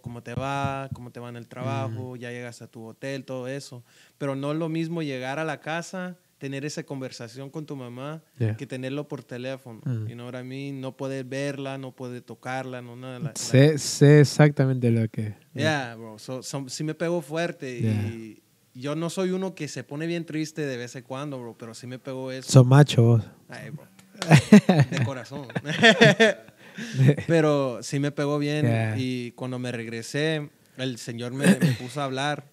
¿Cómo 0.00 0.22
te 0.22 0.34
va? 0.34 0.88
¿Cómo 0.94 1.10
te 1.10 1.20
va 1.20 1.28
en 1.28 1.36
el 1.36 1.48
trabajo? 1.48 2.14
Mm. 2.14 2.18
Ya 2.18 2.30
llegas 2.30 2.62
a 2.62 2.68
tu 2.68 2.86
hotel, 2.86 3.24
todo 3.24 3.48
eso. 3.48 3.84
Pero 4.16 4.36
no 4.36 4.52
es 4.52 4.58
lo 4.58 4.68
mismo 4.68 5.02
llegar 5.02 5.38
a 5.38 5.44
la 5.44 5.60
casa 5.60 6.16
tener 6.38 6.64
esa 6.64 6.84
conversación 6.84 7.50
con 7.50 7.66
tu 7.66 7.76
mamá 7.76 8.22
que 8.56 8.66
tenerlo 8.66 9.08
por 9.08 9.24
teléfono. 9.24 9.80
y 10.08 10.14
no 10.14 10.24
ahora 10.24 10.38
a 10.40 10.44
mí 10.44 10.72
No 10.72 10.96
poder 10.96 11.24
verla, 11.24 11.76
no 11.78 11.92
poder 11.92 12.22
tocarla, 12.22 12.80
no 12.80 12.96
nada. 12.96 13.32
sé, 13.34 13.76
sé, 13.78 14.20
exactamente 14.20 14.90
lo 14.90 15.08
que... 15.08 15.34
Yeah, 15.54 15.96
bro. 15.96 16.16
sí 16.18 16.84
me 16.84 16.94
pegó 16.94 17.20
fuerte 17.20 17.78
y 17.78 18.42
yo 18.74 18.94
no 18.94 19.10
soy 19.10 19.30
uno 19.30 19.54
que 19.54 19.66
se 19.66 19.82
pone 19.82 20.06
bien 20.06 20.24
triste 20.24 20.64
de 20.64 20.76
vez 20.76 20.94
en 20.94 21.02
cuando, 21.02 21.40
bro, 21.40 21.56
pero 21.58 21.74
sí 21.74 21.86
me 21.88 21.98
pegó 21.98 22.30
eso. 22.30 22.50
Son 22.50 22.68
macho 22.68 23.02
vos. 23.02 23.24
Ay, 23.48 23.70
bro. 23.70 23.86
De 24.90 25.04
corazón. 25.04 25.48
pero 27.26 27.82
sí 27.82 27.98
me 27.98 28.12
pegó 28.12 28.38
bien 28.38 28.94
y 28.96 29.32
cuando 29.32 29.58
me 29.58 29.72
regresé, 29.72 30.50
el 30.76 30.98
Señor 30.98 31.32
me 31.32 31.54
puso 31.80 32.00
a 32.00 32.04
hablar 32.04 32.44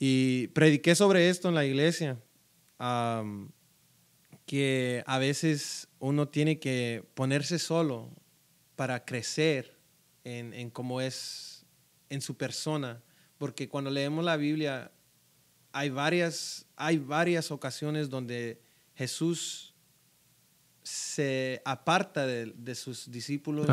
y 0.00 0.48
prediqué 0.48 0.94
sobre 0.94 1.28
esto 1.28 1.48
en 1.48 1.54
la 1.54 1.64
iglesia 1.64 2.18
que 4.46 5.04
a 5.06 5.18
veces 5.18 5.88
uno 5.98 6.28
tiene 6.28 6.58
que 6.58 7.04
ponerse 7.14 7.58
solo 7.58 8.10
para 8.74 9.04
crecer 9.04 9.78
en, 10.24 10.54
en 10.54 10.70
cómo 10.70 11.00
es 11.00 11.66
en 12.08 12.20
su 12.20 12.36
persona, 12.36 13.02
porque 13.38 13.68
cuando 13.68 13.90
leemos 13.90 14.24
la 14.24 14.36
Biblia 14.36 14.90
hay 15.72 15.90
varias, 15.90 16.66
hay 16.76 16.98
varias 16.98 17.50
ocasiones 17.50 18.10
donde 18.10 18.60
Jesús 18.94 19.74
se 20.82 21.62
aparta 21.64 22.26
de, 22.26 22.74
sus 22.74 23.10
discípulos, 23.10 23.68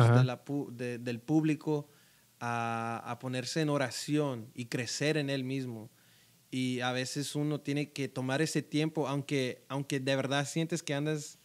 del 0.76 1.20
público, 1.20 1.88
a, 2.40 3.02
a, 3.04 3.18
ponerse 3.18 3.62
en 3.62 3.68
oración 3.68 4.48
y 4.54 4.66
crecer 4.66 5.16
en 5.16 5.28
él 5.28 5.42
mismo 5.42 5.90
y 6.50 6.80
a 6.80 6.92
veces 6.92 7.34
uno 7.34 7.60
tiene 7.60 7.90
que 7.90 8.08
tomar 8.08 8.40
ese 8.42 8.62
tiempo, 8.62 9.08
aunque, 9.08 9.62
aunque 9.68 10.00
de 10.00 10.16
verdad 10.16 10.46
sientes 10.46 10.82
que 10.82 10.94
andas 10.94 11.38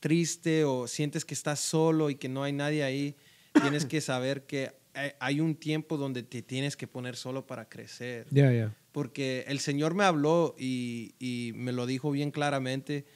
triste 0.00 0.64
o 0.64 0.88
sientes 0.88 1.24
que 1.24 1.34
estás 1.34 1.60
solo 1.60 2.10
y 2.10 2.16
que 2.16 2.28
no 2.28 2.42
hay 2.42 2.52
nadie 2.52 2.82
ahí, 2.82 3.16
tienes 3.60 3.84
que 3.84 4.00
saber 4.00 4.44
que 4.46 4.72
hay 5.20 5.40
un 5.40 5.54
tiempo 5.54 5.96
donde 5.96 6.22
te 6.22 6.42
tienes 6.42 6.76
que 6.76 6.86
poner 6.86 7.16
solo 7.16 7.46
para 7.46 7.68
crecer. 7.68 8.26
Ya, 8.30 8.52
ya. 8.52 8.74
Porque 8.92 9.44
el 9.48 9.58
Señor 9.58 9.94
me 9.94 10.04
habló 10.04 10.54
y, 10.58 11.14
y, 11.18 11.52
me 11.54 11.72
lo 11.72 11.86
dijo 11.86 12.10
bien 12.10 12.30
claramente 12.30 13.06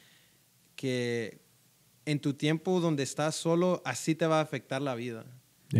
que 0.74 1.38
en 2.06 2.20
tu 2.20 2.32
tiempo 2.32 2.80
donde 2.80 3.02
estás 3.02 3.34
solo, 3.34 3.82
así 3.84 4.14
te 4.14 4.26
va 4.26 4.38
a 4.38 4.42
afectar 4.42 4.80
la 4.80 4.94
vida. 4.94 5.26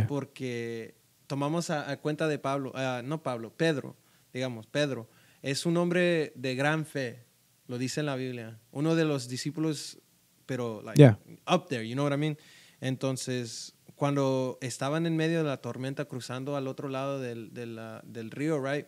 Porque 0.09 0.95
tomamos 1.27 1.71
a, 1.71 1.97
cuenta 1.99 2.29
de 2.29 2.39
Pablo, 2.39 2.73
ah, 2.75 3.01
no 3.05 3.23
Pablo, 3.23 3.53
Pedro, 3.57 3.97
digamos, 4.35 4.67
Pedro 4.67 5.09
es 5.47 5.65
un 5.65 5.77
hombre 5.77 6.33
de 6.35 6.57
gran 6.57 6.85
fe, 6.85 7.25
lo 7.69 7.79
dice 7.79 8.01
en 8.01 8.07
la 8.07 8.17
Biblia. 8.17 8.59
Uno 8.73 8.97
de 8.97 9.05
los 9.05 9.29
discípulos, 9.29 9.99
pero 10.45 10.83
like, 10.83 11.03
up 11.47 11.69
there, 11.69 11.89
you 11.89 11.95
know 11.95 12.05
what 12.05 12.13
I 12.13 12.19
mean? 12.19 12.37
Entonces, 12.81 13.77
cuando 13.95 14.59
estaban 14.61 15.07
en 15.07 15.17
medio 15.17 15.39
de 15.39 15.45
la 15.45 15.59
tormenta 15.59 16.07
cruzando 16.07 16.57
al 16.57 16.67
otro 16.67 16.89
lado 16.89 17.21
del, 17.21 17.55
del, 17.55 17.79
del 18.05 18.31
río, 18.33 18.61
right? 18.61 18.87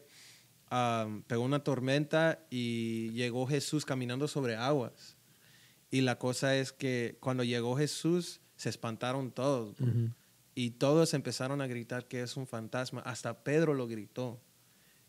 um, 0.71 1.23
pegó 1.23 1.43
una 1.43 1.61
tormenta 1.61 2.45
y 2.51 3.11
llegó 3.11 3.47
Jesús 3.47 3.85
caminando 3.85 4.29
sobre 4.29 4.57
aguas. 4.57 5.17
Y 5.91 6.03
la 6.03 6.19
cosa 6.19 6.57
es 6.57 6.73
que 6.73 7.17
cuando 7.21 7.45
llegó 7.45 7.77
Jesús, 7.77 8.41
se 8.57 8.69
espantaron 8.69 9.31
todos. 9.31 9.81
Ujú. 9.81 10.11
Y 10.55 10.73
todos 10.73 11.15
empezaron 11.15 11.61
a 11.61 11.67
gritar 11.67 12.09
que 12.09 12.23
es 12.23 12.37
un 12.37 12.47
fantasma. 12.47 13.01
Hasta 13.03 13.45
Pedro 13.45 13.75
lo 13.75 13.87
gritó. 13.87 14.41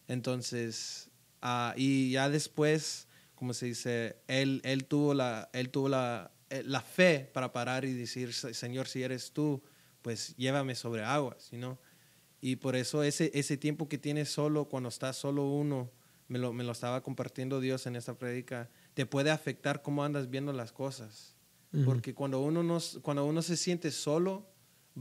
Entonces, 0.08 1.09
ah, 1.42 1.74
y 1.78 2.12
ya 2.12 2.30
después, 2.30 3.08
como 3.36 3.54
se 3.54 3.68
dice, 3.68 4.18
él, 4.28 4.62
él 4.64 4.86
tuvo, 4.86 5.14
la, 5.14 5.50
él 5.54 5.70
tuvo 5.70 5.90
la, 5.90 6.32
eh, 6.50 6.64
la 6.66 6.82
fe 6.82 7.30
para 7.34 7.52
parar 7.52 7.86
y 7.86 7.94
decir, 7.94 8.34
"Se- 8.34 8.54
Señor, 8.54 8.88
si 8.88 9.04
eres 9.04 9.32
tú, 9.32 9.62
pues 10.02 10.36
llévame 10.38 10.76
sobre 10.76 11.04
aguas, 11.04 11.50
you 11.52 11.58
know? 11.58 11.78
Y 12.42 12.56
por 12.58 12.76
eso 12.76 13.04
ese, 13.04 13.32
ese 13.34 13.58
tiempo 13.58 13.90
que 13.90 13.98
tienes 13.98 14.30
solo, 14.30 14.66
cuando 14.70 14.90
estás 14.90 15.18
solo 15.18 15.44
uno, 15.50 15.92
me 16.28 16.40
lo, 16.40 16.54
me 16.54 16.64
lo 16.64 16.72
estaba 16.72 17.02
compartiendo 17.04 17.60
Dios 17.60 17.86
en 17.88 17.96
esta 17.96 18.18
prédica, 18.18 18.70
te 18.94 19.06
puede 19.06 19.30
afectar 19.32 19.82
cómo 19.82 20.04
andas 20.04 20.30
viendo 20.30 20.54
las 20.54 20.72
cosas. 20.72 21.36
Porque 21.86 22.14
cuando 22.14 22.40
uno, 22.40 22.64
no, 22.64 22.78
s- 22.78 23.00
cuando 23.02 23.26
uno 23.26 23.42
se 23.42 23.58
siente 23.58 23.92
solo, 23.92 24.48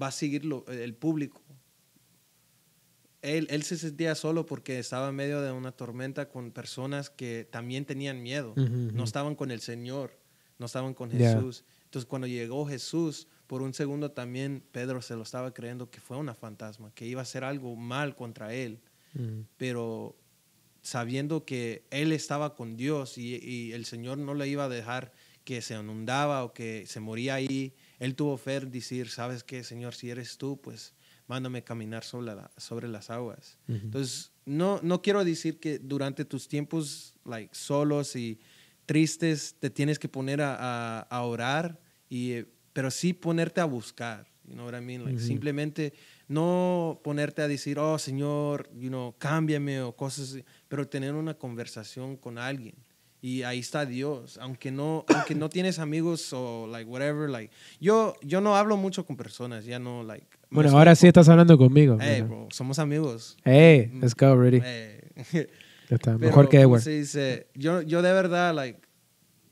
va 0.01 0.09
a 0.09 0.11
seguir 0.13 0.45
lo- 0.45 0.67
el 0.69 0.95
público. 0.95 1.43
Él, 3.23 3.49
él 3.51 3.63
se 3.65 3.77
sentía 3.77 4.15
solo 4.15 4.47
porque 4.47 4.79
estaba 4.79 5.09
en 5.09 5.17
medio 5.17 5.41
de 5.43 5.51
una 5.51 5.73
tormenta 5.73 6.29
con 6.29 6.53
personas 6.53 7.11
que 7.11 7.49
también 7.51 7.85
tenían 7.85 8.23
miedo. 8.23 8.55
No 8.57 9.05
estaban 9.05 9.35
con 9.35 9.51
el 9.51 9.61
Señor, 9.61 10.19
no 10.59 10.67
estaban 10.67 10.95
con. 10.95 11.11
Jesús. 11.11 11.65
Entonces 11.85 12.07
cuando 12.07 12.27
llegó 12.27 12.67
Jesús, 12.67 13.27
por 13.47 13.63
un 13.63 13.73
segundo 13.75 14.11
también 14.11 14.63
Pedro 14.73 15.01
se 15.01 15.17
lo 15.17 15.23
estaba 15.23 15.55
creyendo 15.55 15.91
que 15.91 16.01
fue 16.01 16.17
una 16.17 16.35
fantasma, 16.35 16.93
que 16.95 17.07
iba 17.07 17.21
a 17.21 17.23
hacer 17.23 17.45
algo 17.45 17.75
mal 17.77 18.15
contra 18.15 18.55
él. 18.55 18.81
Pero 19.57 20.17
sabiendo 20.81 21.45
que 21.45 21.85
él 21.91 22.13
estaba 22.13 22.55
con 22.55 22.77
Dios 22.77 23.19
y, 23.19 23.37
y 23.37 23.73
el 23.73 23.85
Señor 23.85 24.19
no 24.19 24.35
le 24.35 24.47
iba 24.47 24.65
a 24.65 24.69
dejar 24.69 25.13
que 25.43 25.63
se 25.63 25.75
inundaba 25.75 26.45
o 26.45 26.53
que 26.53 26.85
se 26.87 27.01
moría 27.01 27.35
ahí, 27.35 27.75
él 27.99 28.15
tuvo 28.15 28.37
fe 28.37 28.57
en 28.57 28.71
decir, 28.71 29.09
sabes 29.09 29.43
qué, 29.43 29.65
Señor, 29.65 29.95
si 29.95 30.11
eres 30.11 30.37
tú, 30.37 30.61
pues 30.61 30.95
mándame 31.29 31.63
caminar 31.63 32.03
sobre, 32.05 32.35
la- 32.35 32.51
sobre 32.57 32.89
las 32.89 33.11
aguas. 33.11 33.59
Ujú. 33.69 33.79
Entonces, 33.85 34.33
no, 34.47 34.81
no 34.83 35.01
quiero 35.03 35.25
decir 35.25 35.61
que 35.61 35.79
durante 35.79 36.25
tus 36.25 36.49
tiempos 36.49 37.15
like, 37.25 37.55
solos 37.55 38.17
y 38.17 38.41
tristes 38.87 39.55
te 39.61 39.71
tienes 39.71 39.99
que 39.99 40.09
poner 40.09 40.41
a, 40.41 40.57
a- 40.59 41.01
a 41.03 41.23
orar, 41.23 41.79
y, 42.09 42.33
eh, 42.33 42.47
pero 42.73 42.91
sí 42.91 43.13
ponerte 43.13 43.61
a 43.61 43.67
buscar. 43.67 44.27
You 44.47 44.55
know 44.55 44.65
what 44.65 44.75
I 44.75 44.81
mean? 44.81 45.05
Like, 45.05 45.17
Ujú. 45.19 45.27
Simplemente 45.27 45.93
no 46.27 47.01
ponerte 47.05 47.43
a 47.43 47.49
decir, 47.49 47.79
oh 47.79 47.99
Señor, 47.99 48.71
you 48.75 48.89
know, 48.89 49.15
cámbiame 49.19 49.83
o 49.83 49.95
cosas 49.95 50.43
pero 50.69 50.89
tener 50.89 51.15
una 51.15 51.35
conversación 51.35 52.17
con 52.17 52.39
alguien. 52.39 52.75
Y 53.21 53.43
ahí 53.43 53.59
está 53.59 53.85
Dios, 53.85 54.39
aunque 54.39 54.71
no, 54.71 55.05
aunque 55.09 55.35
no 55.35 55.49
tienes 55.51 55.79
amigos 55.81 56.33
o 56.33 56.67
like 56.67 56.89
whatever, 56.89 57.29
like 57.29 57.53
yo, 57.81 58.15
yo 58.23 58.41
no 58.41 58.57
hablo 58.57 58.77
mucho 58.79 59.05
con 59.05 59.17
personas, 59.17 59.65
ya 59.67 59.79
no 59.79 60.03
like. 60.03 60.38
Bueno, 60.51 60.71
ahora 60.71 60.95
sí 60.95 61.07
estás 61.07 61.29
hablando 61.29 61.59
conmigo. 61.59 61.99
Hey, 62.01 62.23
¿verdad? 62.23 62.27
bro, 62.29 62.49
somos 62.51 62.79
amigos. 62.79 63.37
Hey, 63.45 63.91
let's 64.01 64.15
go. 64.15 64.43
Eh, 64.45 65.11
Ya 65.91 65.97
está, 65.97 66.17
Mejor 66.19 66.49
que 66.49 66.57
¿cómo 66.59 66.69
Edward. 66.77 66.83
se 66.83 66.91
dice? 66.91 67.49
Yo, 67.55 67.83
yo 67.83 68.01
de 68.03 68.13
verdad, 68.13 68.55
like, 68.55 68.81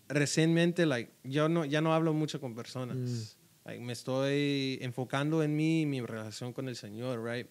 recientemente, 0.09 0.87
like, 0.87 1.13
yo 1.25 1.49
no, 1.49 1.65
ya 1.65 1.81
no 1.81 1.93
hablo 1.95 2.13
mucho 2.15 2.41
con 2.41 2.55
personas. 2.55 2.97
Mm. 2.97 3.67
Like, 3.67 3.83
me 3.85 3.93
estoy 3.93 4.79
enfocando 4.81 5.43
en 5.43 5.57
mí 5.57 5.83
y 5.83 5.87
mi 5.87 6.01
relación 6.01 6.53
con 6.53 6.69
el 6.69 6.77
Señor, 6.77 7.23
right? 7.23 7.49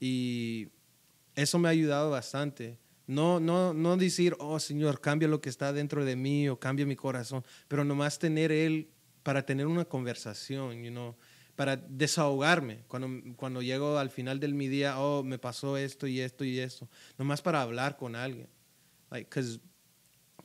Y 0.00 0.68
eso 1.34 1.58
me 1.58 1.68
ha 1.68 1.72
ayudado 1.72 2.10
bastante. 2.10 2.78
No, 3.06 3.40
no, 3.40 3.74
no 3.74 3.96
decir, 3.96 4.34
oh 4.38 4.58
Señor, 4.60 5.00
cambia 5.00 5.28
lo 5.28 5.40
que 5.40 5.48
está 5.50 5.72
dentro 5.72 6.04
de 6.04 6.16
mí 6.16 6.48
o 6.48 6.58
cambia 6.58 6.86
mi 6.86 6.96
corazón, 6.96 7.44
pero 7.68 7.84
nomás 7.84 8.18
tener 8.18 8.52
Él 8.52 8.88
para 9.22 9.44
tener 9.44 9.66
una 9.66 9.84
conversación, 9.84 10.82
you 10.82 10.90
know, 10.90 11.16
para 11.56 11.76
desahogarme. 11.76 12.80
Cuando, 12.88 13.08
cuando 13.36 13.62
llego 13.62 13.98
al 13.98 14.10
final 14.10 14.40
de 14.40 14.48
mi 14.48 14.68
día, 14.68 14.98
oh, 14.98 15.22
me 15.22 15.38
pasó 15.38 15.76
esto 15.76 16.06
y 16.06 16.20
esto 16.20 16.44
y 16.44 16.58
esto, 16.58 16.88
nomás 17.18 17.42
para 17.42 17.62
hablar 17.62 17.96
con 17.96 18.16
alguien. 18.16 18.48
Like, 19.10 19.28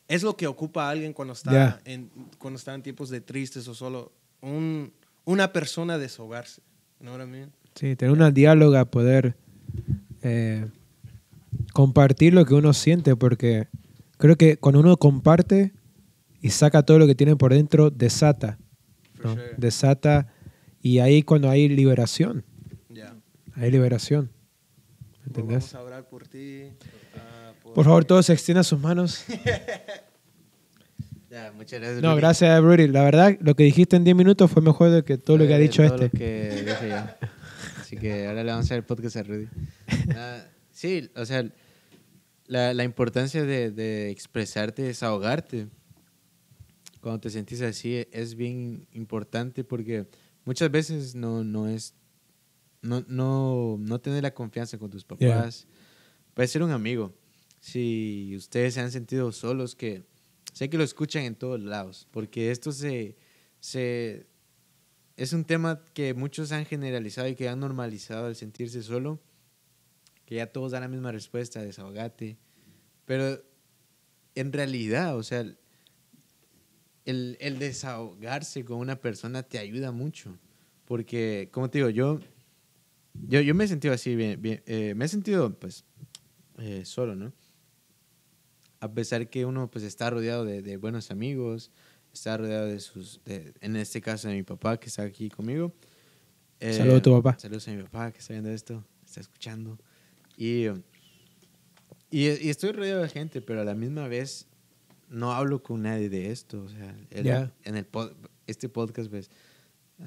es 0.07 0.23
lo 0.23 0.35
que 0.35 0.47
ocupa 0.47 0.87
a 0.87 0.91
alguien 0.91 1.13
cuando 1.13 1.33
está, 1.33 1.51
Yeah. 1.51 1.81
en, 1.85 2.09
cuando 2.37 2.57
está 2.57 2.73
en 2.73 2.81
tiempos 2.81 3.09
de 3.09 3.21
tristes 3.21 3.67
o 3.67 3.73
solo 3.73 4.11
un, 4.41 4.93
una 5.25 5.51
persona 5.51 5.97
desahogarse. 5.97 6.61
What 6.99 7.21
I 7.21 7.25
mean? 7.27 7.51
Sí, 7.75 7.95
tener 7.95 8.11
una 8.11 8.31
diáloga, 8.31 8.85
poder 8.85 9.35
eh, 10.23 10.67
compartir 11.73 12.33
lo 12.33 12.45
que 12.45 12.53
uno 12.53 12.73
siente, 12.73 13.15
porque 13.15 13.67
creo 14.17 14.35
que 14.35 14.57
cuando 14.57 14.79
uno 14.79 14.97
comparte 14.97 15.73
y 16.41 16.49
saca 16.49 16.83
todo 16.83 16.99
lo 16.99 17.07
que 17.07 17.15
tiene 17.15 17.35
por 17.35 17.53
dentro, 17.53 17.91
desata. 17.91 18.57
For 19.15 19.25
¿no? 19.25 19.33
sure. 19.33 19.53
Desata 19.57 20.33
y 20.81 20.99
ahí 20.99 21.23
cuando 21.23 21.49
hay 21.49 21.67
liberación, 21.69 22.43
Yeah. 22.89 23.15
hay 23.55 23.71
liberación. 23.71 24.29
Bro, 24.29 25.27
¿Entendés? 25.27 25.73
Vamos 25.73 25.75
a 25.75 25.81
orar 25.81 26.07
por 26.09 26.27
ti. 26.27 26.63
ah, 27.15 27.53
Por 27.75 27.85
favor, 27.85 28.05
todos 28.05 28.29
extiendan 28.29 28.63
sus 28.63 28.79
manos. 28.79 29.23
Ya, 31.29 31.51
muchas 31.51 31.79
gracias. 31.81 32.01
No, 32.01 32.11
Rudy. 32.11 32.21
gracias, 32.21 32.61
Rudy. 32.63 32.87
La 32.87 33.03
verdad, 33.03 33.37
lo 33.41 33.53
que 33.55 33.63
dijiste 33.63 33.95
en 33.97 34.03
10 34.05 34.15
minutos 34.15 34.49
fue 34.49 34.61
mejor 34.61 34.89
de 34.91 35.03
que 35.03 35.17
todo 35.17 35.37
lo 35.37 35.45
que 35.45 35.53
ha 35.53 35.57
dicho 35.57 35.83
todo 35.85 35.95
este. 35.95 36.05
lo 36.05 36.11
que 36.11 36.63
dije 36.65 36.89
yo. 36.89 37.27
Así 37.81 37.97
que 37.97 38.27
ahora 38.27 38.43
le 38.43 38.51
vamos 38.51 38.63
a 38.63 38.67
hacer 38.67 38.77
el 38.77 38.83
podcast 38.85 39.17
a 39.17 39.23
Rudy. 39.23 39.47
Ah, 40.15 40.41
sí, 40.71 41.09
o 41.15 41.25
sea, 41.25 41.45
la, 42.45 42.73
la 42.73 42.83
importancia 42.85 43.43
de, 43.43 43.71
de 43.71 44.09
expresarte, 44.09 44.83
desahogarte, 44.83 45.67
cuando 47.01 47.19
te 47.19 47.29
sentís 47.29 47.61
así, 47.61 48.07
es 48.11 48.35
bien 48.35 48.87
importante 48.93 49.65
porque 49.65 50.07
muchas 50.47 50.71
veces 50.71 51.13
no, 51.13 51.43
no 51.43 51.67
es. 51.67 51.93
No, 52.81 53.03
no, 53.07 53.77
no 53.79 53.99
tener 53.99 54.23
la 54.23 54.33
confianza 54.33 54.77
con 54.77 54.89
tus 54.89 55.03
papás. 55.03 55.67
Puede 56.33 56.47
ser 56.47 56.63
un 56.63 56.71
amigo. 56.71 57.13
Si 57.59 58.33
ustedes 58.37 58.75
se 58.75 58.79
han 58.79 58.91
sentido 58.91 59.31
solos, 59.33 59.75
que 59.75 60.05
sé 60.53 60.69
que 60.69 60.77
lo 60.77 60.85
escuchan 60.85 61.23
en 61.23 61.35
todos 61.35 61.59
lados, 61.59 62.07
porque 62.11 62.49
esto 62.51 62.71
se, 62.71 63.17
se 63.59 64.27
es 65.17 65.33
un 65.33 65.43
tema 65.43 65.83
que 65.93 66.13
muchos 66.13 66.53
han 66.53 66.65
generalizado 66.65 67.27
y 67.27 67.35
que 67.35 67.49
han 67.49 67.59
normalizado 67.59 68.29
el 68.29 68.35
sentirse 68.35 68.81
solo, 68.83 69.19
que 70.25 70.35
ya 70.35 70.47
todos 70.47 70.71
dan 70.71 70.81
la 70.81 70.87
misma 70.87 71.11
respuesta, 71.11 71.61
desahogate, 71.61 72.37
pero 73.03 73.43
en 74.35 74.53
realidad, 74.53 75.17
o 75.17 75.23
sea, 75.23 75.45
el, 77.07 77.37
el 77.39 77.57
desahogarse 77.57 78.63
con 78.63 78.77
una 78.77 78.97
persona 78.97 79.41
te 79.43 79.57
ayuda 79.57 79.91
mucho, 79.91 80.37
porque, 80.85 81.49
como 81.51 81.69
te 81.69 81.79
digo, 81.79 81.89
yo, 81.89 82.19
yo, 83.27 83.41
yo 83.41 83.55
me 83.55 83.63
he 83.63 83.67
sentido 83.67 83.93
así, 83.93 84.15
bien, 84.15 84.39
bien, 84.41 84.61
eh, 84.67 84.93
me 84.95 85.05
he 85.05 85.07
sentido, 85.07 85.53
pues, 85.57 85.83
eh, 86.59 86.83
solo, 86.85 87.15
¿no? 87.15 87.33
A 88.79 88.91
pesar 88.91 89.27
que 89.29 89.45
uno, 89.45 89.71
pues, 89.71 89.83
está 89.83 90.09
rodeado 90.09 90.45
de, 90.45 90.61
de 90.61 90.77
buenos 90.77 91.09
amigos, 91.09 91.71
está 92.13 92.37
rodeado 92.37 92.67
de 92.67 92.79
sus, 92.79 93.21
de- 93.25 93.53
en 93.61 93.75
este 93.75 94.01
caso 94.01 94.27
de 94.27 94.35
mi 94.35 94.43
papá 94.43 94.79
que 94.79 94.87
está 94.87 95.03
aquí 95.03 95.29
conmigo. 95.29 95.73
Eh, 96.59 96.73
Saludos 96.73 96.99
a 96.99 97.01
tu 97.03 97.11
papá. 97.11 97.39
Saludos 97.39 97.67
a 97.67 97.71
mi 97.71 97.83
papá 97.83 98.11
que 98.11 98.19
está 98.19 98.33
viendo 98.33 98.49
esto, 98.51 98.83
está 99.05 99.21
escuchando. 99.21 99.77
Y, 100.35 100.67
y, 102.09 102.27
y 102.29 102.49
estoy 102.49 102.71
rodeado 102.71 103.01
de 103.03 103.09
gente, 103.09 103.41
pero 103.41 103.61
a 103.61 103.63
la 103.65 103.73
misma 103.75 104.07
vez 104.07 104.46
no 105.09 105.31
hablo 105.33 105.63
con 105.63 105.83
nadie 105.83 106.09
de 106.09 106.31
esto. 106.31 106.63
O 106.63 106.69
sea, 106.69 106.95
el- 107.09 107.23
Ya. 107.25 107.51
en 107.63 107.77
el 107.77 107.89
pod- 107.89 108.13
este 108.45 108.69
podcast, 108.69 109.09
pues, 109.09 109.29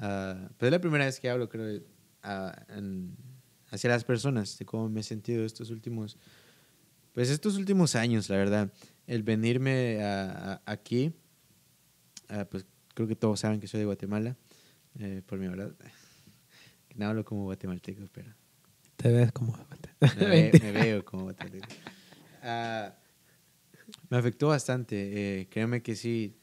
ah, 0.01 0.49
pues 0.57 0.67
es 0.67 0.71
la 0.71 0.79
primera 0.81 1.05
vez 1.05 1.19
que 1.19 1.29
hablo, 1.29 1.49
creo, 1.49 1.81
ah, 2.23 2.65
en- 2.69 3.15
hacia 3.69 3.89
las 3.89 4.03
personas, 4.03 4.57
de 4.57 4.65
cómo 4.65 4.89
me 4.89 4.99
he 4.99 5.03
sentido 5.03 5.45
estos 5.45 5.69
últimos, 5.69 6.17
pues 7.13 7.29
estos 7.29 7.55
últimos 7.57 7.95
años, 7.95 8.29
la 8.29 8.37
verdad. 8.37 8.71
El 9.07 9.23
venirme 9.23 10.03
a- 10.03 10.53
a- 10.53 10.61
aquí, 10.65 11.13
ah, 12.29 12.45
pues 12.49 12.65
creo 12.93 13.07
que 13.07 13.15
todos 13.15 13.39
saben 13.39 13.59
que 13.59 13.67
soy 13.67 13.79
de 13.79 13.85
Guatemala, 13.85 14.35
eh, 14.99 15.21
por 15.25 15.39
mi 15.39 15.47
verdad. 15.47 15.73
No 16.93 17.05
hablo 17.07 17.23
como 17.23 17.45
guatemalteco, 17.45 18.03
pero 18.11 18.33
Te 18.97 19.09
ves 19.09 19.31
como... 19.31 19.57
me, 20.19 20.25
ve- 20.25 20.51
me 20.61 20.71
veo 20.73 21.05
como 21.05 21.23
guatemalteco. 21.23 21.65
Me 24.11 24.17
afectó 24.17 24.49
bastante, 24.49 25.39
eh, 25.41 25.47
créeme 25.49 25.81
que 25.81 25.95
sí. 25.95 26.35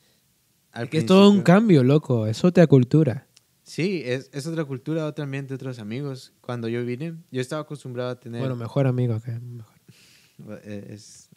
al 0.72 0.88
que 0.90 0.98
es 0.98 1.06
todo 1.06 1.30
un 1.30 1.42
cambio, 1.42 1.84
loco. 1.84 2.26
Es 2.26 2.42
otra 2.44 2.66
cultura. 2.66 3.26
Sí, 3.62 4.02
es, 4.04 4.30
es 4.32 4.46
otra 4.46 4.64
cultura, 4.64 5.04
otro 5.06 5.22
ambiente, 5.24 5.52
otros 5.54 5.78
amigos. 5.78 6.32
Cuando 6.40 6.68
yo 6.68 6.84
vine, 6.84 7.14
yo 7.30 7.40
estaba 7.42 7.62
acostumbrado 7.62 8.08
a 8.10 8.18
tener... 8.18 8.40
Bueno, 8.40 8.56
mejor 8.56 8.86
amigo 8.86 9.20
que 9.20 9.32
mejor. 9.32 9.74
Eh, 10.64 10.86
es- 10.94 11.28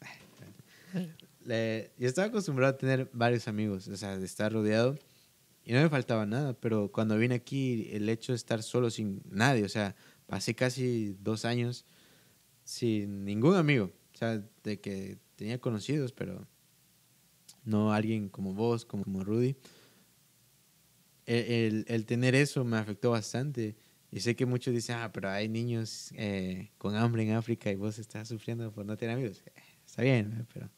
Le- 1.45 1.91
yo 1.97 2.07
estaba 2.07 2.27
acostumbrado 2.27 2.73
a 2.73 2.77
tener 2.77 3.09
varios 3.13 3.47
amigos, 3.47 3.87
o 3.87 3.97
sea, 3.97 4.17
de 4.17 4.25
estar 4.25 4.53
rodeado. 4.53 4.97
y 5.65 5.73
no 5.73 5.81
me 5.81 5.89
faltaba 5.89 6.25
nada, 6.25 6.53
pero 6.53 6.91
cuando 6.91 7.17
vine 7.17 7.35
aquí, 7.35 7.89
el 7.91 8.07
hecho 8.09 8.31
de 8.31 8.37
estar 8.37 8.61
solo 8.63 8.89
sin 8.89 9.21
nadie, 9.29 9.63
o 9.65 9.69
sea, 9.69 9.95
pasé 10.27 10.55
casi 10.55 11.15
dos 11.19 11.43
años 11.45 11.85
sin 12.63 13.25
ningún 13.25 13.55
amigo, 13.55 13.91
o 14.13 14.17
sea, 14.17 14.41
de 14.63 14.79
que 14.79 15.17
tenía 15.41 15.59
conocidos, 15.59 16.11
pero 16.13 16.45
no 17.65 17.91
alguien 17.91 18.29
como 18.29 18.53
vos, 18.53 18.85
como, 18.85 19.03
como 19.03 19.23
Rudy. 19.23 19.55
El, 21.25 21.45
el- 21.45 21.85
el 21.87 22.05
tener 22.05 22.35
eso 22.35 22.63
me 22.63 22.77
afectó 22.77 23.09
bastante. 23.09 23.75
Y 24.11 24.19
sé 24.19 24.35
que 24.35 24.45
muchos 24.45 24.71
dicen, 24.71 24.97
ah, 24.97 25.11
pero 25.11 25.29
hay 25.29 25.47
niños 25.49 26.11
eh, 26.15 26.69
con 26.77 26.95
hambre 26.95 27.23
en 27.23 27.31
África 27.31 27.71
y 27.71 27.75
vos 27.75 27.97
estás 27.97 28.27
sufriendo 28.27 28.71
por 28.71 28.85
no 28.85 28.95
tener 28.97 29.15
amigos. 29.15 29.41
Eh, 29.47 29.51
Está 29.83 30.03
bien, 30.03 30.47
pero 30.53 30.69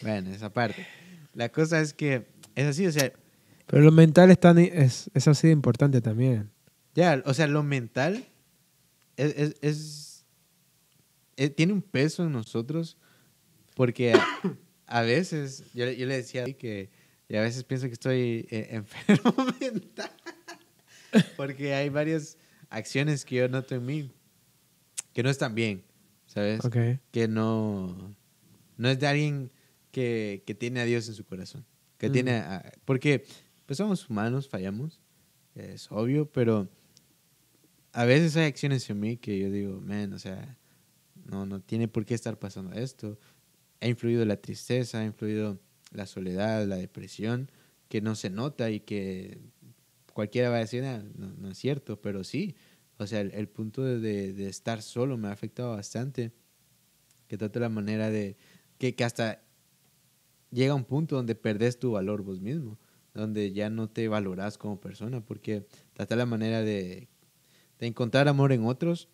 bueno, 0.00 0.30
esa 0.30 0.50
parte. 0.52 0.86
La 1.34 1.50
cosa 1.50 1.78
es 1.82 1.92
que 1.92 2.26
es 2.54 2.64
así, 2.64 2.86
o 2.86 2.92
sea, 2.92 3.12
Pero 3.66 3.82
lo 3.82 3.92
mental 3.92 4.30
es, 4.30 4.40
tan, 4.40 4.56
es, 4.58 5.10
es 5.12 5.28
así 5.28 5.48
de 5.48 5.52
importante 5.52 6.00
también. 6.00 6.50
ya, 6.94 7.22
o 7.26 7.34
sea, 7.34 7.46
lo 7.46 7.62
mental 7.62 8.24
es, 9.18 9.34
es- 9.36 9.56
es- 9.60 10.24
eh, 11.36 11.50
tiene 11.50 11.72
un 11.74 11.82
peso 11.82 12.24
en 12.24 12.32
nosotros 12.32 12.96
porque 13.78 14.12
a, 14.12 14.26
a 14.86 15.02
veces, 15.02 15.64
yo, 15.72 15.90
yo 15.90 16.06
le 16.06 16.16
decía 16.16 16.44
que 16.52 16.90
y 17.28 17.36
a 17.36 17.40
veces 17.42 17.62
pienso 17.64 17.86
que 17.86 17.92
estoy 17.94 18.46
eh, 18.50 18.68
enfermo 18.72 19.34
mental 19.60 20.10
porque 21.36 21.74
hay 21.74 21.88
varias 21.88 22.36
acciones 22.70 23.24
que 23.24 23.36
yo 23.36 23.48
noto 23.48 23.74
en 23.74 23.86
mí 23.86 24.10
que 25.14 25.22
no 25.22 25.30
están 25.30 25.54
bien, 25.54 25.82
¿sabes? 26.26 26.60
Que 27.10 27.26
no, 27.28 28.14
no 28.76 28.88
es 28.88 28.98
de 29.00 29.06
alguien 29.06 29.50
que, 29.90 30.42
que 30.46 30.54
tiene 30.54 30.80
a 30.80 30.84
Dios 30.84 31.08
en 31.08 31.14
su 31.14 31.24
corazón. 31.24 31.64
Que 31.98 32.08
Mm. 32.08 32.12
tiene 32.12 32.32
a- 32.36 32.72
porque 32.84 33.24
pues 33.66 33.76
somos 33.78 34.08
humanos, 34.08 34.48
fallamos, 34.48 35.00
es 35.54 35.90
obvio, 35.90 36.30
pero 36.30 36.68
a 37.92 38.04
veces 38.04 38.36
hay 38.36 38.44
acciones 38.46 38.88
en 38.90 39.00
mí 39.00 39.16
que 39.16 39.38
yo 39.38 39.50
digo, 39.50 39.80
man, 39.80 40.12
o 40.12 40.18
sea, 40.18 40.56
no, 41.24 41.44
no 41.46 41.60
tiene 41.60 41.88
por 41.88 42.04
qué 42.06 42.14
estar 42.14 42.38
pasando 42.38 42.72
esto. 42.74 43.18
Ha 43.80 43.86
influido 43.88 44.24
la 44.24 44.40
tristeza, 44.40 45.00
ha 45.00 45.04
influido 45.04 45.60
la 45.92 46.06
soledad, 46.06 46.66
la 46.66 46.76
depresión, 46.76 47.50
que 47.88 48.00
no 48.00 48.14
se 48.14 48.30
nota 48.30 48.70
y 48.70 48.80
que 48.80 49.38
cualquiera 50.12 50.50
va 50.50 50.56
a 50.56 50.60
decir, 50.60 50.84
"Ah, 50.84 51.02
no, 51.16 51.28
no 51.34 51.50
es 51.50 51.58
cierto, 51.58 52.00
pero 52.00 52.24
sí. 52.24 52.56
O 52.98 53.06
sea, 53.06 53.20
el, 53.20 53.32
el 53.32 53.48
punto 53.48 53.84
de, 53.84 53.98
de- 54.00 54.32
de 54.32 54.48
estar 54.48 54.82
solo 54.82 55.16
me 55.16 55.28
ha 55.28 55.32
afectado 55.32 55.70
bastante. 55.70 56.32
Que 57.28 57.38
trato 57.38 57.60
la 57.60 57.68
manera 57.68 58.10
de... 58.10 58.36
Que, 58.78 58.94
que 58.96 59.04
hasta 59.04 59.42
llega 60.50 60.74
un 60.74 60.84
punto 60.84 61.16
donde 61.16 61.34
perdés 61.34 61.78
tu 61.78 61.92
valor 61.92 62.22
vos 62.22 62.40
mismo. 62.40 62.78
Donde 63.14 63.52
ya 63.52 63.70
no 63.70 63.88
te 63.88 64.08
valorás 64.08 64.58
como 64.58 64.80
persona. 64.80 65.24
Porque 65.24 65.66
trata 65.92 66.16
la 66.16 66.26
manera 66.26 66.62
de, 66.62 67.08
de 67.78 67.86
encontrar 67.86 68.28
amor 68.28 68.52
en 68.52 68.64
otros 68.64 69.08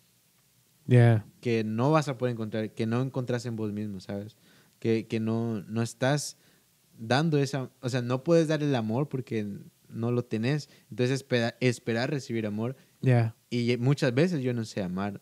que 1.41 1.63
no 1.63 1.91
vas 1.91 2.07
a 2.07 2.17
poder 2.17 2.33
encontrar, 2.33 2.73
que 2.73 2.85
no 2.85 3.01
encontrás 3.01 3.45
en 3.45 3.55
vos 3.55 3.71
mismo, 3.73 3.99
¿sabes? 3.99 4.37
Que, 4.85 5.07
que 5.07 5.19
no, 5.19 5.61
no 5.63 5.81
estás 5.81 6.37
dando 6.95 7.39
esa, 7.39 7.71
o 7.81 7.89
sea, 7.89 8.03
no 8.03 8.23
puedes 8.23 8.47
dar 8.47 8.61
el 8.61 8.75
amor 8.75 9.09
porque 9.09 9.47
no 9.89 10.11
lo 10.11 10.23
tenés. 10.25 10.69
Entonces 10.91 11.21
espera- 11.23 11.55
esperar 11.59 12.11
recibir 12.11 12.45
amor 12.45 12.75
Ya. 13.01 13.35
y 13.49 13.77
muchas 13.77 14.13
veces 14.13 14.43
yo 14.43 14.53
no 14.53 14.63
sé 14.63 14.83
amar, 14.83 15.21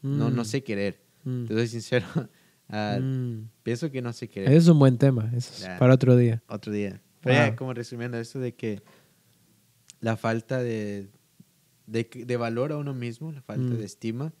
no, 0.00 0.30
no 0.30 0.42
Mm. 0.42 0.44
sé 0.44 0.62
querer. 0.62 1.00
Mm. 1.24 1.46
Te 1.46 1.54
soy 1.54 1.66
sincero, 1.66 2.06
ah, 2.68 3.00
Mm. 3.02 3.48
pienso 3.64 3.90
que 3.90 4.00
no 4.00 4.12
sé 4.12 4.28
querer. 4.28 4.52
Es 4.52 4.68
un 4.68 4.78
buen 4.78 4.96
tema. 4.96 5.28
Eso 5.34 5.54
es 5.54 5.62
Ya. 5.62 5.76
para 5.76 5.92
otro 5.94 6.14
día. 6.16 6.40
Otro 6.46 6.70
día. 6.72 7.02
Pero 7.20 7.34
ya, 7.34 7.46
Wow. 7.48 7.56
como 7.56 7.74
resumiendo 7.74 8.16
esto 8.16 8.38
de 8.38 8.54
que 8.54 8.80
la 9.98 10.16
falta 10.16 10.62
de, 10.62 11.08
de, 11.88 12.08
de 12.14 12.36
valor 12.36 12.70
a 12.70 12.76
uno 12.76 12.94
mismo, 12.94 13.32
la 13.32 13.42
falta 13.42 13.74
Mm. 13.74 13.76
de 13.78 13.84
estima, 13.84 14.32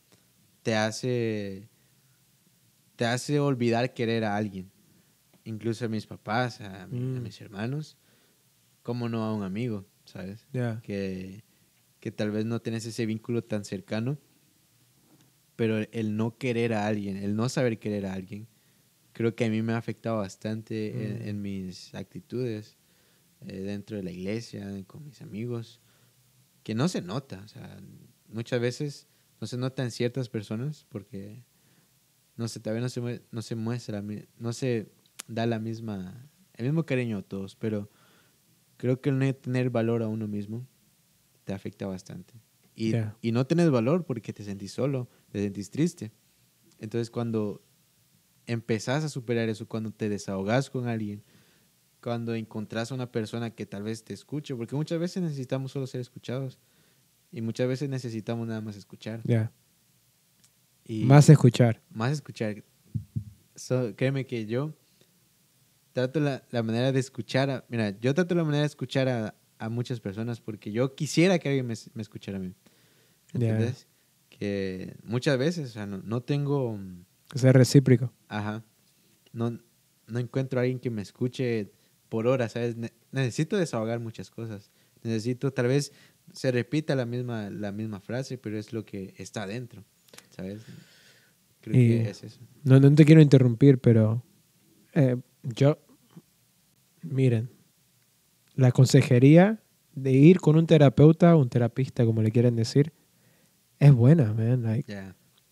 te 0.62 0.76
hace, 0.76 1.68
te 3.00 3.06
hace 3.06 3.40
olvidar 3.40 3.94
querer 3.94 4.24
a 4.24 4.36
alguien. 4.36 4.70
Incluso 5.44 5.86
a 5.86 5.88
mis 5.88 6.06
papás, 6.06 6.60
a, 6.60 6.86
mi- 6.86 6.98
a 6.98 7.18
Mm. 7.18 7.22
mis 7.22 7.40
hermanos, 7.40 7.96
como 8.82 9.08
no 9.08 9.24
a 9.24 9.34
un 9.34 9.42
amigo, 9.42 9.86
¿sabes? 10.04 10.46
Ya. 10.52 10.82
Que, 10.82 11.42
que 11.98 12.10
tal 12.10 12.30
vez 12.30 12.44
no 12.44 12.60
tenés 12.60 12.84
ese 12.84 13.06
vínculo 13.06 13.42
tan 13.42 13.64
cercano, 13.64 14.18
pero 15.56 15.78
el, 15.92 16.14
no 16.14 16.36
querer 16.36 16.74
a 16.74 16.86
alguien, 16.86 17.16
el 17.16 17.34
no 17.36 17.48
saber 17.48 17.78
querer 17.78 18.04
a 18.04 18.12
alguien, 18.12 18.46
creo 19.14 19.34
que 19.34 19.46
a 19.46 19.48
mí 19.48 19.62
me 19.62 19.72
ha 19.72 19.78
afectado 19.78 20.18
bastante 20.18 20.88
en, 21.06 21.18
Mm. 21.24 21.28
en 21.28 21.40
mis 21.42 21.94
actitudes 21.94 22.76
eh, 23.46 23.60
dentro 23.60 23.96
de 23.96 24.02
la 24.02 24.10
iglesia, 24.10 24.66
con 24.86 25.06
mis 25.06 25.22
amigos, 25.22 25.80
que 26.64 26.74
no 26.74 26.86
se 26.88 27.00
nota, 27.00 27.40
o 27.46 27.48
sea, 27.48 27.80
muchas 28.28 28.60
veces 28.60 29.06
no 29.40 29.46
se 29.46 29.56
nota 29.56 29.82
en 29.82 29.90
ciertas 29.90 30.28
personas 30.28 30.84
porque 30.90 31.44
no 32.40 32.48
sé, 32.48 32.58
vez 32.60 32.80
no 32.80 32.88
se, 32.88 33.22
no 33.30 33.42
se 33.42 33.54
muestra, 33.54 34.02
no 34.38 34.52
se 34.54 34.90
da 35.28 35.44
la 35.44 35.58
misma, 35.58 36.26
el 36.54 36.64
mismo 36.64 36.86
cariño 36.86 37.18
a 37.18 37.22
todos, 37.22 37.54
pero 37.54 37.90
creo 38.78 39.02
que 39.02 39.10
el 39.10 39.18
no 39.18 39.34
tener 39.34 39.68
valor 39.68 40.02
a 40.02 40.08
uno 40.08 40.26
mismo 40.26 40.66
te 41.44 41.52
afecta 41.52 41.86
bastante. 41.86 42.32
Y, 42.74 42.94
y 43.20 43.32
no 43.32 43.46
tenés 43.46 43.70
valor 43.70 44.06
porque 44.06 44.32
te 44.32 44.42
sentís 44.42 44.72
solo, 44.72 45.10
te 45.30 45.42
sentís 45.42 45.70
triste. 45.70 46.12
Entonces 46.78 47.10
cuando 47.10 47.62
empezás 48.46 49.04
a 49.04 49.10
superar 49.10 49.50
eso, 49.50 49.68
cuando 49.68 49.90
te 49.90 50.08
desahogas 50.08 50.70
con 50.70 50.88
alguien, 50.88 51.22
cuando 52.00 52.34
encontrás 52.34 52.90
a 52.90 52.94
una 52.94 53.12
persona 53.12 53.50
que 53.50 53.66
tal 53.66 53.82
vez 53.82 54.02
te 54.02 54.14
escuche, 54.14 54.54
porque 54.56 54.76
muchas 54.76 54.98
veces 54.98 55.22
necesitamos 55.22 55.72
solo 55.72 55.86
ser 55.86 56.00
escuchados 56.00 56.58
y 57.30 57.42
muchas 57.42 57.68
veces 57.68 57.90
necesitamos 57.90 58.48
nada 58.48 58.62
más 58.62 58.76
escuchar. 58.76 59.20
Y 60.90 61.04
Más 61.04 61.28
escuchar. 61.28 61.80
más 61.90 62.10
escuchar. 62.10 62.64
So, 63.54 63.94
créeme 63.94 64.26
que 64.26 64.46
yo 64.46 64.74
trato 65.92 66.18
la, 66.18 66.42
la 66.50 66.62
manera 66.64 66.90
de 66.90 66.98
escuchar. 66.98 67.48
A, 67.48 67.64
mira, 67.68 67.96
yo 68.00 68.12
trato 68.12 68.34
la 68.34 68.42
manera 68.42 68.62
de 68.62 68.66
escuchar 68.66 69.08
a, 69.08 69.34
a 69.58 69.68
muchas 69.68 70.00
personas 70.00 70.40
porque 70.40 70.72
yo 70.72 70.96
quisiera 70.96 71.38
que 71.38 71.48
alguien 71.48 71.66
me, 71.68 71.74
me 71.94 72.02
escuchara 72.02 72.38
a 72.38 72.40
mí. 72.40 72.52
¿Entiendes? 73.32 73.86
Que 74.30 74.96
muchas 75.04 75.38
veces, 75.38 75.70
o 75.70 75.72
sea, 75.72 75.86
no, 75.86 75.98
no 75.98 76.22
tengo. 76.22 76.76
Que 77.30 77.38
sea 77.38 77.52
recíproco. 77.52 78.12
Ajá. 78.28 78.64
No, 79.32 79.56
no 80.08 80.18
encuentro 80.18 80.58
a 80.58 80.62
alguien 80.62 80.80
que 80.80 80.90
me 80.90 81.02
escuche 81.02 81.70
por 82.08 82.26
horas, 82.26 82.50
¿sabes? 82.52 82.76
Ne- 82.76 82.92
necesito 83.12 83.56
desahogar 83.56 84.00
muchas 84.00 84.28
cosas. 84.28 84.72
Necesito, 85.04 85.52
tal 85.52 85.68
vez 85.68 85.92
se 86.32 86.50
repita 86.50 86.96
la 86.96 87.06
misma, 87.06 87.48
la 87.48 87.70
misma 87.70 88.00
frase, 88.00 88.38
pero 88.38 88.58
es 88.58 88.72
lo 88.72 88.84
que 88.84 89.14
está 89.18 89.44
adentro, 89.44 89.84
¿sabes? 90.30 90.62
Creo 91.60 91.76
Y- 91.80 91.88
que 92.04 92.10
es 92.10 92.24
eso. 92.24 92.40
No, 92.64 92.78
no 92.80 92.94
te 92.94 93.04
quiero 93.04 93.20
interrumpir, 93.22 93.78
pero 93.78 94.22
eh, 94.94 95.16
yo, 95.42 95.78
miren, 97.02 97.50
la 98.54 98.72
consejería 98.72 99.62
de 99.94 100.12
ir 100.12 100.40
con 100.40 100.56
un 100.56 100.66
terapeuta 100.66 101.34
o 101.36 101.40
un 101.40 101.48
terapista, 101.48 102.04
como 102.04 102.22
le 102.22 102.30
quieren 102.30 102.56
decir, 102.56 102.92
es 103.78 103.92
buena, 103.92 104.32
man. 104.34 104.62
Like, 104.62 104.92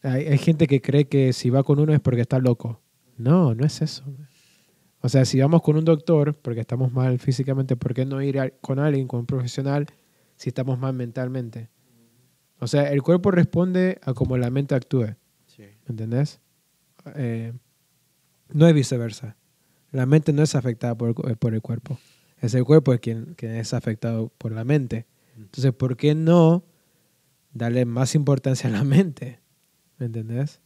hay, 0.03 0.27
hay 0.27 0.39
gente 0.39 0.67
que 0.67 0.81
cree 0.81 1.07
que 1.09 1.33
si 1.33 1.51
va 1.51 1.63
con 1.63 1.79
uno 1.81 1.93
es 1.95 2.01
porque 2.01 2.21
está 2.23 2.39
loco. 2.39 2.81
No, 3.17 3.55
no 3.55 3.65
es 3.65 3.81
eso. 3.83 4.05
man. 4.07 4.29
O 5.01 5.09
sea, 5.09 5.25
si 5.25 5.41
vamos 5.41 5.63
con 5.63 5.77
un 5.77 5.85
doctor 5.85 6.35
porque 6.41 6.61
estamos 6.61 6.93
mal 6.93 7.19
físicamente, 7.19 7.77
¿por 7.77 7.95
qué 7.95 8.05
no 8.05 8.21
ir 8.23 8.39
a- 8.41 8.51
con 8.51 8.79
alguien, 8.79 9.07
con 9.09 9.21
un 9.21 9.27
profesional, 9.27 9.87
si 10.37 10.51
estamos 10.51 10.79
mal 10.79 10.93
mentalmente? 10.93 11.69
O 12.61 12.67
sea, 12.67 12.91
el 12.93 13.03
cuerpo 13.03 13.31
responde 13.31 13.99
a 14.03 14.15
como 14.15 14.37
la 14.37 14.51
mente 14.51 14.75
actúe. 14.75 15.15
Sí. 15.47 15.65
¿Entendés? 15.87 16.41
Eh, 17.15 17.53
no 18.53 18.67
es 18.67 18.75
viceversa. 18.75 19.37
La 19.91 20.07
mente 20.07 20.33
no 20.33 20.43
es 20.43 20.55
afectada 20.55 20.97
por, 20.97 21.39
por 21.39 21.55
el 21.55 21.63
cuerpo. 21.63 21.99
Es 22.41 22.55
el 22.55 22.65
cuerpo 22.65 22.93
el 22.93 23.01
quien, 23.01 23.35
quien 23.35 23.53
es 23.55 23.75
afectado 23.75 24.33
por 24.39 24.53
la 24.53 24.65
mente. 24.65 25.07
Entonces, 25.37 25.73
¿por 25.73 25.97
qué 25.97 26.15
no 26.15 26.65
darle 27.53 27.85
más 27.85 28.15
importancia 28.15 28.69
a 28.69 28.73
la 28.73 28.85
mente? 28.85 29.41
¿Me 29.99 30.07
entendés? 30.07 30.61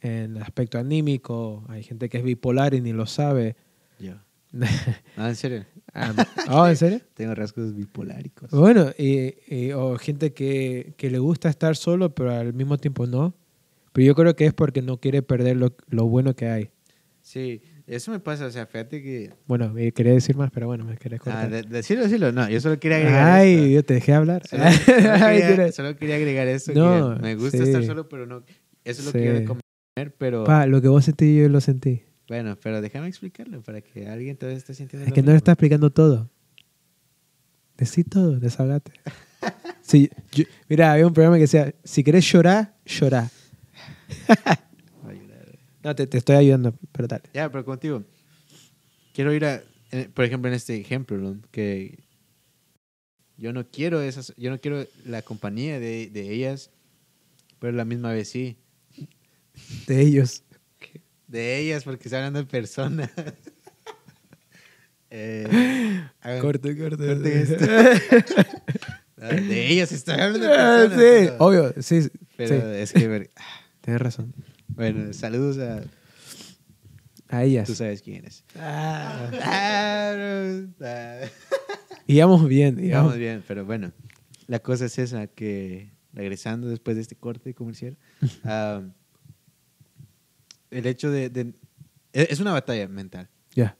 En 0.00 0.36
el 0.36 0.42
aspecto 0.42 0.78
anímico, 0.78 1.64
hay 1.68 1.82
gente 1.82 2.08
que 2.08 2.18
es 2.18 2.24
bipolar 2.24 2.74
y 2.74 2.80
ni 2.80 2.92
lo 2.92 3.06
sabe. 3.06 3.56
Yo. 3.98 4.14
No, 4.52 4.66
en 5.16 5.36
serio. 5.36 5.64
Oh, 6.50 6.66
¿en 6.68 6.76
serio? 6.76 7.00
Tengo 7.14 7.34
rasgos 7.34 7.74
bipoláricos. 7.74 8.50
Bueno, 8.50 8.90
y, 8.98 9.34
y- 9.48 9.72
o 9.72 9.96
gente 9.98 10.32
que, 10.32 10.94
que 10.96 11.10
le 11.10 11.18
gusta 11.18 11.48
estar 11.48 11.76
solo, 11.76 12.14
pero 12.14 12.30
al 12.32 12.52
mismo 12.54 12.78
tiempo 12.78 13.06
no. 13.06 13.34
Pero 13.92 14.06
yo 14.06 14.14
creo 14.14 14.34
que 14.34 14.46
es 14.46 14.52
porque 14.52 14.82
no 14.82 14.98
quiere 14.98 15.22
perder 15.22 15.56
lo, 15.56 15.74
lo 15.88 16.06
bueno 16.06 16.34
que 16.34 16.48
hay. 16.48 16.70
Sí, 17.22 17.62
eso 17.86 18.10
me 18.10 18.18
pasa. 18.18 18.44
O 18.46 18.50
sea, 18.50 18.66
fíjate 18.66 19.02
que. 19.02 19.30
Bueno, 19.46 19.72
eh, 19.78 19.92
quería 19.92 20.12
decir 20.12 20.36
más, 20.36 20.50
pero 20.50 20.66
bueno, 20.66 20.84
me 20.84 20.96
querés 20.96 21.20
Ah, 21.20 21.24
cortar. 21.24 21.50
de- 21.50 21.62
decirlo, 21.62 22.02
decirlo. 22.04 22.32
No, 22.32 22.48
yo 22.50 22.60
solo 22.60 22.78
quería 22.80 22.96
agregar. 22.98 23.30
Ay, 23.30 23.54
esto. 23.54 23.66
yo 23.68 23.84
te 23.84 23.94
dejé 23.94 24.12
hablar. 24.14 24.46
Solo, 24.46 24.64
solo 24.70 25.28
quería, 25.30 25.72
solo 25.72 25.96
quería 25.96 26.16
agregar 26.16 26.48
eso. 26.48 26.72
que 26.72 26.78
No, 26.78 27.16
me 27.16 27.34
gusta 27.36 27.58
sí. 27.58 27.62
estar 27.64 27.84
solo, 27.84 28.08
pero 28.08 28.26
no. 28.26 28.42
Eso 28.84 29.00
es 29.00 29.06
lo 29.06 29.12
que 29.12 29.20
quiero 29.20 29.38
Sí. 29.38 29.44
comer, 29.44 30.14
pero. 30.18 30.44
Pa, 30.44 30.66
lo 30.66 30.82
que 30.82 30.88
vos 30.88 31.04
sentí, 31.04 31.36
yo 31.36 31.48
lo 31.48 31.60
sentí. 31.60 32.02
Bueno, 32.28 32.56
pero 32.62 32.80
déjame 32.80 33.08
explicarlo 33.08 33.60
para 33.62 33.80
que 33.82 34.08
alguien 34.08 34.36
todavía 34.36 34.58
esté 34.58 34.74
sintiendo. 34.74 35.06
Es 35.06 35.12
que 35.12 35.22
no 35.22 35.30
le 35.32 35.36
está 35.36 35.52
explicando 35.52 35.90
todo. 35.90 36.30
Decí 37.76 38.04
todo, 38.04 38.38
desahogate. 38.38 38.92
Sí, 39.82 40.08
yo- 40.32 40.44
mira, 40.70 40.92
había 40.92 41.06
un 41.06 41.12
programa 41.12 41.36
que 41.36 41.42
decía, 41.42 41.74
si 41.84 42.02
querés 42.02 42.24
llorar, 42.32 42.74
llorá. 42.86 43.30
No, 45.82 45.94
te, 45.94 46.06
te 46.06 46.16
estoy 46.16 46.36
ayudando, 46.36 46.74
pero 46.92 47.06
dale. 47.06 47.24
Ya, 47.34 47.52
pero 47.52 47.62
contigo. 47.62 48.02
Quiero 49.12 49.34
ir 49.34 49.44
a, 49.44 49.62
por 50.14 50.24
ejemplo, 50.24 50.48
en 50.48 50.54
este 50.54 50.76
ejemplo, 50.80 51.18
¿no? 51.18 51.38
que 51.50 51.98
yo 53.36 53.52
no 53.52 53.66
quiero 53.68 54.00
esas, 54.00 54.32
yo 54.38 54.48
no 54.48 54.58
quiero 54.58 54.86
la 55.04 55.20
compañía 55.20 55.78
de, 55.78 56.08
de 56.08 56.32
ellas, 56.32 56.70
pero 57.58 57.74
a 57.74 57.76
la 57.76 57.84
misma 57.84 58.12
vez 58.14 58.30
sí. 58.30 58.56
De 59.86 60.00
ellos. 60.00 60.42
De 61.26 61.58
ellas, 61.58 61.84
porque 61.84 62.08
se 62.08 62.16
hablando 62.16 62.38
de 62.40 62.46
personas. 62.46 63.10
eh, 65.10 66.02
corte. 66.40 66.76
corten 66.76 67.26
esto. 67.26 67.64
Ah, 69.16 69.28
de 69.28 69.68
ellas 69.72 69.90
estoy 69.90 70.14
hablando 70.20 70.40
de 70.40 70.52
Ah, 70.52 70.86
personas. 70.86 70.98
sí, 70.98 70.98
pero, 71.30 71.36
obvio, 71.38 71.74
sí, 71.82 72.02
sí. 72.02 72.10
pero 72.36 72.72
es 72.72 72.92
que, 72.92 73.08
ver- 73.08 73.30
Tienes 73.80 74.02
razón. 74.02 74.34
bueno, 74.68 75.12
saludos 75.14 75.56
a, 75.58 75.80
A 77.28 77.44
ellas. 77.44 77.66
tú 77.66 77.74
sabes 77.74 78.02
quién 78.02 78.26
es. 78.26 78.44
Ah. 78.58 79.30
Ah, 79.40 80.14
ah. 80.82 81.20
Y 82.06 82.20
vamos 82.20 82.46
bien, 82.48 82.76
bien, 83.16 83.42
pero 83.48 83.64
bueno, 83.64 83.92
la 84.46 84.58
cosa 84.58 84.86
es 84.86 84.98
esa, 84.98 85.26
que 85.28 85.92
regresando 86.12 86.68
después 86.68 86.96
de 86.96 87.02
este 87.02 87.14
corte 87.16 87.54
comercial, 87.54 87.96
ah, 88.44 88.82
el 90.74 90.86
hecho 90.86 91.10
de, 91.10 91.30
de- 91.30 91.54
Es 92.12 92.30
es 92.30 92.40
una 92.40 92.52
batalla 92.52 92.86
mental. 92.88 93.28
Ya. 93.54 93.76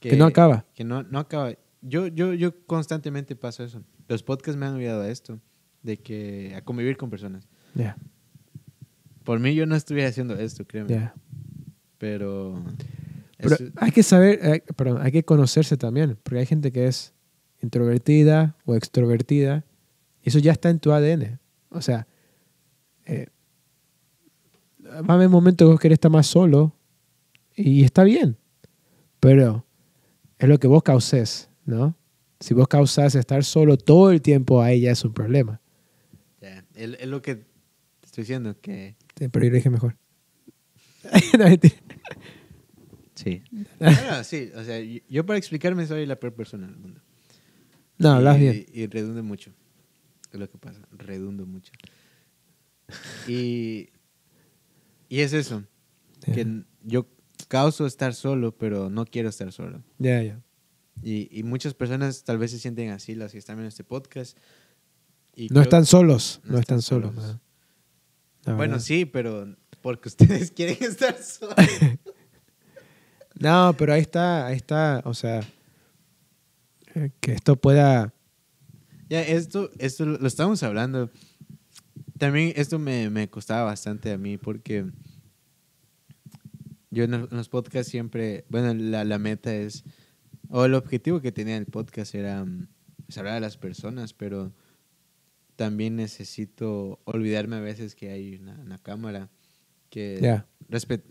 Que 0.00 0.16
no 0.16 0.26
acaba. 0.26 0.64
Que 0.74 0.84
no, 0.84 1.02
no 1.02 1.18
acaba. 1.18 1.52
Yo, 1.82 2.06
yo, 2.08 2.32
yo 2.34 2.64
constantemente 2.66 3.34
paso 3.36 3.64
eso. 3.64 3.82
Los 4.08 4.22
podcasts 4.22 4.58
me 4.58 4.66
han 4.66 4.76
ayudado 4.76 5.02
a 5.02 5.08
esto, 5.08 5.40
de 5.82 5.96
que 5.98 6.54
a 6.56 6.62
convivir 6.62 6.96
con 6.96 7.10
personas. 7.10 7.48
Ya, 7.74 7.96
Por 9.24 9.40
mí 9.40 9.54
yo 9.54 9.66
no 9.66 9.74
estuviera 9.76 10.08
haciendo 10.08 10.34
esto, 10.36 10.64
créeme. 10.66 10.88
ya. 10.90 11.14
Pero... 11.98 12.62
Pero 13.38 13.54
eso- 13.54 13.64
hay 13.76 13.90
que 13.90 14.02
saber, 14.02 14.38
eh, 14.42 14.62
perdón, 14.76 14.98
hay 15.02 15.12
que 15.12 15.24
conocerse 15.24 15.76
también, 15.76 16.16
porque 16.22 16.38
hay 16.40 16.46
gente 16.46 16.72
que 16.72 16.86
es 16.86 17.12
introvertida 17.62 18.56
o 18.64 18.74
extrovertida, 18.74 19.64
y 20.22 20.28
eso 20.30 20.38
ya 20.38 20.52
está 20.52 20.70
en 20.70 20.78
tu 20.78 20.92
ADN. 20.92 21.38
O 21.70 21.80
sea, 21.82 22.06
eh, 23.04 23.26
va 24.90 25.14
a 25.14 25.16
haber 25.16 25.28
momentos 25.28 25.66
que 25.66 25.70
vos 25.70 25.80
querés 25.80 25.96
estar 25.96 26.10
más 26.10 26.26
solo, 26.26 26.74
y 27.54 27.84
está 27.84 28.04
bien, 28.04 28.36
pero 29.20 29.66
es 30.38 30.48
lo 30.48 30.58
que 30.58 30.66
vos 30.66 30.82
causes, 30.82 31.48
¿no? 31.64 31.96
Si 32.40 32.52
vos 32.52 32.68
causás 32.68 33.14
estar 33.14 33.44
solo 33.44 33.78
todo 33.78 34.10
el 34.10 34.20
tiempo, 34.20 34.60
ahí 34.60 34.82
ya 34.82 34.90
es 34.90 35.04
un 35.04 35.12
problema. 35.14 35.60
ya, 36.40 36.64
es, 36.74 36.96
es 37.00 37.06
lo 37.06 37.22
que 37.22 37.36
te 37.36 37.46
estoy 38.04 38.22
diciendo, 38.22 38.56
que... 38.60 38.96
Sí, 39.18 39.28
Pero 39.28 39.46
yo 39.46 39.50
lo 39.50 39.56
dije 39.56 39.70
mejor. 39.70 39.96
Sí. 43.16 43.42
No, 43.80 43.90
no, 43.90 44.24
sí, 44.24 44.50
o 44.54 44.62
sea, 44.62 44.78
yo, 45.08 45.24
para 45.24 45.38
explicarme 45.38 45.86
soy 45.86 46.04
la 46.04 46.16
peor 46.16 46.34
persona 46.34 46.66
del 46.66 46.76
mundo. 46.76 47.00
no, 47.96 48.10
hablas 48.10 48.36
y, 48.36 48.40
bien. 48.40 48.66
Y 48.72 48.86
redundo 48.86 49.22
mucho. 49.22 49.52
Es 50.30 50.38
lo 50.38 50.50
que 50.50 50.58
pasa, 50.58 50.86
redundo 50.92 51.46
mucho. 51.46 51.72
Y, 53.26 53.88
y 55.08 55.20
es 55.20 55.32
eso, 55.32 55.64
que 56.24 56.40
n- 56.42 56.64
yo 56.82 57.06
causo 57.48 57.86
estar 57.86 58.14
solo, 58.14 58.56
pero 58.56 58.90
no 58.90 59.04
quiero 59.06 59.28
estar 59.28 59.52
solo. 59.52 59.82
Ya, 59.98 60.22
ya. 60.22 60.40
Y, 61.02 61.28
y 61.38 61.42
muchas 61.42 61.74
personas 61.74 62.24
tal 62.24 62.38
vez 62.38 62.50
se 62.50 62.58
sienten 62.58 62.90
así, 62.90 63.14
las 63.14 63.32
que 63.32 63.38
están 63.38 63.56
viendo 63.56 63.68
este 63.68 63.84
podcast. 63.84 64.36
Y 65.34 65.48
No 65.50 65.60
están 65.60 65.84
solos, 65.84 66.40
no 66.44 66.52
no, 66.54 66.58
están, 66.58 66.78
están 66.78 66.82
solos. 66.82 67.36
Bueno, 68.46 68.80
sí, 68.80 69.04
pero 69.04 69.54
porque 69.82 70.08
ustedes 70.08 70.50
quieren 70.50 70.78
estar 70.80 71.16
solos. 71.22 71.54
No, 73.38 73.74
pero 73.76 73.92
ahí 73.92 74.00
está, 74.00 74.46
ahí 74.46 74.56
está, 74.56 75.02
o 75.04 75.12
sea, 75.12 75.40
eh, 76.94 77.10
que 77.20 77.32
esto 77.32 77.56
pueda... 77.56 78.14
Ya, 79.10 79.20
esto, 79.20 79.70
esto 79.78 80.06
lo 80.06 80.26
estamos 80.26 80.62
hablando. 80.62 81.10
También 82.18 82.52
esto 82.56 82.78
me, 82.78 83.10
me 83.10 83.28
costaba 83.28 83.64
bastante 83.64 84.12
a 84.12 84.18
mí 84.18 84.38
porque 84.38 84.86
yo 86.90 87.04
en 87.04 87.10
los, 87.10 87.30
en 87.30 87.36
los 87.36 87.48
podcasts 87.48 87.90
siempre, 87.90 88.44
bueno, 88.48 88.72
la, 88.74 89.04
la 89.04 89.18
meta 89.18 89.54
es, 89.54 89.84
o 90.48 90.64
el 90.64 90.74
objetivo 90.74 91.20
que 91.20 91.32
tenía 91.32 91.56
el 91.56 91.66
podcast 91.66 92.14
era 92.14 92.44
mm, 92.44 92.68
pues, 93.06 93.18
hablar 93.18 93.34
a 93.34 93.40
las 93.40 93.56
personas, 93.58 94.14
pero 94.14 94.54
también 95.56 95.96
necesito 95.96 97.00
olvidarme 97.04 97.56
a 97.56 97.60
veces 97.60 97.94
que 97.94 98.10
hay 98.10 98.36
una, 98.36 98.58
una 98.60 98.78
cámara, 98.78 99.30
que 99.90 100.18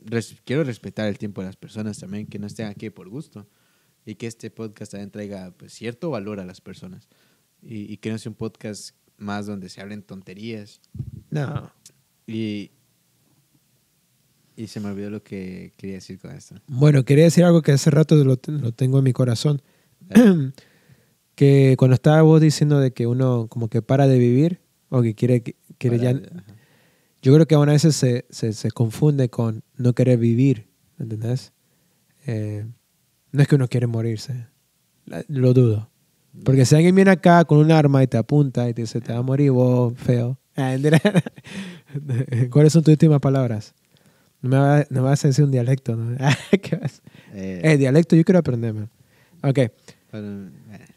res- 0.06 0.38
quiero 0.44 0.64
respetar 0.64 1.08
el 1.08 1.18
tiempo 1.18 1.42
de 1.42 1.48
las 1.48 1.56
personas 1.56 2.00
también, 2.00 2.28
que 2.28 2.40
no 2.40 2.48
estén 2.48 2.68
aquí 2.68 2.90
por 2.90 3.10
gusto 3.10 3.48
y 4.06 4.16
que 4.16 4.28
este 4.28 4.52
podcast 4.52 4.92
también 4.92 5.12
traiga 5.12 5.52
pues, 5.58 5.74
cierto 5.74 6.10
valor 6.10 6.40
a 6.40 6.46
las 6.46 6.62
personas 6.62 7.10
y, 7.62 7.92
y 7.92 7.98
que 7.98 8.12
no 8.12 8.18
sea 8.18 8.30
un 8.32 8.36
podcast 8.36 8.96
más 9.18 9.46
donde 9.46 9.70
se 9.70 9.82
hablen 9.82 10.02
tonterías 10.04 10.82
No. 11.32 11.72
y, 12.28 12.72
y 14.56 14.68
se 14.68 14.80
me 14.80 14.90
olvidó 14.90 15.10
lo 15.10 15.24
que 15.24 15.74
quería 15.78 15.96
decir 15.96 16.20
con 16.20 16.32
esto. 16.32 16.56
Bueno, 16.68 17.04
quería 17.06 17.26
decir 17.26 17.44
algo 17.44 17.62
que 17.62 17.72
hace 17.74 17.90
rato 17.92 18.16
lo, 18.24 18.38
te- 18.38 18.52
lo 18.52 18.72
tengo 18.74 18.98
en 19.00 19.04
mi 19.04 19.14
corazón. 19.14 19.62
que 21.36 21.76
cuando 21.78 21.96
estaba 21.96 22.22
vos 22.22 22.40
diciendo 22.42 22.80
de 22.80 22.92
que 22.92 23.08
uno 23.08 23.48
como 23.50 23.68
que 23.70 23.82
para 23.82 24.08
de 24.08 24.18
vivir 24.18 24.62
o 24.90 25.02
que 25.02 25.16
quiere, 25.16 25.44
quiere 25.78 26.00
ya... 26.00 26.12
Ajá. 26.12 26.44
Yo 27.22 27.34
creo 27.34 27.48
que 27.48 27.56
a 27.56 27.60
veces 27.60 27.96
se, 27.96 28.26
se, 28.30 28.54
se 28.54 28.70
confunde 28.70 29.30
con 29.30 29.64
no 29.78 29.94
querer 29.94 30.20
vivir, 30.20 30.68
¿entendés? 31.00 31.54
Eh, 32.28 32.68
no 33.32 33.42
es 33.42 33.48
que 33.48 33.56
uno 33.56 33.68
quiere 33.68 33.88
morirse, 33.88 34.46
lo 35.28 35.54
dudo. 35.56 35.90
Porque 36.44 36.66
si 36.66 36.76
alguien 36.76 36.94
viene 36.96 37.12
acá 37.12 37.44
con 37.46 37.58
un 37.60 37.72
arma 37.72 38.04
y 38.04 38.08
te 38.08 38.18
apunta 38.18 38.68
y 38.70 38.74
te 38.74 38.82
dice, 38.84 39.02
te 39.02 39.14
va 39.14 39.20
a 39.20 39.24
morir 39.24 39.52
vos, 39.52 39.94
feo. 39.98 40.38
Ah. 40.58 40.78
¿Cuáles 42.50 42.72
son 42.74 42.82
tus 42.84 42.94
últimas 42.94 43.20
palabras? 43.20 43.74
No 44.42 44.50
me, 44.50 44.58
va- 44.58 44.86
no 44.90 45.02
me 45.02 45.10
vas 45.10 45.24
a 45.26 45.28
decir 45.28 45.44
un 45.44 45.52
dialecto, 45.52 45.96
¿no? 45.96 46.16
¿Qué 46.62 46.76
vas? 46.78 47.02
Eh, 47.34 47.62
Eh, 47.64 47.78
dialecto 47.78 48.16
yo 48.16 48.24
quiero 48.24 48.40
aprenderme. 48.40 48.88
Ok, 49.44 49.58
eh, 49.58 49.72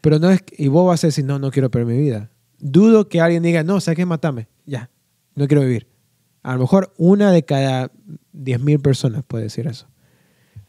pero 0.01 0.17
no 0.17 0.29
es... 0.31 0.41
Y 0.57 0.69
vos 0.69 0.87
vas 0.87 1.03
a 1.03 1.07
decir, 1.07 1.25
no, 1.25 1.39
no 1.39 1.51
quiero 1.51 1.69
perder 1.69 1.87
mi 1.93 2.01
vida. 2.01 2.29
Dudo 2.59 3.09
que 3.09 3.19
alguien 3.21 3.43
diga, 3.43 3.63
no, 3.63 3.81
¿sabes 3.81 3.97
qué? 3.97 4.05
Matame. 4.05 4.47
Ya, 4.65 4.89
no 5.35 5.45
quiero 5.47 5.61
vivir. 5.63 5.87
A 6.41 6.53
lo 6.53 6.61
mejor 6.61 6.93
una 6.97 7.31
de 7.33 7.43
cada 7.43 7.91
10.000 8.33 8.79
personas 8.81 9.23
puede 9.27 9.43
decir 9.45 9.67
eso. 9.67 9.87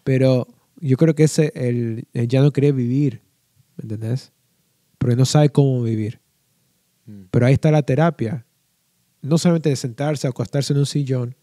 Pero 0.02 0.48
yo 0.80 0.96
creo 0.96 1.14
que 1.14 1.24
ese, 1.24 1.52
el, 1.54 2.08
el 2.12 2.26
ya 2.26 2.40
no 2.42 2.50
querer 2.52 2.72
vivir, 2.74 3.22
¿me 3.76 3.82
entendés? 3.82 4.32
Porque 5.00 5.16
no 5.16 5.24
sabe 5.24 5.48
cómo 5.48 5.82
vivir. 5.82 6.20
mm, 7.06 7.22
Pero 7.30 7.46
ahí 7.46 7.54
está 7.54 7.70
la 7.70 7.82
terapia. 7.82 8.44
No 9.22 9.38
solamente 9.38 9.70
de 9.70 9.76
sentarse, 9.76 10.28
acostarse 10.28 10.74
en 10.74 10.78
un 10.78 10.86
sillón 10.86 11.34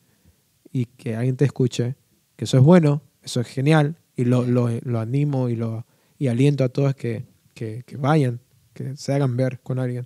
y 0.72 0.86
que 0.86 1.16
alguien 1.16 1.36
te 1.36 1.46
escuche, 1.46 1.96
que 2.36 2.46
eso 2.46 2.58
es 2.58 2.64
bueno, 2.64 3.02
eso 3.24 3.42
es 3.42 3.48
genial, 3.48 3.98
y 4.16 4.26
lo, 4.26 4.44
lo, 4.46 4.70
lo 4.82 5.00
animo 5.00 5.50
y, 5.50 5.56
lo, 5.56 5.86
y 6.20 6.28
aliento 6.28 6.64
a 6.64 6.70
todos 6.70 6.96
que, 6.96 7.26
que, 7.54 7.84
que 7.86 7.98
vayan, 7.98 8.40
que 8.74 8.96
se 8.96 9.14
hagan 9.14 9.36
ver 9.38 9.60
con 9.62 9.80
alguien. 9.80 10.06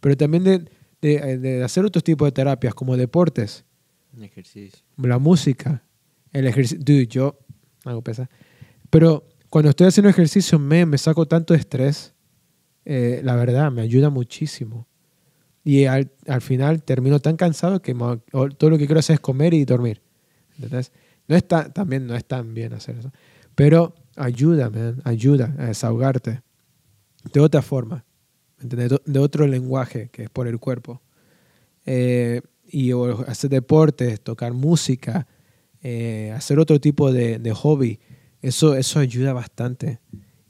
Pero 0.00 0.16
también 0.16 0.44
de, 0.44 0.64
de, 1.00 1.38
de 1.38 1.64
hacer 1.64 1.84
otros 1.84 2.04
tipos 2.04 2.26
de 2.28 2.32
terapias, 2.32 2.74
como 2.74 2.96
deportes, 2.96 3.64
ejercicio. 4.20 4.80
la 4.96 5.18
música, 5.18 5.82
el 6.32 6.46
ejercicio. 6.46 6.84
Dude, 6.84 7.06
yo 7.06 7.38
hago 7.84 8.02
pesa. 8.02 8.28
Pero 8.90 9.24
cuando 9.50 9.70
estoy 9.70 9.86
haciendo 9.88 10.08
ejercicio, 10.10 10.58
me, 10.58 10.86
me 10.86 10.98
saco 10.98 11.26
tanto 11.26 11.54
estrés. 11.54 12.13
Eh, 12.84 13.20
la 13.24 13.36
verdad, 13.36 13.70
me 13.72 13.82
ayuda 13.82 14.10
muchísimo. 14.10 14.86
Y 15.64 15.86
al, 15.86 16.10
al 16.26 16.40
final 16.42 16.82
termino 16.82 17.20
tan 17.20 17.36
cansado 17.36 17.80
que 17.80 17.94
todo 17.94 18.70
lo 18.70 18.76
que 18.78 18.86
quiero 18.86 18.98
hacer 18.98 19.14
es 19.14 19.20
comer 19.20 19.54
y 19.54 19.64
dormir. 19.64 20.02
¿Entendés? 20.56 20.92
No 21.26 21.36
está, 21.36 21.70
también 21.72 22.06
no 22.06 22.14
es 22.14 22.24
tan 22.26 22.52
bien 22.52 22.74
hacer 22.74 22.96
eso. 22.98 23.10
Pero 23.54 23.94
ayuda, 24.16 24.68
man, 24.68 25.00
ayuda 25.04 25.54
a 25.58 25.66
desahogarte. 25.66 26.42
De 27.32 27.40
otra 27.40 27.62
forma. 27.62 28.04
¿me 28.58 28.64
¿entendés? 28.64 28.90
De- 28.90 29.00
De 29.06 29.18
otro 29.18 29.46
lenguaje 29.46 30.10
que 30.12 30.24
es 30.24 30.30
por 30.30 30.46
el 30.48 30.58
cuerpo. 30.58 31.00
Eh, 31.86 32.42
y 32.66 32.92
o 32.92 33.20
hacer 33.28 33.50
deportes, 33.50 34.20
tocar 34.20 34.52
música, 34.52 35.26
eh, 35.82 36.32
hacer 36.34 36.58
otro 36.58 36.80
tipo 36.80 37.12
de, 37.12 37.38
de 37.38 37.52
hobby, 37.52 38.00
eso, 38.42 38.74
eso 38.74 38.98
ayuda 38.98 39.32
bastante. 39.32 40.00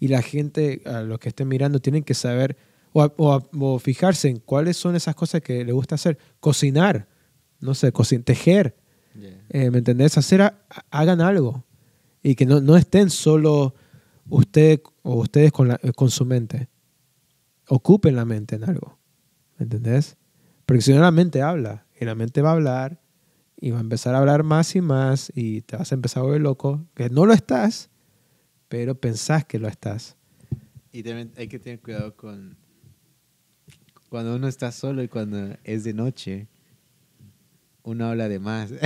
Y 0.05 0.09
la 0.09 0.23
gente, 0.23 0.83
a 0.85 1.01
los 1.03 1.19
que 1.19 1.29
estén 1.31 1.49
mirando, 1.49 1.79
tienen 1.81 2.03
que 2.05 2.15
saber 2.15 2.57
o, 2.93 3.03
a- 3.03 3.13
o 3.17 3.33
a- 3.33 3.43
o 3.59 3.79
fijarse 3.79 4.29
en 4.29 4.39
cuáles 4.39 4.77
son 4.77 4.95
esas 4.97 5.15
cosas 5.15 5.41
que 5.41 5.65
les 5.65 5.75
gusta 5.75 5.95
hacer. 5.95 6.19
Cocinar, 6.41 7.09
no 7.61 7.75
sé, 7.75 7.91
cocin 7.93 8.23
tejer, 8.23 8.77
Yeah. 9.15 9.45
eh, 9.49 9.71
¿me 9.71 9.79
entendés? 9.79 10.19
Hacer, 10.19 10.43
a- 10.43 10.59
hagan 10.91 11.21
algo. 11.21 11.65
Y 12.23 12.35
que 12.35 12.47
no, 12.47 12.61
no 12.61 12.77
estén 12.77 13.09
solo 13.11 13.75
usted 14.29 14.81
o 15.03 15.15
ustedes 15.21 15.53
con, 15.53 15.69
la- 15.69 15.81
con 15.97 16.11
su 16.11 16.25
mente. 16.27 16.69
ocupen 17.69 18.15
la 18.17 18.25
mente 18.27 18.57
en 18.57 18.65
algo. 18.65 18.99
¿Me 19.59 19.65
entendés? 19.65 20.17
Porque 20.67 20.83
si 20.83 20.93
no 20.93 21.01
la 21.01 21.11
mente 21.11 21.41
habla, 21.41 21.87
y 21.99 22.05
la 22.05 22.15
mente 22.15 22.43
va 22.43 22.51
a 22.51 22.55
hablar, 22.55 23.01
y 23.59 23.71
va 23.71 23.79
a 23.79 23.81
empezar 23.81 24.15
a 24.15 24.19
hablar 24.19 24.43
más 24.43 24.75
y 24.77 24.81
más, 24.83 25.33
y 25.35 25.63
te 25.63 25.77
vas 25.79 25.91
a 25.91 25.95
empezar 25.95 26.21
a 26.23 26.27
volver 26.27 26.43
loco, 26.43 26.85
que 26.95 27.09
no 27.09 27.25
lo 27.25 27.33
estás, 27.33 27.89
pero 28.75 28.97
pensás 28.97 29.45
que 29.45 29.61
lo 29.61 29.69
estás. 29.69 30.17
Y 30.91 31.05
también 31.05 31.31
hay 31.37 31.47
que 31.47 31.61
tener 31.61 31.79
cuidado 31.79 32.17
con 32.17 32.57
cuando 34.09 34.35
uno 34.35 34.49
está 34.49 34.73
solo 34.73 35.01
y 35.01 35.07
cuando 35.07 35.57
es 35.63 35.85
de 35.85 35.95
noche, 35.95 36.49
uno 37.85 38.07
habla 38.09 38.29
de 38.29 38.41
más. 38.41 38.73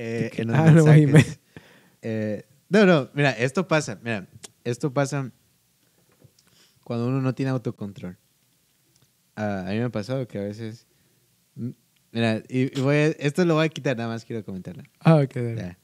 Eh, 0.00 0.30
en 0.36 0.46
los 0.46 0.56
Ah, 0.56 0.70
no, 0.70 0.84
mensajes. 0.84 1.40
Eh, 2.02 2.44
no, 2.68 2.84
no, 2.86 3.10
mira, 3.14 3.30
esto 3.32 3.66
pasa, 3.66 3.98
mira, 4.04 4.28
esto 4.62 4.92
pasa 4.92 5.32
cuando 6.84 7.08
uno 7.08 7.20
no 7.20 7.34
tiene 7.34 7.50
autocontrol. 7.50 8.16
Ah, 9.34 9.64
a 9.66 9.70
mí 9.72 9.78
me 9.78 9.84
ha 9.84 9.88
pasado 9.88 10.28
que 10.28 10.38
a 10.38 10.42
veces, 10.42 10.86
mira, 12.12 12.42
y, 12.48 12.78
voy 12.80 12.94
a- 12.94 13.06
esto 13.08 13.44
lo 13.44 13.54
voy 13.54 13.66
a 13.66 13.68
quitar, 13.70 13.96
nada 13.96 14.10
más 14.10 14.24
quiero 14.24 14.44
comentarlo. 14.44 14.84
Ah, 15.00 15.16
ok. 15.16 15.34
dale. 15.34 15.76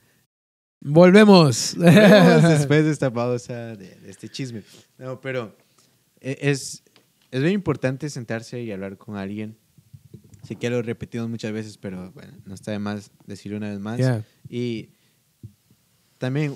Volvemos. 0.85 1.75
Volvemos 1.77 2.43
después 2.59 2.85
de 2.85 2.91
esta 2.91 3.13
pausa, 3.13 3.75
de, 3.77 3.97
de 3.97 4.11
este 4.11 4.29
chisme. 4.29 4.63
No, 4.99 5.21
pero 5.21 5.57
e- 6.21 6.39
es, 6.43 6.83
es 7.31 7.41
muy 7.41 7.51
importante 7.53 8.09
sentarse 8.11 8.63
y 8.63 8.71
hablar 8.71 8.97
con 8.99 9.17
alguien. 9.17 9.57
Sé 10.43 10.57
que 10.57 10.69
lo 10.69 10.83
repetimos 10.83 11.29
muchas 11.31 11.53
veces, 11.53 11.79
pero 11.79 12.13
bueno, 12.13 12.35
no 12.45 12.55
está 12.55 12.71
de 12.71 12.79
más 12.79 13.11
decirlo 13.27 13.57
una 13.57 13.71
vez 13.71 13.81
más. 13.81 13.99
Ya. 13.99 14.25
Y 14.49 14.91
también 16.19 16.55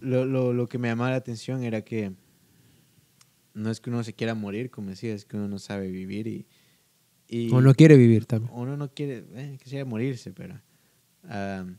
lo, 0.00 0.24
lo, 0.24 0.52
lo 0.52 0.68
que 0.68 0.78
me 0.78 0.86
llamaba 0.88 1.10
la 1.10 1.16
atención 1.16 1.64
era 1.64 1.82
que 1.82 2.12
no 3.52 3.70
es 3.70 3.80
que 3.80 3.90
uno 3.90 4.04
se 4.04 4.12
quiera 4.12 4.34
morir, 4.34 4.70
como 4.70 4.90
decía, 4.90 5.12
es 5.12 5.24
que 5.24 5.36
uno 5.36 5.48
no 5.48 5.58
sabe 5.58 5.90
vivir 5.90 6.26
y... 6.28 6.46
y 7.26 7.52
O 7.52 7.60
no 7.60 7.74
quiere 7.74 7.96
vivir 7.96 8.26
también. 8.26 8.52
uno 8.54 8.76
no 8.76 8.92
quiere, 8.92 9.24
eh, 9.34 9.58
quisiera 9.60 9.84
morirse, 9.84 10.32
pero 10.32 10.60
am, 11.28 11.78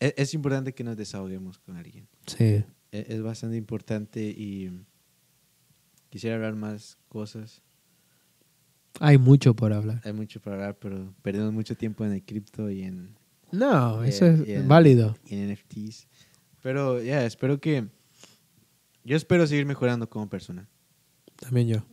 e- 0.00 0.14
es, 0.16 0.34
importante 0.34 0.72
que 0.74 0.84
nos 0.84 0.96
desahoguemos 0.96 1.58
con 1.58 1.76
alguien. 1.76 2.08
Sí. 2.26 2.44
E- 2.44 2.64
Es, 2.90 3.22
bastante 3.22 3.56
importante 3.56 4.20
y 4.22 4.70
quisiera 6.10 6.36
hablar 6.36 6.54
más 6.56 6.98
cosas. 7.08 7.62
Hay 9.00 9.18
mucho 9.18 9.54
por 9.54 9.72
hablar. 9.72 10.00
Hay 10.04 10.12
mucho 10.12 10.40
para 10.40 10.56
hablar, 10.56 10.78
pero 10.78 11.14
perdemos 11.22 11.52
mucho 11.52 11.76
tiempo 11.76 12.04
en 12.04 12.12
el 12.12 12.22
cripto 12.24 12.70
y 12.70 12.82
en, 12.82 13.16
No, 13.52 14.04
y 14.04 14.08
eso 14.08 14.26
es 14.26 14.46
y 14.48 14.52
en- 14.54 14.68
válido. 14.68 15.16
y 15.26 15.34
en 15.36 15.50
NFTs. 15.52 16.08
Pero 16.62 17.00
ya, 17.02 17.24
espero 17.24 17.60
que... 17.60 17.88
Yo 19.04 19.16
espero 19.16 19.46
seguir 19.46 19.64
mejorando 19.66 20.08
como 20.10 20.28
persona. 20.28 20.68
También 21.36 21.68
yo. 21.68 21.86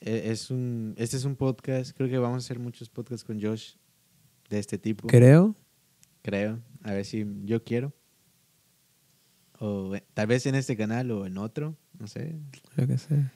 E- 0.00 0.30
es 0.30 0.50
un, 0.50 0.94
este 0.98 1.16
es 1.16 1.24
un 1.24 1.36
podcast, 1.36 1.96
creo 1.96 2.08
que 2.10 2.18
vamos 2.18 2.36
a 2.36 2.44
hacer 2.44 2.58
muchos 2.58 2.90
podcasts 2.90 3.24
con 3.24 3.40
Josh 3.40 3.74
de 4.50 4.58
este 4.58 4.76
tipo. 4.78 5.06
Creo. 5.06 5.54
Creo. 6.24 6.58
A 6.82 6.94
ver 6.94 7.04
si 7.04 7.26
yo 7.44 7.62
quiero. 7.62 7.92
O 9.58 9.94
eh, 9.94 10.02
tal 10.14 10.26
vez 10.26 10.46
en 10.46 10.54
este 10.54 10.74
canal 10.74 11.10
o 11.10 11.26
en 11.26 11.36
otro. 11.36 11.76
No 11.98 12.06
sé. 12.06 12.34
Lo 12.76 12.86
que 12.86 12.96
sea. 12.96 13.30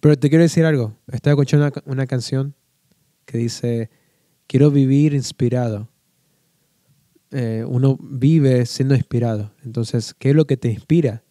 Pero 0.00 0.18
te 0.18 0.30
quiero 0.30 0.42
decir 0.42 0.64
algo. 0.64 0.96
Estaba 1.12 1.34
escuchando 1.34 1.66
una, 1.66 1.82
una 1.84 2.06
canción 2.06 2.54
que 3.26 3.36
dice, 3.36 3.90
quiero 4.46 4.70
vivir 4.70 5.12
inspirado. 5.12 5.90
Eh, 7.30 7.62
uno 7.68 7.98
vive 8.00 8.64
siendo 8.64 8.94
inspirado. 8.94 9.52
Entonces, 9.62 10.14
¿qué 10.14 10.30
es 10.30 10.34
lo 10.34 10.46
que 10.46 10.56
te 10.56 10.68
inspira? 10.68 11.22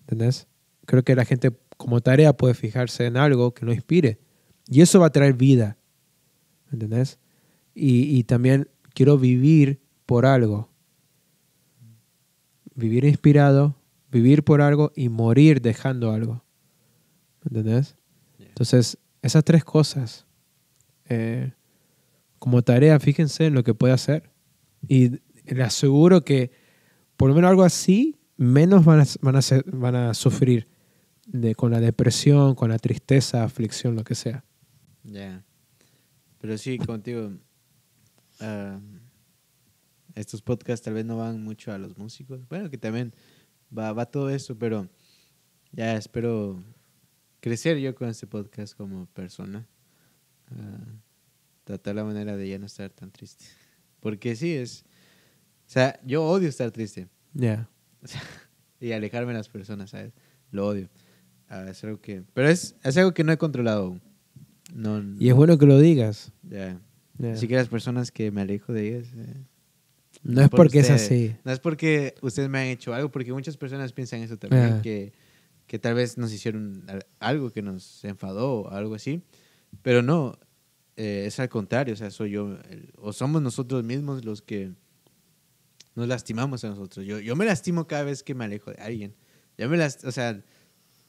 ¿Entendés? 0.00 0.46
Creo 0.86 1.02
que 1.02 1.16
la 1.16 1.24
gente 1.24 1.50
como 1.76 2.00
tarea 2.00 2.36
puede 2.36 2.54
fijarse 2.54 3.06
en 3.06 3.16
algo 3.16 3.54
que 3.54 3.66
lo 3.66 3.72
inspire. 3.72 4.20
Y 4.68 4.82
eso 4.82 5.00
va 5.00 5.06
a 5.06 5.12
traer 5.12 5.34
vida. 5.34 5.78
¿Entendés? 6.70 7.18
Y, 7.74 8.16
y 8.16 8.22
también 8.22 8.68
quiero 8.94 9.18
vivir 9.18 9.80
por 10.08 10.24
algo. 10.24 10.70
Vivir 12.74 13.04
inspirado, 13.04 13.76
vivir 14.10 14.42
por 14.42 14.62
algo 14.62 14.90
y 14.96 15.10
morir 15.10 15.60
dejando 15.60 16.12
algo. 16.12 16.42
¿Me 17.42 17.58
¿Entendés? 17.58 17.96
Entonces, 18.38 18.96
esas 19.20 19.44
tres 19.44 19.64
cosas, 19.64 20.26
eh, 21.10 21.52
como 22.38 22.62
tarea, 22.62 22.98
fíjense 22.98 23.46
en 23.46 23.54
lo 23.54 23.62
que 23.64 23.74
puede 23.74 23.92
hacer. 23.92 24.30
Y 24.88 25.20
le 25.44 25.62
aseguro 25.62 26.22
que 26.24 26.52
por 27.18 27.28
lo 27.28 27.34
menos 27.34 27.50
algo 27.50 27.64
así, 27.64 28.16
menos 28.38 28.84
van 28.86 29.00
a, 29.00 29.04
van 29.20 29.36
a, 29.36 29.42
ser- 29.42 29.64
van 29.70 29.94
a 29.94 30.14
sufrir 30.14 30.68
de, 31.26 31.54
con 31.54 31.70
la 31.70 31.80
depresión, 31.80 32.54
con 32.54 32.70
la 32.70 32.78
tristeza, 32.78 33.44
aflicción, 33.44 33.94
lo 33.94 34.04
que 34.04 34.14
sea. 34.14 34.42
Ya. 35.02 35.44
Pero 36.40 36.56
sí, 36.56 36.78
contigo. 36.78 37.32
ah, 38.40 38.80
estos 40.20 40.42
podcasts 40.42 40.84
tal 40.84 40.94
vez 40.94 41.04
no 41.04 41.16
van 41.16 41.42
mucho 41.42 41.72
a 41.72 41.78
los 41.78 41.96
músicos. 41.96 42.46
Bueno, 42.48 42.70
que 42.70 42.78
también 42.78 43.12
va, 43.76 43.92
va 43.92 44.06
todo 44.06 44.30
eso, 44.30 44.56
pero 44.58 44.88
ya 45.72 45.96
espero 45.96 46.62
crecer 47.40 47.78
yo 47.78 47.94
con 47.94 48.08
este 48.08 48.26
podcast 48.26 48.76
como 48.76 49.06
persona. 49.06 49.66
Ah, 50.50 50.86
tratar 51.64 51.94
la 51.94 52.04
manera 52.04 52.36
de 52.36 52.48
ya 52.48 52.58
no 52.58 52.66
estar 52.66 52.90
tan 52.90 53.10
triste. 53.10 53.44
Porque 54.00 54.34
sí, 54.36 54.54
es. 54.54 54.84
O 55.66 55.70
sea, 55.70 56.00
yo 56.04 56.24
odio 56.24 56.48
estar 56.48 56.70
triste. 56.70 57.08
Ya. 57.34 57.68
y 58.80 58.92
alejarme 58.92 59.32
de 59.32 59.38
las 59.38 59.48
personas, 59.48 59.90
¿sabes? 59.90 60.12
Lo 60.50 60.66
odio. 60.66 60.88
Ah, 61.48 61.66
es 61.68 61.82
algo 61.84 62.00
que, 62.00 62.22
pero 62.34 62.48
es, 62.48 62.76
es 62.82 62.96
algo 62.96 63.12
que 63.12 63.24
no 63.24 63.32
he 63.32 63.38
controlado 63.38 63.84
aún. 63.84 64.02
No, 64.74 65.02
Y 65.18 65.28
es 65.28 65.34
bueno 65.34 65.56
que 65.58 65.66
lo 65.66 65.78
digas. 65.78 66.32
ya. 66.42 66.80
Ya. 67.18 67.32
Así 67.32 67.48
que 67.48 67.56
las 67.56 67.68
personas 67.68 68.12
que 68.12 68.30
me 68.30 68.42
alejo 68.42 68.72
de 68.72 68.88
ellas. 68.96 69.08
eh, 69.16 69.44
no 70.22 70.42
es 70.42 70.48
por 70.48 70.58
porque 70.58 70.80
es 70.80 70.84
ustedes. 70.90 71.02
así. 71.04 71.36
No 71.44 71.52
es 71.52 71.60
porque 71.60 72.14
ustedes 72.22 72.48
me 72.48 72.58
han 72.58 72.66
hecho 72.66 72.92
algo, 72.94 73.10
porque 73.10 73.32
muchas 73.32 73.56
personas 73.56 73.92
piensan 73.92 74.20
eso 74.22 74.36
también, 74.36 74.74
Ah. 74.78 74.82
que, 74.82 75.12
que 75.66 75.78
tal 75.78 75.94
vez 75.94 76.18
nos 76.18 76.32
hicieron 76.32 76.84
al- 76.88 77.06
algo 77.20 77.50
que 77.50 77.62
nos 77.62 78.04
enfadó 78.04 78.62
o 78.62 78.70
algo 78.70 78.94
así. 78.94 79.22
Pero 79.82 80.02
no, 80.02 80.38
eh, 80.96 81.24
es 81.26 81.38
al 81.40 81.48
contrario, 81.48 81.94
o 81.94 81.96
sea, 81.96 82.10
soy 82.10 82.30
yo, 82.32 82.58
el- 82.70 82.90
o 82.96 83.12
somos 83.12 83.42
nosotros 83.42 83.84
mismos 83.84 84.24
los 84.24 84.42
que 84.42 84.72
nos 85.94 86.08
lastimamos 86.08 86.64
a 86.64 86.68
nosotros. 86.68 87.04
Yo, 87.06 87.18
yo 87.20 87.36
me 87.36 87.44
lastimo 87.44 87.86
cada 87.86 88.04
vez 88.04 88.22
que 88.22 88.34
me 88.34 88.44
alejo 88.44 88.70
de 88.70 88.80
alguien. 88.82 89.14
Yo 89.56 89.68
me 89.68 89.76
las, 89.76 90.04
o 90.04 90.12
sea, 90.12 90.40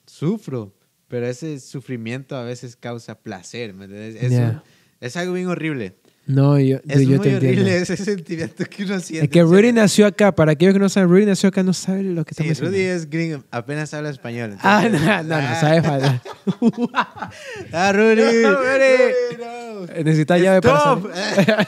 sufro, 0.06 0.76
pero 1.08 1.26
ese 1.28 1.60
sufrimiento 1.60 2.36
a 2.36 2.44
veces 2.44 2.76
causa 2.76 3.20
placer, 3.20 3.74
¿me 3.74 3.86
entiendes? 3.86 4.24
Es, 4.24 4.32
Ya. 4.32 4.50
un- 4.50 4.62
es 5.00 5.16
algo 5.18 5.34
bien 5.34 5.48
horrible. 5.48 5.96
No, 6.32 6.60
yo, 6.60 6.78
Es 6.88 7.02
yo 7.02 7.10
muy 7.18 7.20
te 7.22 7.34
entiendo. 7.34 7.62
horrible 7.62 7.78
ese 7.82 7.98
sentimiento 7.98 8.64
que 8.66 8.84
uno 8.84 9.00
siente. 9.00 9.26
Es 9.26 9.32
que 9.32 9.42
Rudy 9.42 9.72
nació 9.74 10.06
acá. 10.06 10.32
Para 10.32 10.52
aquellos 10.52 10.74
que 10.76 10.80
no 10.80 10.88
saben, 10.88 11.10
Rudy 11.10 11.26
nació 11.26 11.50
acá, 11.50 11.64
no 11.64 11.74
sabe 11.74 12.04
lo 12.04 12.24
que 12.24 12.36
Sí, 12.36 12.48
estamos 12.48 12.72
Rudy 12.72 12.82
es 12.82 13.10
gringo, 13.10 13.44
apenas 13.50 13.92
habla 13.96 14.12
español. 14.12 14.56
Ah, 14.62 14.82
no, 14.92 14.96
entonces- 14.98 15.26
no, 15.26 15.42
no, 15.42 15.60
sabes 15.60 15.84
falta. 15.84 16.22
Ah, 17.74 17.92
Rudy. 17.94 18.22
No, 18.44 18.52
Rudy. 18.62 18.96
Rudy, 19.40 19.44
no. 19.44 20.04
Necesitas 20.04 20.40
llave 20.40 20.62
para 20.62 20.80
salir. 20.80 21.68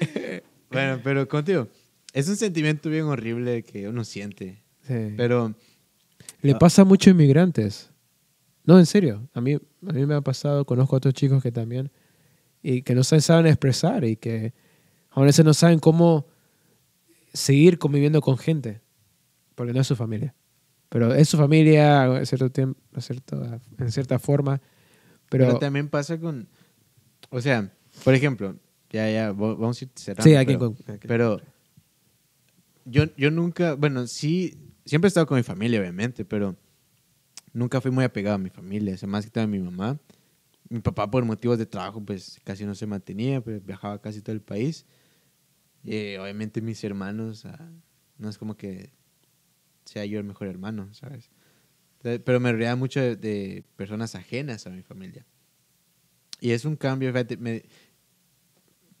bueno, 0.70 1.00
pero 1.02 1.28
contigo, 1.28 1.68
es 2.12 2.28
un 2.28 2.36
sentimiento 2.36 2.88
bien 2.90 3.04
horrible 3.04 3.62
que 3.62 3.88
uno 3.88 4.04
siente. 4.04 4.62
Sí. 4.86 5.14
Pero, 5.16 5.54
Le 6.40 6.52
Ah. 6.52 6.58
pasa 6.58 6.82
a 6.82 6.84
muchos 6.84 7.10
inmigrantes. 7.12 7.90
No, 8.64 8.78
en 8.78 8.86
serio. 8.86 9.28
A 9.34 9.40
mí, 9.40 9.54
a 9.54 9.92
mí 9.92 10.06
me 10.06 10.14
ha 10.14 10.20
pasado, 10.20 10.64
conozco 10.64 10.94
a 10.94 10.98
otros 10.98 11.14
chicos 11.14 11.42
que 11.42 11.50
también, 11.50 11.90
y 12.62 12.82
que 12.82 12.94
no 12.94 13.04
saben 13.04 13.46
expresar 13.46 14.04
y 14.04 14.16
que 14.16 14.52
a 15.10 15.22
veces 15.22 15.44
no 15.44 15.54
saben 15.54 15.78
cómo 15.78 16.26
seguir 17.32 17.78
conviviendo 17.78 18.20
con 18.20 18.38
gente, 18.38 18.80
porque 19.54 19.72
no 19.72 19.80
es 19.80 19.86
su 19.86 19.96
familia. 19.96 20.34
Pero 20.88 21.14
es 21.14 21.28
su 21.28 21.36
familia 21.36 22.04
en 22.18 22.26
cierto 22.26 22.50
tiempo, 22.50 22.80
en 22.94 23.90
cierta, 23.92 24.18
forma. 24.18 24.60
pero, 25.28 25.46
Pero, 25.46 25.58
también 25.58 25.88
pasa 25.88 26.18
con. 26.18 26.48
O 27.30 27.40
sea, 27.40 27.70
por 28.04 28.14
ejemplo, 28.14 28.56
ya, 28.90 29.10
ya, 29.10 29.32
vamos 29.32 29.80
a 29.82 29.84
ir 29.84 29.90
cerrando. 29.94 30.22
sí, 30.24 30.34
aquí 30.34 30.54
pero, 30.56 30.58
con- 30.58 30.98
pero 31.06 31.40
yo, 32.86 33.04
yo 33.16 33.30
nunca, 33.30 33.74
bueno, 33.74 34.06
sí, 34.06 34.56
siempre 34.86 35.08
he 35.08 35.10
estado 35.10 35.26
con 35.26 35.36
mi 35.36 35.42
familia, 35.42 35.80
obviamente, 35.80 36.24
pero 36.24 36.56
nunca 37.52 37.80
fui 37.82 37.90
muy 37.90 38.04
apegado 38.04 38.36
a 38.36 38.38
mi 38.38 38.48
familia, 38.48 38.94
o 38.94 38.96
sea, 38.96 39.08
más 39.08 39.24
que 39.26 39.30
todo 39.30 39.44
a 39.44 39.46
mi 39.46 39.58
mamá. 39.58 39.98
Mi 40.70 40.80
papá, 40.80 41.10
por 41.10 41.24
motivos 41.24 41.58
de 41.58 41.66
trabajo, 41.66 42.04
pues 42.04 42.40
casi 42.44 42.64
no 42.66 42.74
se 42.74 42.86
mantenía, 42.86 43.40
pues 43.42 43.64
viajaba 43.64 44.00
casi 44.00 44.20
todo 44.22 44.34
el 44.34 44.42
país. 44.42 44.86
Y 45.84 46.16
obviamente 46.16 46.60
mis 46.60 46.82
hermanos, 46.84 47.44
ah, 47.46 47.70
no 48.18 48.28
es 48.28 48.38
como 48.38 48.56
que 48.56 48.92
sea 49.84 50.04
yo 50.06 50.18
el 50.18 50.24
mejor 50.26 50.48
hermano, 50.48 50.92
¿sabes? 50.94 51.30
Entonces, 51.98 52.22
Pero 52.24 52.40
me 52.40 52.52
rodeaba 52.52 52.76
mucho 52.76 53.00
de, 53.00 53.16
de 53.16 53.64
personas 53.76 54.14
ajenas 54.16 54.66
a 54.66 54.70
mi 54.70 54.82
familia. 54.82 55.26
Y 56.40 56.50
es 56.52 56.64
un 56.64 56.76
cambio, 56.76 57.10
fíjate, 57.12 57.36
me- 57.36 57.64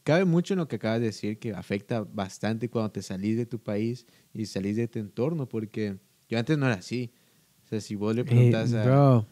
cabe 0.04 0.24
mucho 0.24 0.54
en 0.54 0.58
lo 0.58 0.68
que 0.68 0.76
acabas 0.76 1.00
de 1.00 1.06
decir, 1.06 1.38
que 1.38 1.52
afecta 1.52 2.02
bastante 2.02 2.70
cuando 2.70 2.92
te 2.92 3.02
salís 3.02 3.36
de 3.36 3.46
tu 3.46 3.58
país 3.62 4.06
y 4.32 4.46
salís 4.46 4.76
de 4.76 4.88
tu 4.88 4.98
entorno, 4.98 5.48
porque 5.48 5.98
yo 6.28 6.38
antes 6.38 6.56
no 6.58 6.66
era 6.66 6.76
así. 6.76 7.12
O 7.64 7.68
sea, 7.68 7.80
si 7.80 7.94
vos 7.94 8.14
le 8.14 8.24
Eh, 8.24 8.24
preguntas 8.24 8.74
a... 8.74 8.82
bro, 8.82 9.26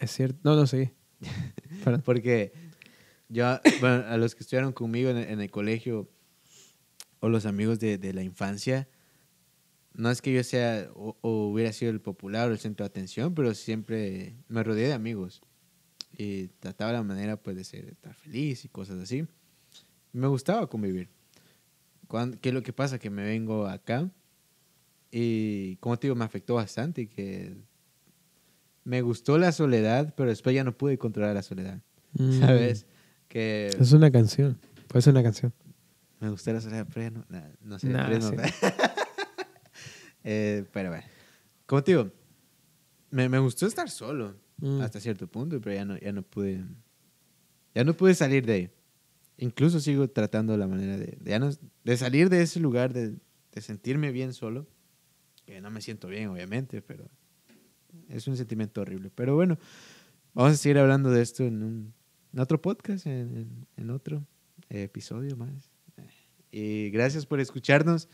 es 0.00 0.10
cierto. 0.12 0.40
No, 0.44 0.56
no, 0.56 0.66
sí. 0.66 0.90
Porque 2.04 2.52
yo, 3.28 3.58
bueno, 3.80 4.04
a 4.06 4.16
los 4.16 4.34
que 4.34 4.42
estuvieron 4.42 4.72
conmigo 4.72 5.10
en 5.10 5.18
en 5.18 5.40
el 5.40 5.50
colegio 5.50 6.08
o 7.20 7.28
los 7.28 7.46
amigos 7.46 7.78
de, 7.78 7.98
de 7.98 8.12
la 8.12 8.22
infancia, 8.22 8.88
no 9.92 10.10
es 10.10 10.22
que 10.22 10.32
yo 10.32 10.42
sea 10.42 10.88
o, 10.94 11.16
o 11.20 11.48
hubiera 11.48 11.72
sido 11.72 11.90
el 11.90 12.00
popular 12.00 12.48
o 12.48 12.52
el 12.52 12.58
centro 12.58 12.84
de 12.84 12.88
atención, 12.88 13.34
pero 13.34 13.54
siempre 13.54 14.34
me 14.48 14.62
rodeé 14.62 14.86
de 14.86 14.92
amigos 14.94 15.42
y 16.16 16.48
trataba 16.60 16.92
la 16.92 17.02
manera 17.02 17.36
pues 17.36 17.56
de 17.56 17.64
ser, 17.64 17.84
estar 17.90 18.14
feliz 18.14 18.64
y 18.64 18.68
cosas 18.68 18.98
así. 19.00 19.26
Me 20.12 20.26
gustaba 20.26 20.66
convivir. 20.68 21.08
Cuan- 22.08 22.34
¿Qué 22.40 22.48
es 22.48 22.54
lo 22.54 22.62
que 22.62 22.72
pasa? 22.72 22.98
Que 22.98 23.10
me 23.10 23.22
vengo 23.22 23.66
acá 23.66 24.10
y, 25.12 25.76
como 25.76 25.98
te 25.98 26.06
digo, 26.06 26.14
me 26.16 26.24
afectó 26.24 26.54
bastante 26.54 27.08
que 27.08 27.54
me 28.90 29.02
gustó 29.02 29.38
la 29.38 29.52
soledad, 29.52 30.14
pero 30.16 30.30
después 30.30 30.52
ya 30.54 30.64
no 30.64 30.76
pude 30.76 30.98
controlar 30.98 31.32
la 31.34 31.42
soledad. 31.42 31.80
Mm. 32.14 32.40
¿Sabes? 32.40 32.86
Que 33.28 33.68
Es 33.78 33.92
una 33.92 34.10
canción. 34.10 34.58
Puede 34.88 35.02
ser 35.02 35.12
una 35.12 35.22
canción. 35.22 35.52
me 36.18 36.28
gustó 36.28 36.52
la 36.52 36.60
soledad, 36.60 36.88
pero 36.92 37.02
ya 37.02 37.10
no, 37.10 37.24
nah, 37.28 37.48
no 37.62 37.78
sé. 37.78 37.88
Nah, 37.88 38.20
sí. 38.20 38.34
Eh, 40.22 40.64
pero 40.72 40.90
bueno, 40.90 41.04
como 41.66 41.82
te 41.82 41.92
digo, 41.92 42.10
me, 43.10 43.28
me 43.28 43.38
gustó 43.38 43.66
estar 43.66 43.88
solo 43.88 44.34
Mm. 44.62 44.82
hasta 44.82 45.00
cierto 45.00 45.26
punto, 45.26 45.58
pero 45.62 45.74
ya 45.74 45.84
no, 45.86 45.96
ya 45.98 46.12
no 46.12 46.20
pude, 46.22 46.62
ya 47.74 47.82
no 47.84 47.94
pude 47.94 48.14
salir 48.14 48.44
de 48.44 48.52
ahí. 48.52 48.70
Incluso 49.38 49.80
sigo 49.80 50.06
tratando 50.10 50.54
la 50.58 50.66
manera 50.66 50.98
de, 50.98 51.16
de, 51.18 51.30
ya 51.30 51.38
no- 51.38 51.50
de 51.84 51.96
salir 51.96 52.28
de 52.28 52.42
ese 52.42 52.60
lugar, 52.60 52.92
de, 52.92 53.14
de 53.52 53.60
sentirme 53.62 54.12
bien 54.12 54.34
solo, 54.34 54.66
que 55.46 55.62
no 55.62 55.70
me 55.70 55.80
siento 55.80 56.08
bien, 56.08 56.28
obviamente, 56.28 56.82
pero 56.82 57.08
es 58.10 58.26
un 58.28 58.36
sentimiento 58.36 58.80
horrible. 58.82 59.10
Pero 59.14 59.34
bueno, 59.34 59.58
vamos 60.34 60.52
a 60.52 60.56
seguir 60.56 60.78
hablando 60.78 61.10
de 61.10 61.22
esto 61.22 61.44
en, 61.44 61.62
un, 61.62 61.94
en 62.32 62.40
otro 62.40 62.60
podcast, 62.60 63.06
en, 63.06 63.36
en- 63.36 63.66
en 63.76 63.90
otro 63.90 64.26
eh, 64.68 64.82
episodio 64.84 65.36
más. 65.36 65.70
Y 66.52 66.90
gracias 66.90 67.26
por 67.26 67.40
escucharnos. 67.40 68.08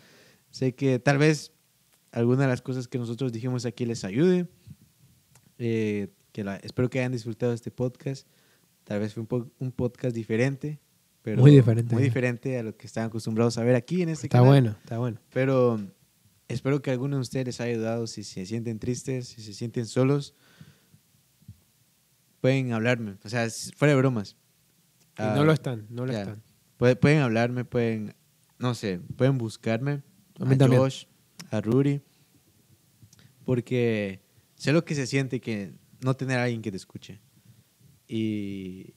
Sé 0.51 0.74
que 0.74 0.99
tal 0.99 1.18
vez 1.18 1.53
alguna 2.12 2.42
de 2.42 2.49
las 2.49 2.62
cosas 2.62 2.86
que 2.88 2.99
nosotros 2.99 3.32
dijimos 3.32 3.64
aquí 3.66 3.84
les 3.86 4.05
ayude. 4.05 4.47
Eh, 5.59 6.09
que 6.32 6.44
la- 6.44 6.57
espero 6.57 6.90
que 6.90 6.99
hayan 6.99 7.12
disfrutado 7.12 7.53
este 7.53 7.70
podcast. 7.70 8.26
Tal 8.84 9.01
vez 9.01 9.14
fue 9.14 9.22
un, 9.22 9.26
po- 9.26 9.51
un 9.59 9.72
podcast 9.72 10.14
diferente, 10.14 10.78
pero 11.22 11.40
Muy 11.40 11.51
diferente. 11.51 11.94
muy 11.94 12.05
diferente 12.05 12.59
a 12.59 12.62
lo 12.62 12.76
que 12.76 12.86
están 12.86 13.07
acostumbrados 13.07 13.57
a 13.59 13.64
ver 13.64 13.74
aquí 13.74 14.03
en 14.03 14.11
este 14.11 14.26
Está 14.26 14.38
canal. 14.38 14.49
bueno, 14.51 14.70
está 14.82 14.99
bueno. 14.99 15.18
Pero 15.32 15.80
espero 16.49 16.80
que 16.82 16.90
alguno 16.90 17.16
de 17.16 17.22
ustedes 17.22 17.47
les 17.47 17.61
haya 17.61 17.72
ayudado. 17.72 18.07
Si 18.07 18.24
se 18.24 18.47
sienten 18.47 18.78
tristes, 18.78 19.28
si 19.28 19.42
se 19.42 19.53
sienten 19.55 19.86
solos, 19.86 20.34
pueden 22.40 22.72
hablarme. 22.72 23.16
O 23.24 23.28
sea, 23.28 23.49
fuera 23.76 23.92
de 23.94 23.99
bromas. 23.99 24.36
Ah, 25.16 25.32
no 25.36 25.44
lo 25.44 25.53
están, 25.53 25.86
no 25.90 26.07
lo 26.07 26.12
ya. 26.12 26.20
están. 26.20 26.42
Puede- 26.76 26.97
pueden 26.97 27.20
hablarme, 27.20 27.64
pueden, 27.64 28.14
no 28.59 28.74
sé, 28.74 28.99
pueden 29.16 29.38
buscarme 29.38 30.03
A 30.38 30.44
mí 30.44 30.55
a 30.55 30.59
también. 30.59 30.80
Josh, 30.82 31.05
a 31.51 31.61
Rudy, 31.62 32.03
porque 33.44 34.20
sé 34.57 34.72
lo 34.72 34.84
que 34.84 34.94
se 34.94 35.07
siente 35.07 35.40
que 35.40 35.72
no 36.05 36.14
tener 36.14 36.38
a 36.38 36.44
alguien 36.44 36.62
que 36.62 36.70
te 36.70 36.76
escuche. 36.76 37.20
Y, 38.09 38.94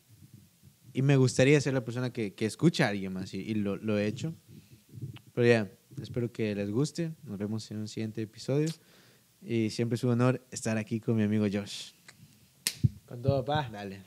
y 0.93 1.01
me 1.01 1.15
gustaría 1.15 1.59
ser 1.61 1.73
la 1.73 1.83
persona 1.85 2.11
que, 2.11 2.33
que 2.33 2.45
escucha 2.45 2.85
a 2.85 2.89
alguien 2.89 3.13
más 3.13 3.33
y, 3.33 3.37
y 3.39 3.53
lo, 3.55 3.77
lo 3.77 3.97
he 3.97 4.05
hecho. 4.07 4.35
Pero 5.33 5.47
ya, 5.47 5.71
espero 6.01 6.31
que 6.31 6.55
les 6.55 6.71
guste. 6.71 7.11
Nos 7.23 7.37
vemos 7.37 7.69
en 7.71 7.77
un 7.77 7.87
siguiente 7.87 8.21
episodio. 8.21 8.69
Y 9.41 9.69
siempre 9.69 9.95
es 9.95 10.03
un 10.03 10.11
honor 10.11 10.45
estar 10.51 10.77
aquí 10.77 10.99
con 10.99 11.15
mi 11.15 11.23
amigo 11.23 11.45
Josh. 11.51 11.91
Con 13.05 13.21
todo 13.21 13.43
paz. 13.43 13.71
Dale. 13.71 14.01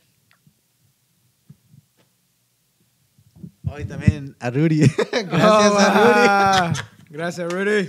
Hoy 3.65 3.85
también 3.87 4.37
a 4.39 4.51
Rudy. 4.51 4.81
Gracias 5.13 5.75
a 5.79 6.69
Rudy. 6.69 6.81
Gracias, 7.09 7.53
Rudy. 7.53 7.89